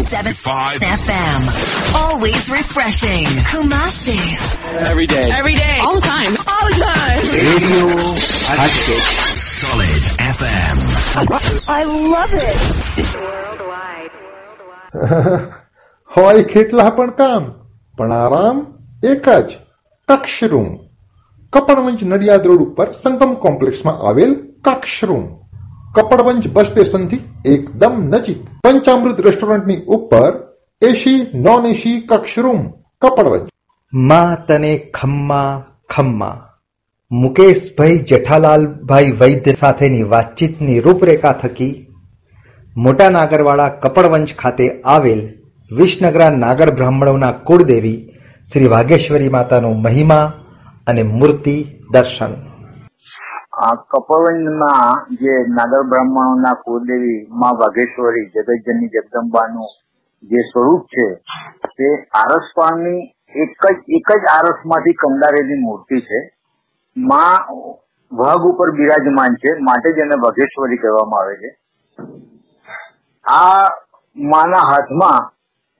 93.75 0.08 0.80
FM. 0.80 1.40
Always 1.94 2.48
refreshing. 2.50 3.26
Kumasi. 3.44 4.16
Every 4.88 5.06
day. 5.06 5.28
Every 5.30 5.54
day. 5.54 5.78
All 5.84 5.96
the 5.96 6.00
time. 6.00 6.32
All 6.48 6.68
the 6.68 6.80
time. 6.80 7.20
Radio 7.36 7.84
Hatchet. 8.48 9.04
Solid 9.36 10.02
FM. 10.32 10.78
I 11.68 11.82
love 12.14 12.32
it. 12.32 12.58
હોય 16.10 16.42
કેટલા 16.52 16.84
પણ 16.98 17.10
કામ 17.18 17.42
પણ 17.98 18.12
આરામ 18.18 18.58
એક 19.10 19.26
જ 19.48 19.56
કક્ષરૂમ 20.08 20.68
કપડવંજ 21.52 22.00
નડિયાદ 22.12 22.46
રોડ 22.50 22.62
ઉપર 22.66 22.88
સંગમ 23.02 23.32
કોમ્પ્લેક્સમાં 23.44 23.98
આવેલ 24.08 24.32
કક્ષ 24.68 24.96
રૂમ 25.10 25.26
કપડવંજ 25.88 26.48
બસ 26.48 26.66
સ્ટેશનથી 26.66 27.22
એકદમ 27.46 27.94
નજીક 28.08 28.42
પંચામૃત 28.64 29.18
રેસ્ટોરન્ટની 29.20 29.84
ઉપર 29.88 30.32
એસી 30.82 31.20
નોન 31.44 31.64
એસી 31.66 31.96
કક્ષ 32.02 32.36
રૂમ 32.38 32.62
કપડવંજમાં 33.02 34.34
તને 34.46 34.72
ખમ્મા 34.94 35.52
ખમ્મા 35.90 36.36
મુકેશભાઈ 37.10 38.04
જેઠાલાલભાઈ 38.04 39.14
વૈદ્ય 39.14 39.54
સાથેની 39.54 40.04
વાતચીતની 40.06 40.80
રૂપરેખા 40.80 41.34
થકી 41.34 41.72
મોટા 42.76 43.10
નાગરવાળા 43.10 43.76
કપડવંશ 43.78 44.34
ખાતે 44.34 44.66
આવેલ 44.86 45.22
વિસનગરા 45.70 46.30
નાગર 46.36 46.70
બ્રાહ્મણોના 46.72 47.38
કુળદેવી 47.42 47.98
શ્રી 48.48 48.68
વાઘેશ્વરી 48.68 49.28
માતાનો 49.28 49.72
મહિમા 49.78 50.26
અને 50.86 51.02
મૂર્તિ 51.12 51.56
દર્શન 51.92 52.34
આ 53.58 54.94
જે 55.10 55.34
નાગર 55.48 55.82
બ્રાહ્મણોના 55.82 56.54
કુળદેવી 56.54 57.26
માં 57.30 57.56
વાઘેશ્વરી 57.56 58.26
જગતજનની 58.26 58.88
જગદંબાનું 58.88 59.66
જે 60.22 60.36
સ્વરૂપ 60.36 60.86
છે, 60.86 61.22
તે 61.78 62.08
આરસપાળની 62.14 63.14
એક 63.34 63.66
જ 63.66 63.82
એક 63.88 64.12
જ 64.12 64.24
આરસમાંથી 64.26 64.92
કંડારેલી 64.92 65.64
મૂર્તિ 65.64 66.00
છે. 66.00 66.20
માં 66.96 67.38
વાઘ 68.12 68.46
ઉપર 68.46 68.70
બિરાજમાન 68.70 69.34
છે, 69.34 69.54
માટે 69.60 69.92
જ 69.92 69.98
એને 69.98 70.14
વાઘેશ્વરી 70.20 70.76
કહેવામાં 70.76 71.20
આવે 71.20 71.36
છે. 71.36 71.50
આ 73.24 73.68
માના 74.16 74.58
હાથમાં, 74.58 75.30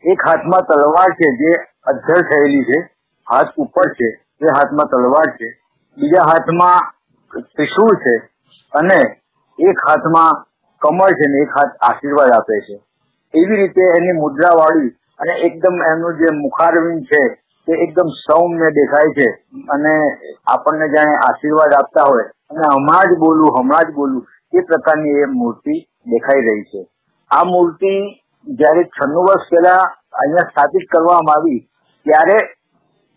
એક 0.05 0.27
હાથમાં 0.27 0.61
તલવાર 0.61 1.11
છે 1.11 1.29
જે 1.37 1.57
અધ્ધર 1.87 2.23
થયેલી 2.23 2.65
છે, 2.65 2.79
હાથ 3.27 3.49
ઉપર 3.57 3.89
છે 3.89 4.09
એ 4.41 4.47
હાથમાં 4.57 4.87
તલવાર 4.87 5.27
છે. 5.27 5.59
બીજા 5.99 6.23
હાથમાં 6.23 6.98
ત્રિશૂળ 7.31 7.97
છે 8.05 8.15
અને 8.73 8.99
એક 9.59 9.79
હાથમાં 9.87 10.45
કમળ 10.83 11.19
છે 11.19 11.27
ને 11.29 11.43
એક 11.45 11.51
હાથ 11.57 11.73
આશીર્વાદ 11.81 12.33
આપે 12.33 12.57
છે. 12.67 12.77
એવી 13.35 13.57
રીતે 13.57 13.85
એની 13.99 14.21
મુદ્રા 14.21 14.55
વાળી 14.61 14.95
અને 15.21 15.35
એકદમ 15.47 15.77
એનું 15.91 16.19
જે 16.19 16.29
મુખારવિંદ 16.35 17.05
છે, 17.05 17.23
તે 17.69 17.73
એકદમ 17.85 18.09
સૌમ્ય 18.25 18.69
દેખાય 18.71 19.15
છે 19.17 19.29
અને 19.69 19.95
આપણને 20.47 20.87
જાણે 20.95 21.17
આશીર્વાદ 21.19 21.73
આપતા 21.73 22.07
હોય 22.09 22.27
અને 22.51 22.65
હમણાં 22.67 23.09
જ 23.11 23.19
બોલું, 23.19 23.51
હમણાં 23.57 23.85
જ 23.85 23.93
બોલું, 23.93 24.27
એ 24.53 24.61
પ્રકારની 24.63 25.23
એ 25.23 25.27
મૂર્તિ 25.27 25.75
દેખાઈ 26.07 26.47
રહી 26.47 26.65
છે. 26.71 26.81
આ 27.31 27.45
મૂર્તિ 27.45 27.93
જયારે 28.47 28.85
છન્નું 28.87 29.27
વર્ષ 29.27 29.51
પહેલા 29.51 29.83
અહીંયા 30.21 30.51
સ્થાપિત 30.51 30.89
કરવામાં 30.93 31.37
આવી, 31.37 31.61
ત્યારે 32.07 32.39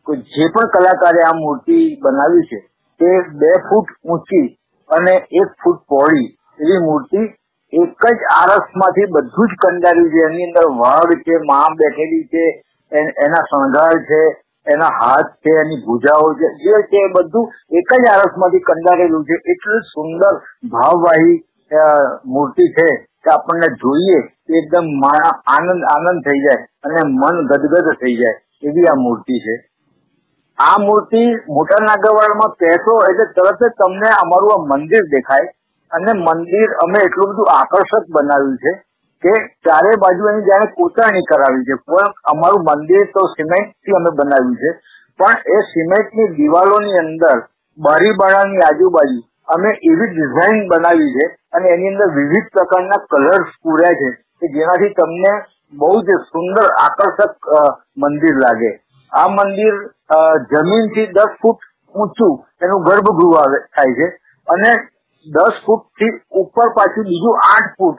જે 0.07 0.45
પણ 0.53 0.72
કલાકારે 0.74 1.22
આ 1.26 1.34
મૂર્તિ 1.36 1.78
બનાવી 2.03 2.47
છે 2.49 2.59
તે 3.02 3.12
બે 3.41 3.52
ફૂટ 3.68 3.93
ઊંચી 4.08 4.47
અને 4.89 5.14
એક 5.41 5.54
ફૂટ 5.64 5.80
પહોળી 5.89 6.28
એવી 6.60 6.82
મૂર્તિ 6.86 7.22
એક 7.74 8.08
જ 8.12 8.30
આરસમાંથી 8.36 9.12
બધું 9.12 9.52
જ 9.52 9.60
કંડાર્યું 9.62 10.10
છે. 10.14 10.24
એની 10.28 10.47
અંદર 10.47 10.66
વડ 10.80 11.22
છે, 11.26 11.36
માં 11.49 11.78
બેઠેલી 11.80 12.26
છે, 12.34 12.45
એના 13.26 13.43
શણગાર 13.49 13.95
છે, 14.10 14.22
એના 14.68 14.91
હાથ 14.97 15.32
છે, 15.43 15.54
એની 15.62 15.84
ભૂજાઓ 15.86 16.34
છે, 16.39 16.49
જે 16.64 16.82
છે 16.89 16.99
એ 17.04 17.14
બધું 17.16 17.47
એક 17.80 17.93
જ 18.04 18.10
આરસમાંથી 18.10 18.68
કંડારેલું 18.68 19.24
છે. 19.26 19.39
એટલું 19.54 19.88
સુંદર 19.93 20.34
ભાવવાહી 20.74 21.38
મૂર્તિ 22.28 22.66
છે 22.78 22.88
કે 23.24 23.30
આપણને 23.32 23.68
જોઈએ 23.82 24.20
એકદમ 24.60 24.88
આનંદ 25.08 25.84
આનંદ 25.89 26.22
થઈ 26.28 26.43
જાય 26.45 26.64
અને 26.86 27.02
મન 27.10 27.36
ગદગદ 27.49 27.88
થઈ 28.02 28.16
જાય 28.22 28.39
એવી 28.64 28.88
આ 28.88 29.02
મૂર્તિ 29.06 29.36
છે. 29.45 29.56
આ 30.58 30.78
મૂર્તિ 30.80 31.22
મોટા 31.56 31.82
નાગરવાડામાં 31.86 32.52
કહેશો 32.62 32.95
એટલે 33.06 33.26
તરત 33.36 33.62
જ 33.62 33.70
તમને 33.80 34.10
અમારું 34.16 34.52
આ 34.56 34.66
મંદિર 34.72 35.04
દેખાય. 35.14 35.47
અને 35.91 36.12
મંદિર 36.20 36.76
અમે 36.84 36.99
એટલું 37.08 37.32
બધું 37.32 37.52
આકર્ષક 37.54 38.12
બનાવ્યું 38.16 38.58
છે 38.64 38.74
કે 39.24 39.34
ચારે 39.68 39.93
બાજુ 40.04 40.30
એની 40.32 40.47
જાણે 40.49 40.68
કોતરણી 40.78 41.30
કરાવી 41.32 41.66
છે. 41.70 41.78
પણ 41.88 42.12
અમારું 42.34 42.68
મંદિર 42.70 43.08
તો 43.16 43.24
સિમેન્ટથી 43.34 43.97
અમે 43.99 44.12
બનાવ્યું 44.20 44.60
છે. 44.62 44.72
પણ 45.20 45.39
એ 45.56 45.64
સિમેન્ટની 45.72 46.30
દિવાલોની 46.38 47.02
અંદર 47.04 47.38
બારીબાળાની 47.78 48.64
આજુબાજુ 48.68 49.20
અમે 49.56 49.74
એવી 49.89 50.12
ડિઝાઇન 50.14 50.62
બનાવી 50.68 51.12
છે 51.16 51.26
અને 51.54 51.68
એની 51.70 51.91
અંદર 51.93 52.14
વિવિધ 52.20 52.54
પ્રકારના 52.54 53.02
કલર્સ 53.12 53.58
પૂર્યા 53.64 53.99
છે 54.02 54.10
કે 54.39 54.54
જેનાથી 54.56 54.93
તમને 54.93 55.34
બહુ 55.74 55.91
જ 56.06 56.22
સુંદર, 56.30 56.66
આકર્ષક 56.86 57.52
મંદિર 57.97 58.38
લાગે. 58.45 58.72
આ 59.12 59.28
મંદિર 59.30 59.76
જમીનથી 60.51 61.12
દસ 61.16 61.34
ફૂટ 61.41 61.59
ઊંચું 61.95 62.34
એનું 62.62 62.84
ગર્ભગૃહ 62.84 63.36
આવે, 63.39 63.59
થાય 63.76 63.93
છે. 63.93 64.07
અને 64.47 64.72
દસ 65.28 65.55
ફૂટથી 65.66 66.14
ઉપર 66.41 66.70
પાછું 66.78 67.03
બીજું 67.03 67.43
આઠ 67.47 67.76
ફૂટ 67.78 67.97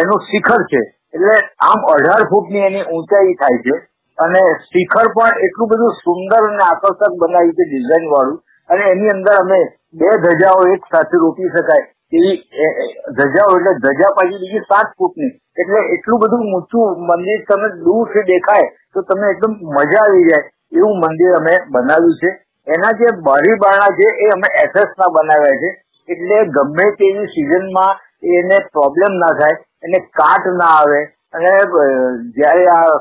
એનું 0.00 0.26
શિખર 0.30 0.60
છે. 0.72 0.82
એટલે 1.14 1.36
આમ 1.62 1.80
અઢાર 1.94 2.22
ફૂટની 2.30 2.66
એની 2.68 2.88
ઊંચાઈ 2.88 3.34
થાય 3.34 3.62
છે. 3.66 3.76
અને 4.18 4.42
શિખર 4.66 5.06
પણ 5.14 5.44
એટલું 5.46 5.68
બધું 5.68 5.94
સુંદર 6.00 6.42
અને 6.48 6.64
આકર્ષક 6.64 7.14
બનાવ્યું 7.20 7.54
છે 7.54 7.64
ડિઝાઇન 7.68 8.10
વાળું 8.12 8.38
અને 8.68 8.84
એની 8.90 9.14
અંદર 9.14 9.36
અમે 9.36 9.60
બે 9.94 10.10
ધજાઓ 10.24 10.66
એક 10.74 10.82
સાથે 10.92 11.16
રોપી 11.16 11.52
શકાય 11.56 11.86
એવી 12.12 12.36
ધજાઓ 13.18 13.56
એટલે 13.58 13.72
ધજા 13.84 14.12
પાછી 14.16 14.40
બીજી 14.42 14.64
સાત 14.70 14.88
ફૂટની. 14.98 15.32
એટલે 15.60 15.80
એટલું 15.94 16.20
બધું 16.22 16.42
ઊંચું 16.54 17.06
મંદિર 17.08 17.44
તમે 17.48 17.68
દૂરથી 17.84 18.26
દેખાય, 18.30 18.68
તો 18.94 19.02
તમને 19.02 19.30
એકદમ 19.34 19.54
મજા 19.76 20.02
આવી 20.02 20.28
જાય. 20.28 20.50
એવું 20.72 21.00
મંદિર 21.04 21.32
અમે 21.38 21.54
બનાવ્યું 21.72 22.18
છે. 22.22 22.30
એના 22.66 22.92
જે 22.98 23.08
બારી 23.26 23.56
બારણા 23.62 23.96
છે, 23.98 24.08
એ 24.24 24.28
અમે 24.36 24.48
એસેસના 24.64 25.10
બનાવ્યા 25.16 25.60
છે. 25.62 25.70
એટલે 26.08 26.38
ગમે 26.56 26.86
તેવી 27.00 27.32
સિઝનમાં 27.34 27.92
એને 28.36 28.56
પ્રોબ્લેમ 28.72 29.18
ના 29.22 29.34
થાય, 29.40 29.56
એને 29.84 29.98
કાટ 30.18 30.44
ના 30.60 30.72
આવે. 30.80 31.00
અને 31.34 31.50
જ્યારે 32.36 32.64
આ 32.66 32.96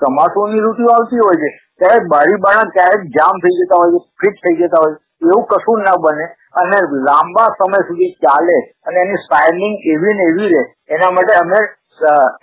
ચોમાસુની 0.00 0.64
ઋતુ 0.66 0.92
આવતી 0.92 1.24
હોય 1.24 1.40
છે, 1.42 1.50
ત્યારે 1.78 2.08
બારી 2.12 2.42
બારણા 2.44 2.74
ક્યારેક 2.76 3.02
જામ 3.16 3.42
થઈ 3.44 3.58
જતા 3.60 3.80
હોય 3.82 3.92
છે, 3.94 4.06
ફિટ 4.20 4.36
થઈ 4.44 4.56
જતા 4.62 4.82
હોય 4.84 4.96
એવું 5.24 5.44
કશું 5.50 5.84
ના 5.86 6.00
બને. 6.04 6.26
અને 6.60 6.78
લાંબા 7.06 7.48
સમય 7.58 7.80
સુધી 7.88 8.14
ચાલે 8.24 8.56
અને 8.86 8.98
એની 9.04 9.22
શાઇનિંગ 9.26 9.76
એવી 9.92 10.14
ને 10.18 10.24
એવી 10.32 10.50
રહે. 10.52 10.62
એના 10.94 11.14
માટે 11.16 11.34
અમે 11.42 11.58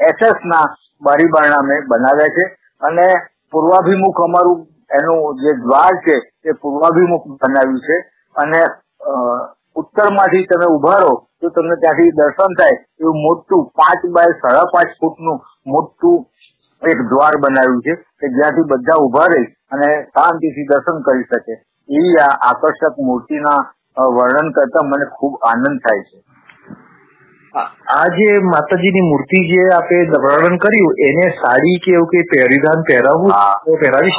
એસએસ 0.10 0.38
ના 0.52 0.66
બારી 1.02 1.32
બારણા 1.36 1.62
અમે 1.64 1.76
બનાવ્યા 1.90 2.36
છે. 2.38 2.46
અને 2.82 3.08
પૂર્વાભિમુખ 3.54 4.22
અમારું, 4.28 4.60
એનું 4.98 5.42
જે 5.42 5.52
દ્વાર 5.64 5.94
છે, 6.06 6.16
એ 6.46 6.54
પૂર્વાભિમુખ 6.62 7.26
બનાવ્યું 7.42 7.82
છે. 7.88 7.98
અને 8.36 8.62
ઉત્તરમાંથી 9.76 10.48
તમે 10.50 10.68
ઊભા 10.76 11.00
રહો, 11.04 11.14
તો 11.42 11.50
તમને 11.50 11.76
ત્યાંથી 11.82 12.16
દર્શન 12.18 12.56
થાય 12.60 12.78
એવું 13.02 13.18
મોટું 13.26 13.62
પાંચ 13.80 14.02
બાય 14.16 14.40
સાડા 14.42 14.72
પાંચ 14.74 14.96
ફૂટનું 15.00 15.38
મોટું 15.74 16.18
એક 16.82 17.00
દ્વાર 17.12 17.34
બનાવ્યું 17.44 17.82
છે, 17.82 17.94
કે 18.20 18.26
જ્યાંથી 18.38 18.70
બધા 18.72 19.04
ઊભા 19.06 19.28
રહી 19.34 19.48
અને 19.72 19.90
શાંતિથી 20.16 20.70
દર્શન 20.72 20.98
કરી 21.06 21.28
શકે. 21.30 21.54
એવી 21.90 22.18
આ 22.26 22.34
આકર્ષક 22.50 23.00
મૂર્તિના 23.10 23.62
વર્ણન 23.98 24.52
કરતા 24.52 24.84
મને 24.86 25.06
ખૂબ 25.12 25.34
આનંદ 25.44 25.80
થાય 25.82 26.04
છે. 26.04 26.20
આ 27.92 28.06
જે 28.12 28.28
માતાજીની 28.44 29.08
મૂર્તિ 29.08 29.42
જે 29.48 29.64
આપે 29.72 29.98
વર્ણન 30.18 30.58
કર્યું 30.58 31.02
એને 31.08 31.26
સાડી 31.40 31.80
કે 31.80 31.92
એવું 31.92 32.08
કઈ 32.08 32.24
પહેરીધાન 32.30 32.84
પહેરાવવું 32.84 33.34
પહેરાવી 33.82 34.14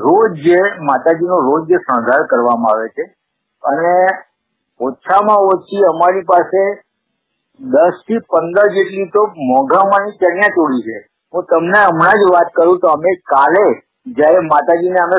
રોજ 0.00 0.42
જે 0.42 0.60
માતાજીનો 0.82 1.40
રોજ 1.40 1.62
જે 1.68 1.78
શણગાર 1.78 2.26
કરવામાં 2.26 2.74
આવે 2.74 2.88
છે 2.90 3.08
અને 3.62 3.94
ઓછામાં 4.80 5.48
ઓછી 5.48 5.84
અમારી 5.86 6.26
પાસે 6.26 6.62
દસથી 7.60 8.22
પંદર 8.28 8.68
જેટલી 8.74 9.10
તો 9.10 9.26
મોઘામાંની 9.46 10.18
ચણિયા 10.18 10.54
ચોળી 10.54 10.82
છે. 10.82 10.98
હું 11.34 11.44
તમને 11.46 11.80
હમણાં 11.82 12.20
જ 12.20 12.30
વાત 12.32 12.52
કરું 12.52 12.80
તો 12.80 12.90
અમે 12.90 13.10
કાલે 13.26 13.64
જયારે 14.12 14.46
માતાજીને 14.46 15.00
અમે 15.00 15.18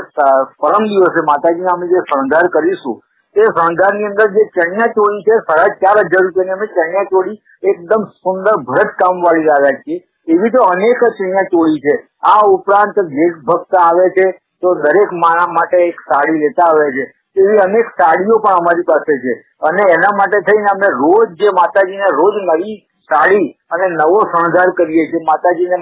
પરમ 0.60 0.84
દિવસે 0.88 1.22
માતાજીને 1.28 1.72
અમે 1.72 1.86
જે 1.88 2.00
શણગાર 2.04 2.48
કરીશું 2.50 2.98
તે 3.40 3.46
શણગારની 3.46 4.06
અંદર 4.06 4.26
જે 4.28 4.44
ચણિયા 4.46 4.86
ચોળી 4.86 5.24
છે, 5.24 5.36
સાડા 5.36 5.68
ચાર 5.82 5.98
હજાર 5.98 6.24
રૂપિયાની 6.24 6.52
અમે 6.52 6.66
ચણિયા 6.66 7.04
ચોળી 7.04 7.42
એકદમ 7.64 8.04
સુંદર 8.04 8.56
ભરત 8.70 8.90
કામ 9.00 9.22
વાળી 9.22 9.44
લાવ્યા 9.44 9.72
છીએ. 9.72 10.00
એવી 10.28 10.50
તો 10.50 10.64
અનેક 10.64 11.04
ચણિયા 11.04 11.52
ચોળી 11.52 11.80
છે. 11.80 11.96
આ 12.24 12.42
ઉપરાંત 12.48 13.00
દેશ 13.00 13.38
ભક્ત 13.46 13.76
આવે 13.76 14.10
છે, 14.10 14.26
તો 14.62 14.74
દરેક 14.76 15.12
માણસ 15.12 15.48
માટે 15.48 15.78
એક 15.78 16.00
સાડી 16.00 16.40
લેતા 16.40 16.66
આવે 16.66 16.92
છે. 16.92 17.06
એવી 17.38 17.58
અનેક 17.58 17.86
સાડીઓ 17.86 18.40
પણ 18.40 18.50
અમારી 18.52 18.82
પાસે 18.82 19.18
છે. 19.18 19.34
અને 19.62 19.82
એના 19.90 20.16
માટે 20.18 20.40
થઈને 20.40 20.70
અમે 20.70 20.88
રોજ 20.88 21.28
જે 21.30 21.50
માતાજીને 21.54 22.08
રોજ 22.12 22.36
નવી 22.50 22.78
સાડી 23.10 23.58
અને 23.72 23.88
નવો 23.88 24.20
શણગાર 24.20 24.70
કરીએ 24.70 25.06
છીએ. 25.06 25.24
માતાજીને 25.24 25.78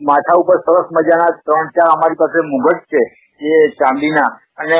માથા 0.00 0.34
ઉપર 0.34 0.56
સરસ 0.56 0.88
મજાના 0.92 1.30
ત્રણ 1.46 1.66
ચાર 1.66 1.90
અમારી 1.96 2.14
પાસે 2.14 2.40
મુગટ 2.40 2.78
છે. 2.78 3.21
એ 3.50 3.52
ચાંદીના 3.80 4.30
અને 4.60 4.78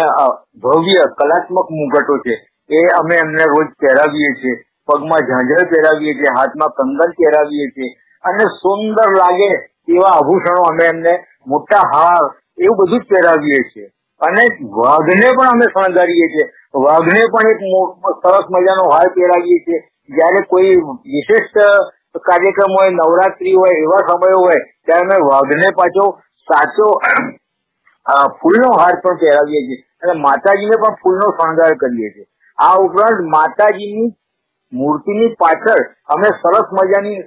ભવ્ય 0.62 1.04
કલાત્મક 1.18 1.68
મુગટો 1.78 2.14
છે, 2.24 2.34
એ 2.70 2.78
અમે 3.00 3.14
એમને 3.24 3.44
રોજ 3.54 3.68
પહેરાવીએ 3.80 4.30
છીએ. 4.40 4.54
પગમાં 4.88 5.26
ઝાંઝર 5.28 5.64
પહેરાવીએ 5.72 6.14
છીએ, 6.14 6.30
હાથમાં 6.36 6.74
કંગન 6.78 7.12
પહેરાવીએ 7.18 7.66
છીએ. 7.74 7.90
અને 8.24 8.44
સુંદર 8.60 9.08
લાગે 9.18 9.50
એવા 9.88 10.12
આભૂષણો 10.16 10.62
અમે 10.70 10.84
એમને 10.84 11.14
મોટા 11.46 11.84
હાર 11.94 12.24
એવું 12.58 12.76
બધું 12.78 13.00
જ 13.00 13.04
પહેરાવીએ 13.12 13.60
છીએ. 13.70 13.86
અને 14.20 14.42
વાઘને 14.76 15.28
પણ 15.38 15.52
અમે 15.54 15.66
શણગારીએ 15.72 16.26
છીએ. 16.32 16.46
વાઘને 16.86 17.22
પણ 17.32 17.50
એક 17.52 17.62
સરસ 18.22 18.46
મજાનો 18.50 18.84
હાર 18.94 19.08
પહેરાવીએ 19.16 19.58
છીએ. 19.64 19.80
જયારે 20.10 20.40
કોઈ 20.50 20.76
વિશિષ્ટ 21.12 21.56
કાર્યક્રમ 22.18 22.72
હોય, 22.78 22.90
નવરાત્રી 22.90 23.54
હોય, 23.54 23.74
એવા 23.82 24.06
સમયો 24.08 24.40
હોય, 24.44 24.60
ત્યારે 24.86 25.06
અમે 25.06 25.18
વાઘને 25.30 25.68
પાછો 25.76 26.04
સાચો 26.48 26.86
ફૂલનો 28.07 28.72
હાર 28.78 28.94
પણ 29.00 29.18
પહેરાવીએ 29.18 29.62
છીએ. 29.66 29.84
અને 30.03 30.20
માતાજીને 30.20 30.76
પણ 30.76 30.98
ફૂલનો 31.03 31.30
શણગાર 31.36 31.74
કરીએ 31.76 32.11
છીએ. 32.14 32.26
આ 32.59 32.76
ઉપરાંત 32.78 33.20
માતાજીની 33.36 34.11
મૂર્તિની 34.72 35.34
પાછળ 35.38 35.82
અમે 36.09 36.28
સરસ 36.42 36.68
મજાની 36.72 37.18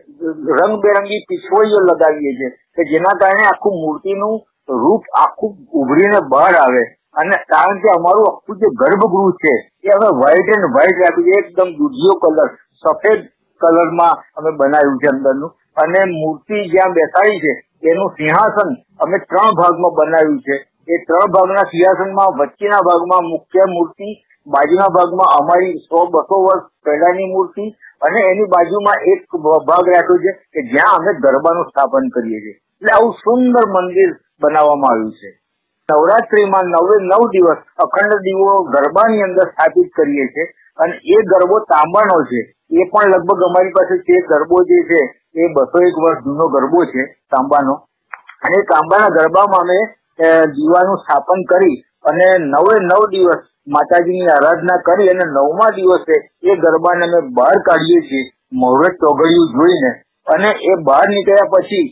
રંગબેરંગી 0.60 1.26
પીછવડીઓ 1.30 1.80
લગાવીએ 1.80 2.36
છીએ 2.38 2.50
કે 2.76 2.90
જેના 2.92 3.16
કારણે 3.22 3.48
આખું 3.48 3.82
મૂર્તિનું 3.82 4.36
રૂપ 4.84 5.04
આખું 5.16 5.52
ઉભરીને 5.74 6.20
બહાર 6.30 6.54
આવે. 6.56 6.84
અને 7.16 7.36
કારણ 7.52 7.80
કે 7.80 7.90
અમારું 7.96 8.30
આખું 8.30 8.58
જે 8.60 8.68
ગર્ભગૃહ 8.82 9.36
છે, 9.44 9.54
એ 9.84 9.90
અમે 9.90 10.10
વ્હાઈટ 10.22 10.50
એન્ડ 10.56 10.74
વ્હાઈટ 10.76 11.04
રાખ્યું 11.04 11.38
એકદમ 11.40 11.70
દૂધિયો 11.78 12.16
કલર, 12.24 12.50
સફેદ 12.84 13.22
કલરમાં 13.62 14.24
અમે 14.36 14.52
બનાવ્યું 14.60 14.98
છે 14.98 15.08
અંદરનું. 15.14 15.52
અને 15.78 16.00
મૂર્તિ 16.12 16.56
જ્યાં 16.74 16.94
બેસાડી 16.94 17.40
છે 17.40 17.54
એનું 17.84 18.10
સિંહાસન 18.10 18.70
અમે 19.00 19.18
ત્રણ 19.20 19.56
ભાગમાં 19.56 19.96
બનાવ્યું 19.98 20.40
છે. 20.40 20.56
એ 20.88 20.96
ત્રણ 21.08 21.32
ભાગના 21.32 21.64
સિંહાસનમાં 21.64 22.38
વચ્ચેના 22.40 22.82
ભાગમાં 22.82 23.26
મુખ્ય 23.26 23.66
મૂર્તિ, 23.68 24.10
બાજુના 24.48 24.90
ભાગમાં 24.90 25.34
અમારી 25.40 25.80
સો 25.80 26.06
બસો 26.08 26.38
વર્ષ 26.46 26.66
પહેલાની 26.86 27.34
મૂર્તિ 27.34 27.66
અને 28.02 28.20
એની 28.32 28.48
બાજુમાં 28.48 29.06
એક 29.06 29.38
ભાગ 29.42 29.88
રાખ્યો 29.88 30.18
છે 30.18 30.32
કે 30.54 30.62
જ્યાં 30.74 30.96
અમે 31.00 31.12
ગરબાનું 31.20 31.70
સ્થાપન 31.70 32.10
કરીએ 32.10 32.40
છીએ. 32.40 32.56
એટલે 32.82 32.92
આવું 32.92 33.14
સુંદર 33.24 33.66
મંદિર 33.68 34.12
બનાવવામાં 34.42 34.92
આવ્યું 34.92 35.12
છે. 35.12 35.30
નવરાત્રીમાં 35.90 36.66
નવે 36.66 36.96
નવ 37.02 37.24
દિવસ 37.32 37.62
અખંડ 37.78 38.22
દીવો 38.22 38.54
ગરબાની 38.64 39.24
અંદર 39.24 39.48
સ્થાપિત 39.52 39.90
કરીએ 39.92 40.28
છીએ 40.28 40.46
અને 40.78 40.96
એ 41.16 41.18
ગરબો 41.24 41.60
તાંબાનો 41.60 42.24
છે. 42.24 42.55
એ 42.72 42.84
પણ 42.92 43.12
લગભગ 43.14 43.42
અમારી 43.48 43.74
પાસે 43.74 43.96
છે 44.06 44.16
ગરબો 44.30 44.58
જે 44.64 44.78
છે, 44.90 45.02
એ 45.36 45.44
બસો 45.56 45.78
એક 45.88 45.96
વર્ષ 46.04 46.24
જૂનો 46.24 46.46
ગરબો 46.50 46.80
છે, 46.86 47.04
તાંબાનો. 47.30 47.76
અને 48.46 48.58
તાંબાના 48.70 49.16
ગરબામાં 49.18 49.62
અમે 49.64 49.80
દીવાનું 50.56 50.98
સ્થાપન 50.98 51.42
કરી 51.46 51.78
અને 52.06 52.28
નવે 52.46 52.74
નવ 52.80 53.02
દિવસ 53.12 53.42
માતાજીની 53.68 54.30
આરાધના 54.30 54.84
કરી 54.88 55.10
અને 55.10 55.24
નવમા 55.28 55.76
દિવસે 55.78 56.16
એ 56.42 56.58
ગરબાને 56.64 57.06
અમે 57.06 57.20
બહાર 57.38 57.58
કાઢીએ 57.62 58.02
છીએ 58.08 58.32
મુહૂર્ત 58.54 58.98
ચોગડિયું 59.00 59.54
જોઈને. 59.54 59.92
અને 60.28 60.50
એ 60.70 60.76
બહાર 60.84 61.06
નીકળ્યા 61.10 61.52
પછી 61.54 61.88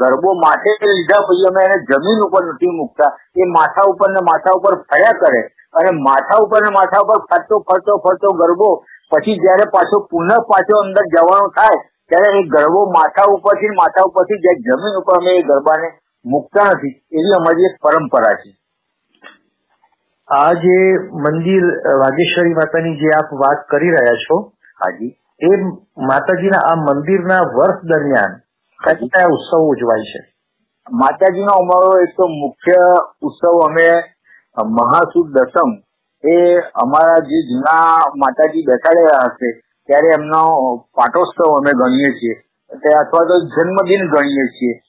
ગરબો 0.00 0.34
માથે 0.44 0.72
લીધા 0.82 1.26
પછી 1.28 1.48
અમે 1.50 1.60
એને 1.64 1.78
જમીન 1.88 2.24
ઉપર 2.26 2.44
નથી 2.44 2.76
મૂકતા. 2.78 3.12
એ 3.36 3.42
માથા 3.56 3.88
ઉપર 3.92 4.08
ને 4.12 4.20
માથા 4.30 4.58
ઉપર 4.58 4.74
ફર્યા 4.84 5.20
કરે. 5.22 5.40
અને 5.74 5.90
માથા 6.06 6.42
ઉપર 6.44 6.60
ને 6.64 6.70
માથા 6.76 7.04
ઉપર 7.04 7.18
ફરતો 7.30 7.56
ફરતો 7.68 7.98
ફરતો 8.04 8.28
ગરબો 8.40 8.70
પછી 9.10 9.40
જયારે 9.42 9.64
પાછો 9.72 9.98
પુનઃ 10.10 10.32
પાછો 10.50 10.80
અંદર 10.84 11.04
જવાનો 11.14 11.48
થાય 11.48 11.78
ત્યારે 12.10 12.38
એ 12.40 12.48
ગરબો 12.54 12.80
માથા 12.96 13.30
ઉપરથી 13.34 13.78
માથા 13.80 14.08
ઉપરથી 14.10 14.42
જ્યાં 14.44 14.64
જમીન 14.66 14.98
ઉપર 15.00 15.16
અમે 15.18 15.32
એ 15.32 15.42
ગરબાને 15.42 15.88
મૂકતા 16.24 16.68
નથી 16.72 16.96
એવી 17.12 17.36
અમારી 17.36 17.68
એક 17.70 17.76
પરંપરા 17.82 18.34
છે. 18.40 18.50
આ 20.28 20.52
જે 20.62 20.76
મંદિર 21.24 21.64
વાગેશ્વરી 22.02 22.58
માતાની 22.60 22.98
જે 23.02 23.14
આપ 23.16 23.30
વાત 23.42 23.60
કરી 23.70 23.94
રહ્યા 23.96 24.22
છો 24.24 24.36
હાજી. 24.82 25.12
એ 25.40 25.50
માતાજીના 26.08 26.64
આ 26.70 26.78
મંદિરના 26.86 27.42
વર્ષ 27.56 27.80
દરમિયાન 27.84 28.34
કયા 28.80 29.10
કયા 29.12 29.34
ઉત્સવો 29.36 29.64
ઉજવાય 29.68 30.06
છે? 30.12 30.20
માતાજીનો 30.86 31.52
અમારો 31.62 31.90
એક 32.04 32.12
તો 32.16 32.28
મુખ્ય 32.34 32.82
ઉત્સવ 33.22 33.56
અમે 33.68 33.88
મહાસુદ 34.70 35.26
દસમ 35.32 35.70
એ 36.24 36.58
અમારા 36.74 37.18
જે 37.18 37.42
જૂના 37.42 38.02
માતાજી 38.16 38.62
બેસાડેલા 38.62 39.18
હશે, 39.24 39.52
ત્યારે 39.86 40.08
એમનો 40.12 40.76
પાટોત્સવ 40.94 41.56
અમે 41.56 41.70
ગણીએ 41.70 42.10
છીએ. 42.10 42.34
અથવા 42.90 43.24
તો 43.24 43.34
જન્મદિન 43.40 44.10
ગણીએ 44.10 44.46
છીએ. 44.46 44.80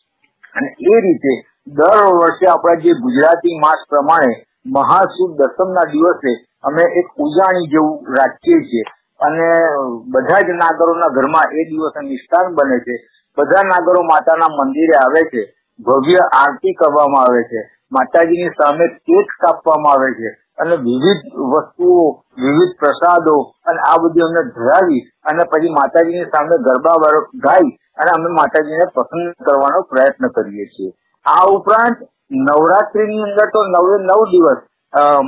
અને 0.55 0.75
એ 0.79 1.01
રીતે 1.01 1.43
દર 1.67 2.05
વર્ષે 2.15 2.45
આપણા 2.45 2.73
જે 2.73 2.93
ગુજરાતી 2.93 3.59
માસ 3.59 3.85
પ્રમાણે 3.89 4.45
મહાસુદ 4.65 5.37
દસમના 5.37 5.91
દિવસે 5.91 6.45
અમે 6.63 6.81
એક 6.81 7.07
ઉજાણી 7.17 7.67
જેવું 7.67 8.15
રાખીએ 8.17 8.59
છીએ. 8.59 8.83
અને 9.19 9.47
બધા 10.07 10.41
જ 10.41 10.49
નાગરોના 10.49 11.07
ઘરમાં 11.07 11.43
એ 11.51 11.63
દિવસે 11.63 12.01
નિષ્ઠાન 12.01 12.55
બને 12.55 12.79
છે. 12.79 13.09
બધા 13.37 13.61
નાગરો 13.63 14.03
માતાના 14.03 14.65
મંદિરે 14.65 14.97
આવે 14.97 15.21
છે. 15.21 15.53
ભવ્ય 15.79 16.17
આરતી 16.17 16.73
કરવામાં 16.73 17.21
આવે 17.21 17.43
છે. 17.43 17.69
માતાજીની 17.91 18.49
સામે 18.49 18.87
કેક 18.87 19.25
કાપવામાં 19.39 19.93
આવે 19.93 20.11
છે. 20.13 20.48
અને 20.59 20.75
વિવિધ 20.85 21.25
વસ્તુઓ, 21.51 22.05
વિવિધ 22.37 22.73
પ્રસાદો 22.79 23.35
અને 23.65 23.79
આ 23.89 23.99
બધું 24.01 24.25
અમને 24.27 24.41
ધરાવી 24.55 25.03
અને 25.29 25.43
પછી 25.51 25.75
માતાજીની 25.75 26.31
સામે 26.33 26.55
ગરબા 26.65 27.11
ગાઈ 27.45 27.75
અને 27.99 28.11
અમે 28.15 28.29
માતાજીને 28.39 28.85
પસંદ 28.95 29.45
કરવાનો 29.45 29.83
પ્રયત્ન 29.91 30.33
કરીએ 30.35 30.65
છીએ. 30.73 30.91
આ 31.25 31.43
ઉપરાંત 31.55 31.99
નવરાત્રીની 32.31 33.23
અંદર 33.27 33.47
તો 33.53 33.61
નવે, 33.67 33.95
નવ 33.99 34.21
દિવસ 34.31 34.61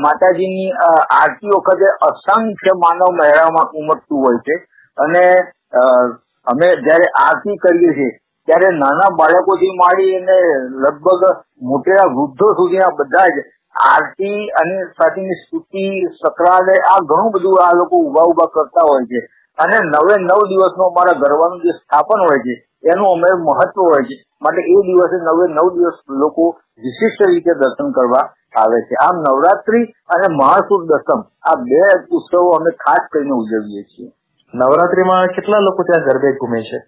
માતાજીની 0.04 0.72
આરતી 1.18 1.56
વખતે 1.56 1.88
અસંખ્ય 2.08 2.74
માનવ 2.84 3.14
મહેરામાં 3.20 3.74
ઉમટતું 3.80 4.24
હોય 4.26 4.40
છે. 4.46 4.56
અને 4.98 5.24
અમે 6.48 6.68
જયારે 6.86 7.08
આરતી 7.24 7.58
કરીએ 7.58 7.94
છીએ, 7.98 8.12
ત્યારે 8.48 8.70
નાના 8.78 9.16
બાળકોથી 9.18 9.78
માંડી 9.82 10.16
અને 10.20 10.38
લગભગ 10.84 11.24
મોટેરા 11.72 12.14
વૃદ્ધો 12.16 12.54
સુધીના 12.60 12.96
બધા 13.00 13.34
જ 13.36 13.44
આરતી 13.76 14.50
અને 14.52 14.78
સાથેની 14.98 15.36
સ્તુતિ 15.36 15.86
સકરાલે 16.18 16.76
આ 16.86 17.00
ઘણું 17.02 17.32
બધું 17.32 17.62
આ 17.62 17.74
લોકો 17.74 17.96
ઊભા 17.98 18.24
ઊભા 18.24 18.48
કરતા 18.48 18.88
હોય 18.90 19.06
છે. 19.06 19.22
અને 19.58 19.78
નવે 19.86 20.16
નવ 20.18 20.42
દિવસનું 20.50 20.88
અમારા 20.88 21.14
ગરબાનું 21.14 21.62
જે 21.62 21.72
સ્થાપન 21.74 22.20
હોય 22.20 22.42
છે 22.42 22.54
એનું 22.84 23.08
અમે 23.08 23.30
મહત્વ 23.38 23.82
હોય 23.82 24.04
છે. 24.04 24.16
માટે 24.42 24.62
એ 24.62 24.78
દિવસે 24.82 25.18
નવે 25.18 25.46
નવ 25.48 25.68
દિવસ 25.74 25.98
લોકો 26.08 26.44
વિશિષ્ટ 26.78 27.28
રીતે 27.28 27.54
દર્શન 27.54 27.92
કરવા 27.92 28.26
આવે 28.56 28.80
છે. 28.88 28.96
આમ 28.98 29.16
નવરાત્રી 29.20 29.86
અને 30.08 30.28
મહાસુર 30.36 30.82
દસમ 30.86 31.22
આ 31.44 31.56
બે 31.56 31.82
ઉત્સવો 32.10 32.56
અમે 32.56 32.72
ખાસ 32.78 33.04
કરીને 33.10 33.34
ઉજવીએ 33.34 33.84
છીએ. 33.84 34.10
નવરાત્રીમાં 34.54 35.30
કેટલા 35.30 35.60
લોકો 35.60 35.84
ત્યાં 35.84 36.04
ગરબે 36.04 36.38
ઘૂમે 36.38 36.62
છે? 36.62 36.80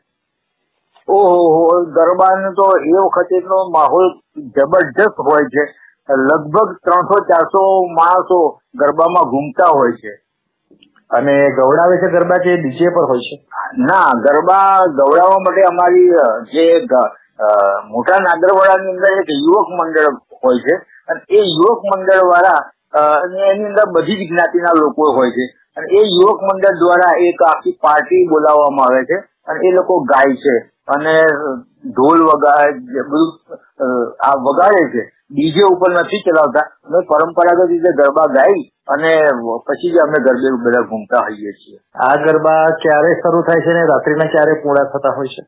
ઓહો 1.08 1.86
ગરબાનો 1.86 2.54
તો 2.54 2.68
એ 2.78 2.98
વખતેનો 2.98 3.58
માહોલ 3.70 4.08
જબરજસ્ત 4.36 5.18
હોય 5.20 5.48
છે. 5.50 5.64
લગભગ 6.10 6.70
ત્રણસો 6.84 7.18
ચારસો 7.24 7.62
માણસો 7.96 8.60
ગરબામાં 8.76 9.30
ઘૂમતા 9.30 9.72
હોય 9.72 9.92
છે. 9.94 10.14
અને 11.12 11.36
ગવડાવે 11.50 11.96
છે 11.98 12.08
ગરબા 12.12 12.44
કે 12.44 12.58
ડીજે 12.58 12.90
પર 12.90 13.06
હોય 13.08 13.20
છે? 13.20 13.36
ના 13.78 14.12
ગરબા 14.20 14.84
ગવડાવવા 14.90 15.40
માટે 15.40 15.64
અમારી 15.64 16.12
જે 16.52 16.66
મોટા 17.88 18.20
નાગરવાડાની 18.20 18.92
અંદર 18.92 19.14
એક 19.20 19.30
યુવક 19.30 19.68
મંડળ 19.70 20.18
હોય 20.44 20.60
છે. 20.60 20.76
અને 21.08 21.22
એ 21.30 21.40
યુવક 21.40 21.82
મંડળ 21.92 22.28
વાળા 22.28 22.62
અને 23.24 23.40
એની 23.52 23.66
અંદર 23.66 23.88
બધી 23.92 24.20
જ 24.20 24.30
જ્ઞાતિના 24.30 24.76
લોકો 24.76 25.12
હોય 25.12 25.32
છે. 25.32 25.46
અને 25.78 25.88
એ 25.88 26.02
યુવક 26.20 26.40
મંડળ 26.44 26.80
દ્વારા 26.80 27.16
એક 27.20 27.42
આખી 27.44 27.80
પાર્ટી 27.82 28.28
બોલાવવામાં 28.28 28.86
આવે 28.86 29.04
છે. 29.06 29.18
અને 29.48 29.60
એ 29.68 29.72
લોકો 29.72 30.00
ગાય 30.04 30.36
છે. 30.36 30.56
અને 30.88 31.14
ઢોલ 31.88 32.20
વગાડે 32.28 33.02
બધું 33.02 33.32
આ 33.80 34.36
વગાડે 34.38 34.84
છે. 34.94 35.04
ડીજે 35.32 35.64
ઉપર 35.64 35.92
નથી 35.92 36.24
ચલાવતા. 36.26 36.66
અમે 36.86 37.00
પરંપરાગત 37.10 37.70
રીતે 37.70 37.92
ગરબા 37.92 38.28
ગાઈ 38.28 38.62
અને 38.88 39.14
પછી 39.68 39.92
જ 39.92 39.98
અમે 39.98 40.20
ગરબે 40.20 40.50
બધા 40.66 40.82
ઘૂમતા 40.82 41.18
હોઈએ 41.18 41.52
છીએ. 41.52 41.78
આ 41.96 42.16
ગરબા 42.16 42.66
ક્યારે 42.84 43.12
શરૂ 43.22 43.42
થાય 43.42 43.62
છે 43.62 43.74
ને 43.74 43.86
રાત્રિના 43.86 44.26
ક્યારે 44.26 44.54
પૂરા 44.54 44.84
થતા 44.84 45.16
હોય 45.18 45.28
છે? 45.28 45.44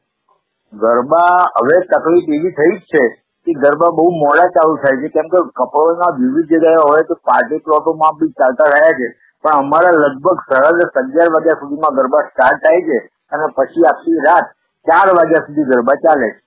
ગરબા 0.73 1.35
હવે 1.59 1.75
તકલીફ 1.93 2.29
એવી 2.29 2.51
થઈ 2.51 2.77
જ 2.77 2.81
છે 2.81 3.03
કે 3.47 3.53
ગરબા 3.53 3.89
બહુ 3.89 4.09
મોડા 4.09 4.49
ચાલુ 4.57 4.75
થાય 4.75 5.01
છે. 5.01 5.07
કેમ 5.07 5.27
કે 5.27 5.39
કપડોના 5.55 6.15
વિવિધ 6.19 6.47
જગ્યાએ 6.49 6.81
હોય 6.89 7.01
તો 7.01 7.15
પાર્ટી 7.15 7.57
પ્લોટોમાં 7.57 8.17
બી 8.19 8.27
ચાલતા 8.27 8.71
રહ્યા 8.73 8.91
છે. 8.91 9.07
પણ 9.43 9.51
અમારા 9.51 9.91
લગભગ 9.91 10.39
દસ 10.77 10.95
અગિયાર 10.95 11.29
વાગ્યા 11.29 11.59
સુધીમાં 11.59 11.95
ગરબા 11.95 12.21
સ્ટાર્ટ 12.21 12.63
થાય 12.63 12.81
છે 12.81 12.97
અને 13.31 13.45
પછી 13.55 13.85
આખી 13.85 14.23
રાત 14.27 14.47
ચાર 14.85 15.07
વાગ્યા 15.17 15.45
સુધી 15.47 15.63
ગરબા 15.63 15.93
ચાલે 15.93 16.29
છે. 16.29 16.39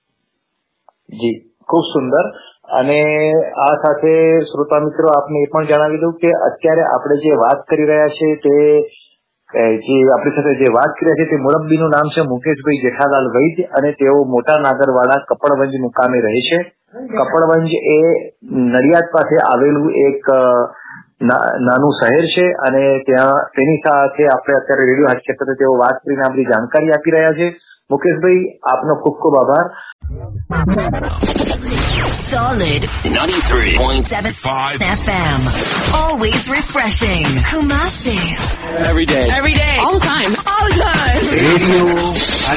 જી. 1.17 1.48
ખૂબ 1.69 1.85
સુંદર. 1.89 2.23
અને 2.79 3.01
આ 3.63 3.73
સાથે 3.83 4.15
શ્રોતા 4.49 4.79
મિત્રો, 4.79 5.11
આપને 5.11 5.43
એ 5.43 5.51
પણ 5.53 5.69
જણાવી 5.69 6.01
દઉં 6.01 6.17
કે 6.23 6.31
અત્યારે 6.47 6.87
આપણે 6.87 7.21
જે 7.23 7.37
વાત 7.43 7.61
કરી 7.69 7.91
રહ્યા 7.91 8.15
છે 8.17 8.33
તે 8.43 8.55
જે 9.85 9.99
આપણી 10.07 10.35
સાથે 10.35 10.51
જે 10.57 10.73
વાત 10.73 10.91
કરી 10.93 11.07
રહ્યા 11.07 11.21
છે 11.21 11.29
તે 11.31 11.43
મુરબ્બીનું 11.45 11.95
નામ 11.95 12.11
છે 12.15 12.25
મુકેશભાઈ 12.25 12.83
જેઠાલાલ 12.83 13.29
વૈદ 13.37 13.63
અને 13.79 13.89
તેઓ 14.01 14.17
મોટા 14.33 14.57
નાગરવાડા 14.65 15.23
કપડવંજ 15.29 15.79
મુકામે 15.85 16.19
રહે 16.25 16.43
છે. 16.49 16.59
કપડવંજ 17.15 17.71
એ 17.93 17.97
નડિયાદ 18.67 19.09
પાસે 19.15 19.41
આવેલું 19.45 19.89
એક 20.05 20.29
નાનું 21.61 21.97
શહેર 21.99 22.25
છે 22.35 22.45
અને 22.67 22.83
ત્યાં 23.07 23.49
તેની 23.55 23.81
સાથે 23.85 24.23
આપણે 24.27 24.59
અત્યારે 24.59 24.89
રેડિયો 24.89 25.09
હાટ 25.09 25.23
ક્ષેત્રે 25.23 25.57
તેઓ 25.61 25.73
વાત 25.81 25.97
કરીને 26.03 26.23
આ 26.25 26.31
બધી 26.33 26.51
જાણકારી 26.51 26.93
આપી 26.97 27.15
રહ્યા 27.15 27.39
છે. 27.39 27.49
મુકેશભાઈ 27.90 28.36
આપનો 28.72 28.94
ખૂબ 29.02 29.16
ખૂબ 29.22 29.34
આભાર 29.40 29.66
Solid 32.16 32.82
93.75 33.04 34.82
FM. 35.00 35.40
Always 36.00 36.42
refreshing. 36.48 37.26
Kumasi. 37.50 38.16
Every 38.90 39.06
day. 39.06 39.24
Every 39.38 39.54
day. 39.54 39.76
All 39.84 39.94
the 39.94 40.04
time. 40.06 40.32
All 40.52 40.66
the 40.68 40.76
time. 40.82 41.22
Radio 41.42 41.84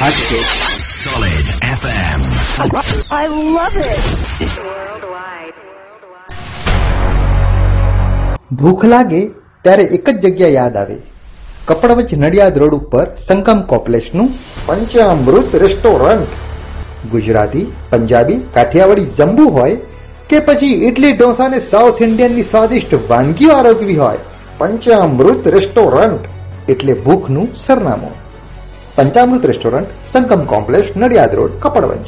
Hatchet. 0.02 0.46
Solid 1.04 1.46
FM. 1.78 2.20
I 3.20 3.24
love 3.58 3.78
it. 3.92 4.04
ભૂખ 8.60 8.84
લાગે 8.92 9.22
ત્યારે 9.64 9.84
એક 9.96 10.06
જ 10.12 10.24
જગ્યા 10.24 10.48
યાદ 10.58 10.76
આવે 10.82 10.96
કપડવંજ 11.67 12.13
નડિયાદ 12.13 12.57
રોડ 12.57 12.73
ઉપર 12.73 13.03
સંગમ 13.17 13.59
કોમ્પ્લેક્ષનું 13.61 14.29
પંચામૃત 14.65 15.55
રેસ્ટોરન્ટ 15.55 16.31
ગુજરાતી, 17.11 17.67
પંજાબી, 17.89 18.39
કાઠિયાવાડી 18.53 19.05
જંબુ 19.17 19.45
હોય 19.49 19.75
કે 20.29 20.39
પછી 20.39 20.87
ઇડલી 20.87 21.13
ઢોસા 21.13 21.47
ને 21.47 21.59
સાઉથ 21.59 22.01
ઇન્ડિયનની 22.01 22.43
સ્વાદિષ્ટ 22.43 22.93
વાનગીઓ 23.09 23.51
આરોગવી 23.51 23.95
હોય, 23.95 24.17
પંચામૃત 24.57 25.47
રેસ્ટોરન્ટ 25.47 26.25
એટલે 26.69 26.93
ભૂખનું 26.93 27.55
સરનામું. 27.55 28.11
Panchamrut 28.95 29.45
restaurant 29.45 29.93
Sangam 30.05 30.43
complex 30.45 30.97
Nadiad 30.97 31.35
road, 31.35 31.53
Kapadvanj. 31.59 32.07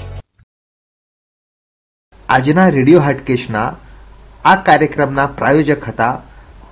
આજના 2.29 2.67
રેડિયો 2.69 3.01
હાટકેશના 3.01 3.69
આ 4.45 4.55
કાર્યક્રમના 4.55 5.25
પ્રાયોજક 5.25 5.87
હતા 5.87 6.21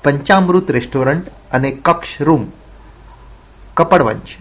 પંચામૃત 0.04 0.72
રેસ્ટોરન્ટ 0.72 1.32
અને 1.52 1.72
કક્ષ 1.72 2.22
રૂમ. 2.22 2.44
કપડવંજ 3.78 4.38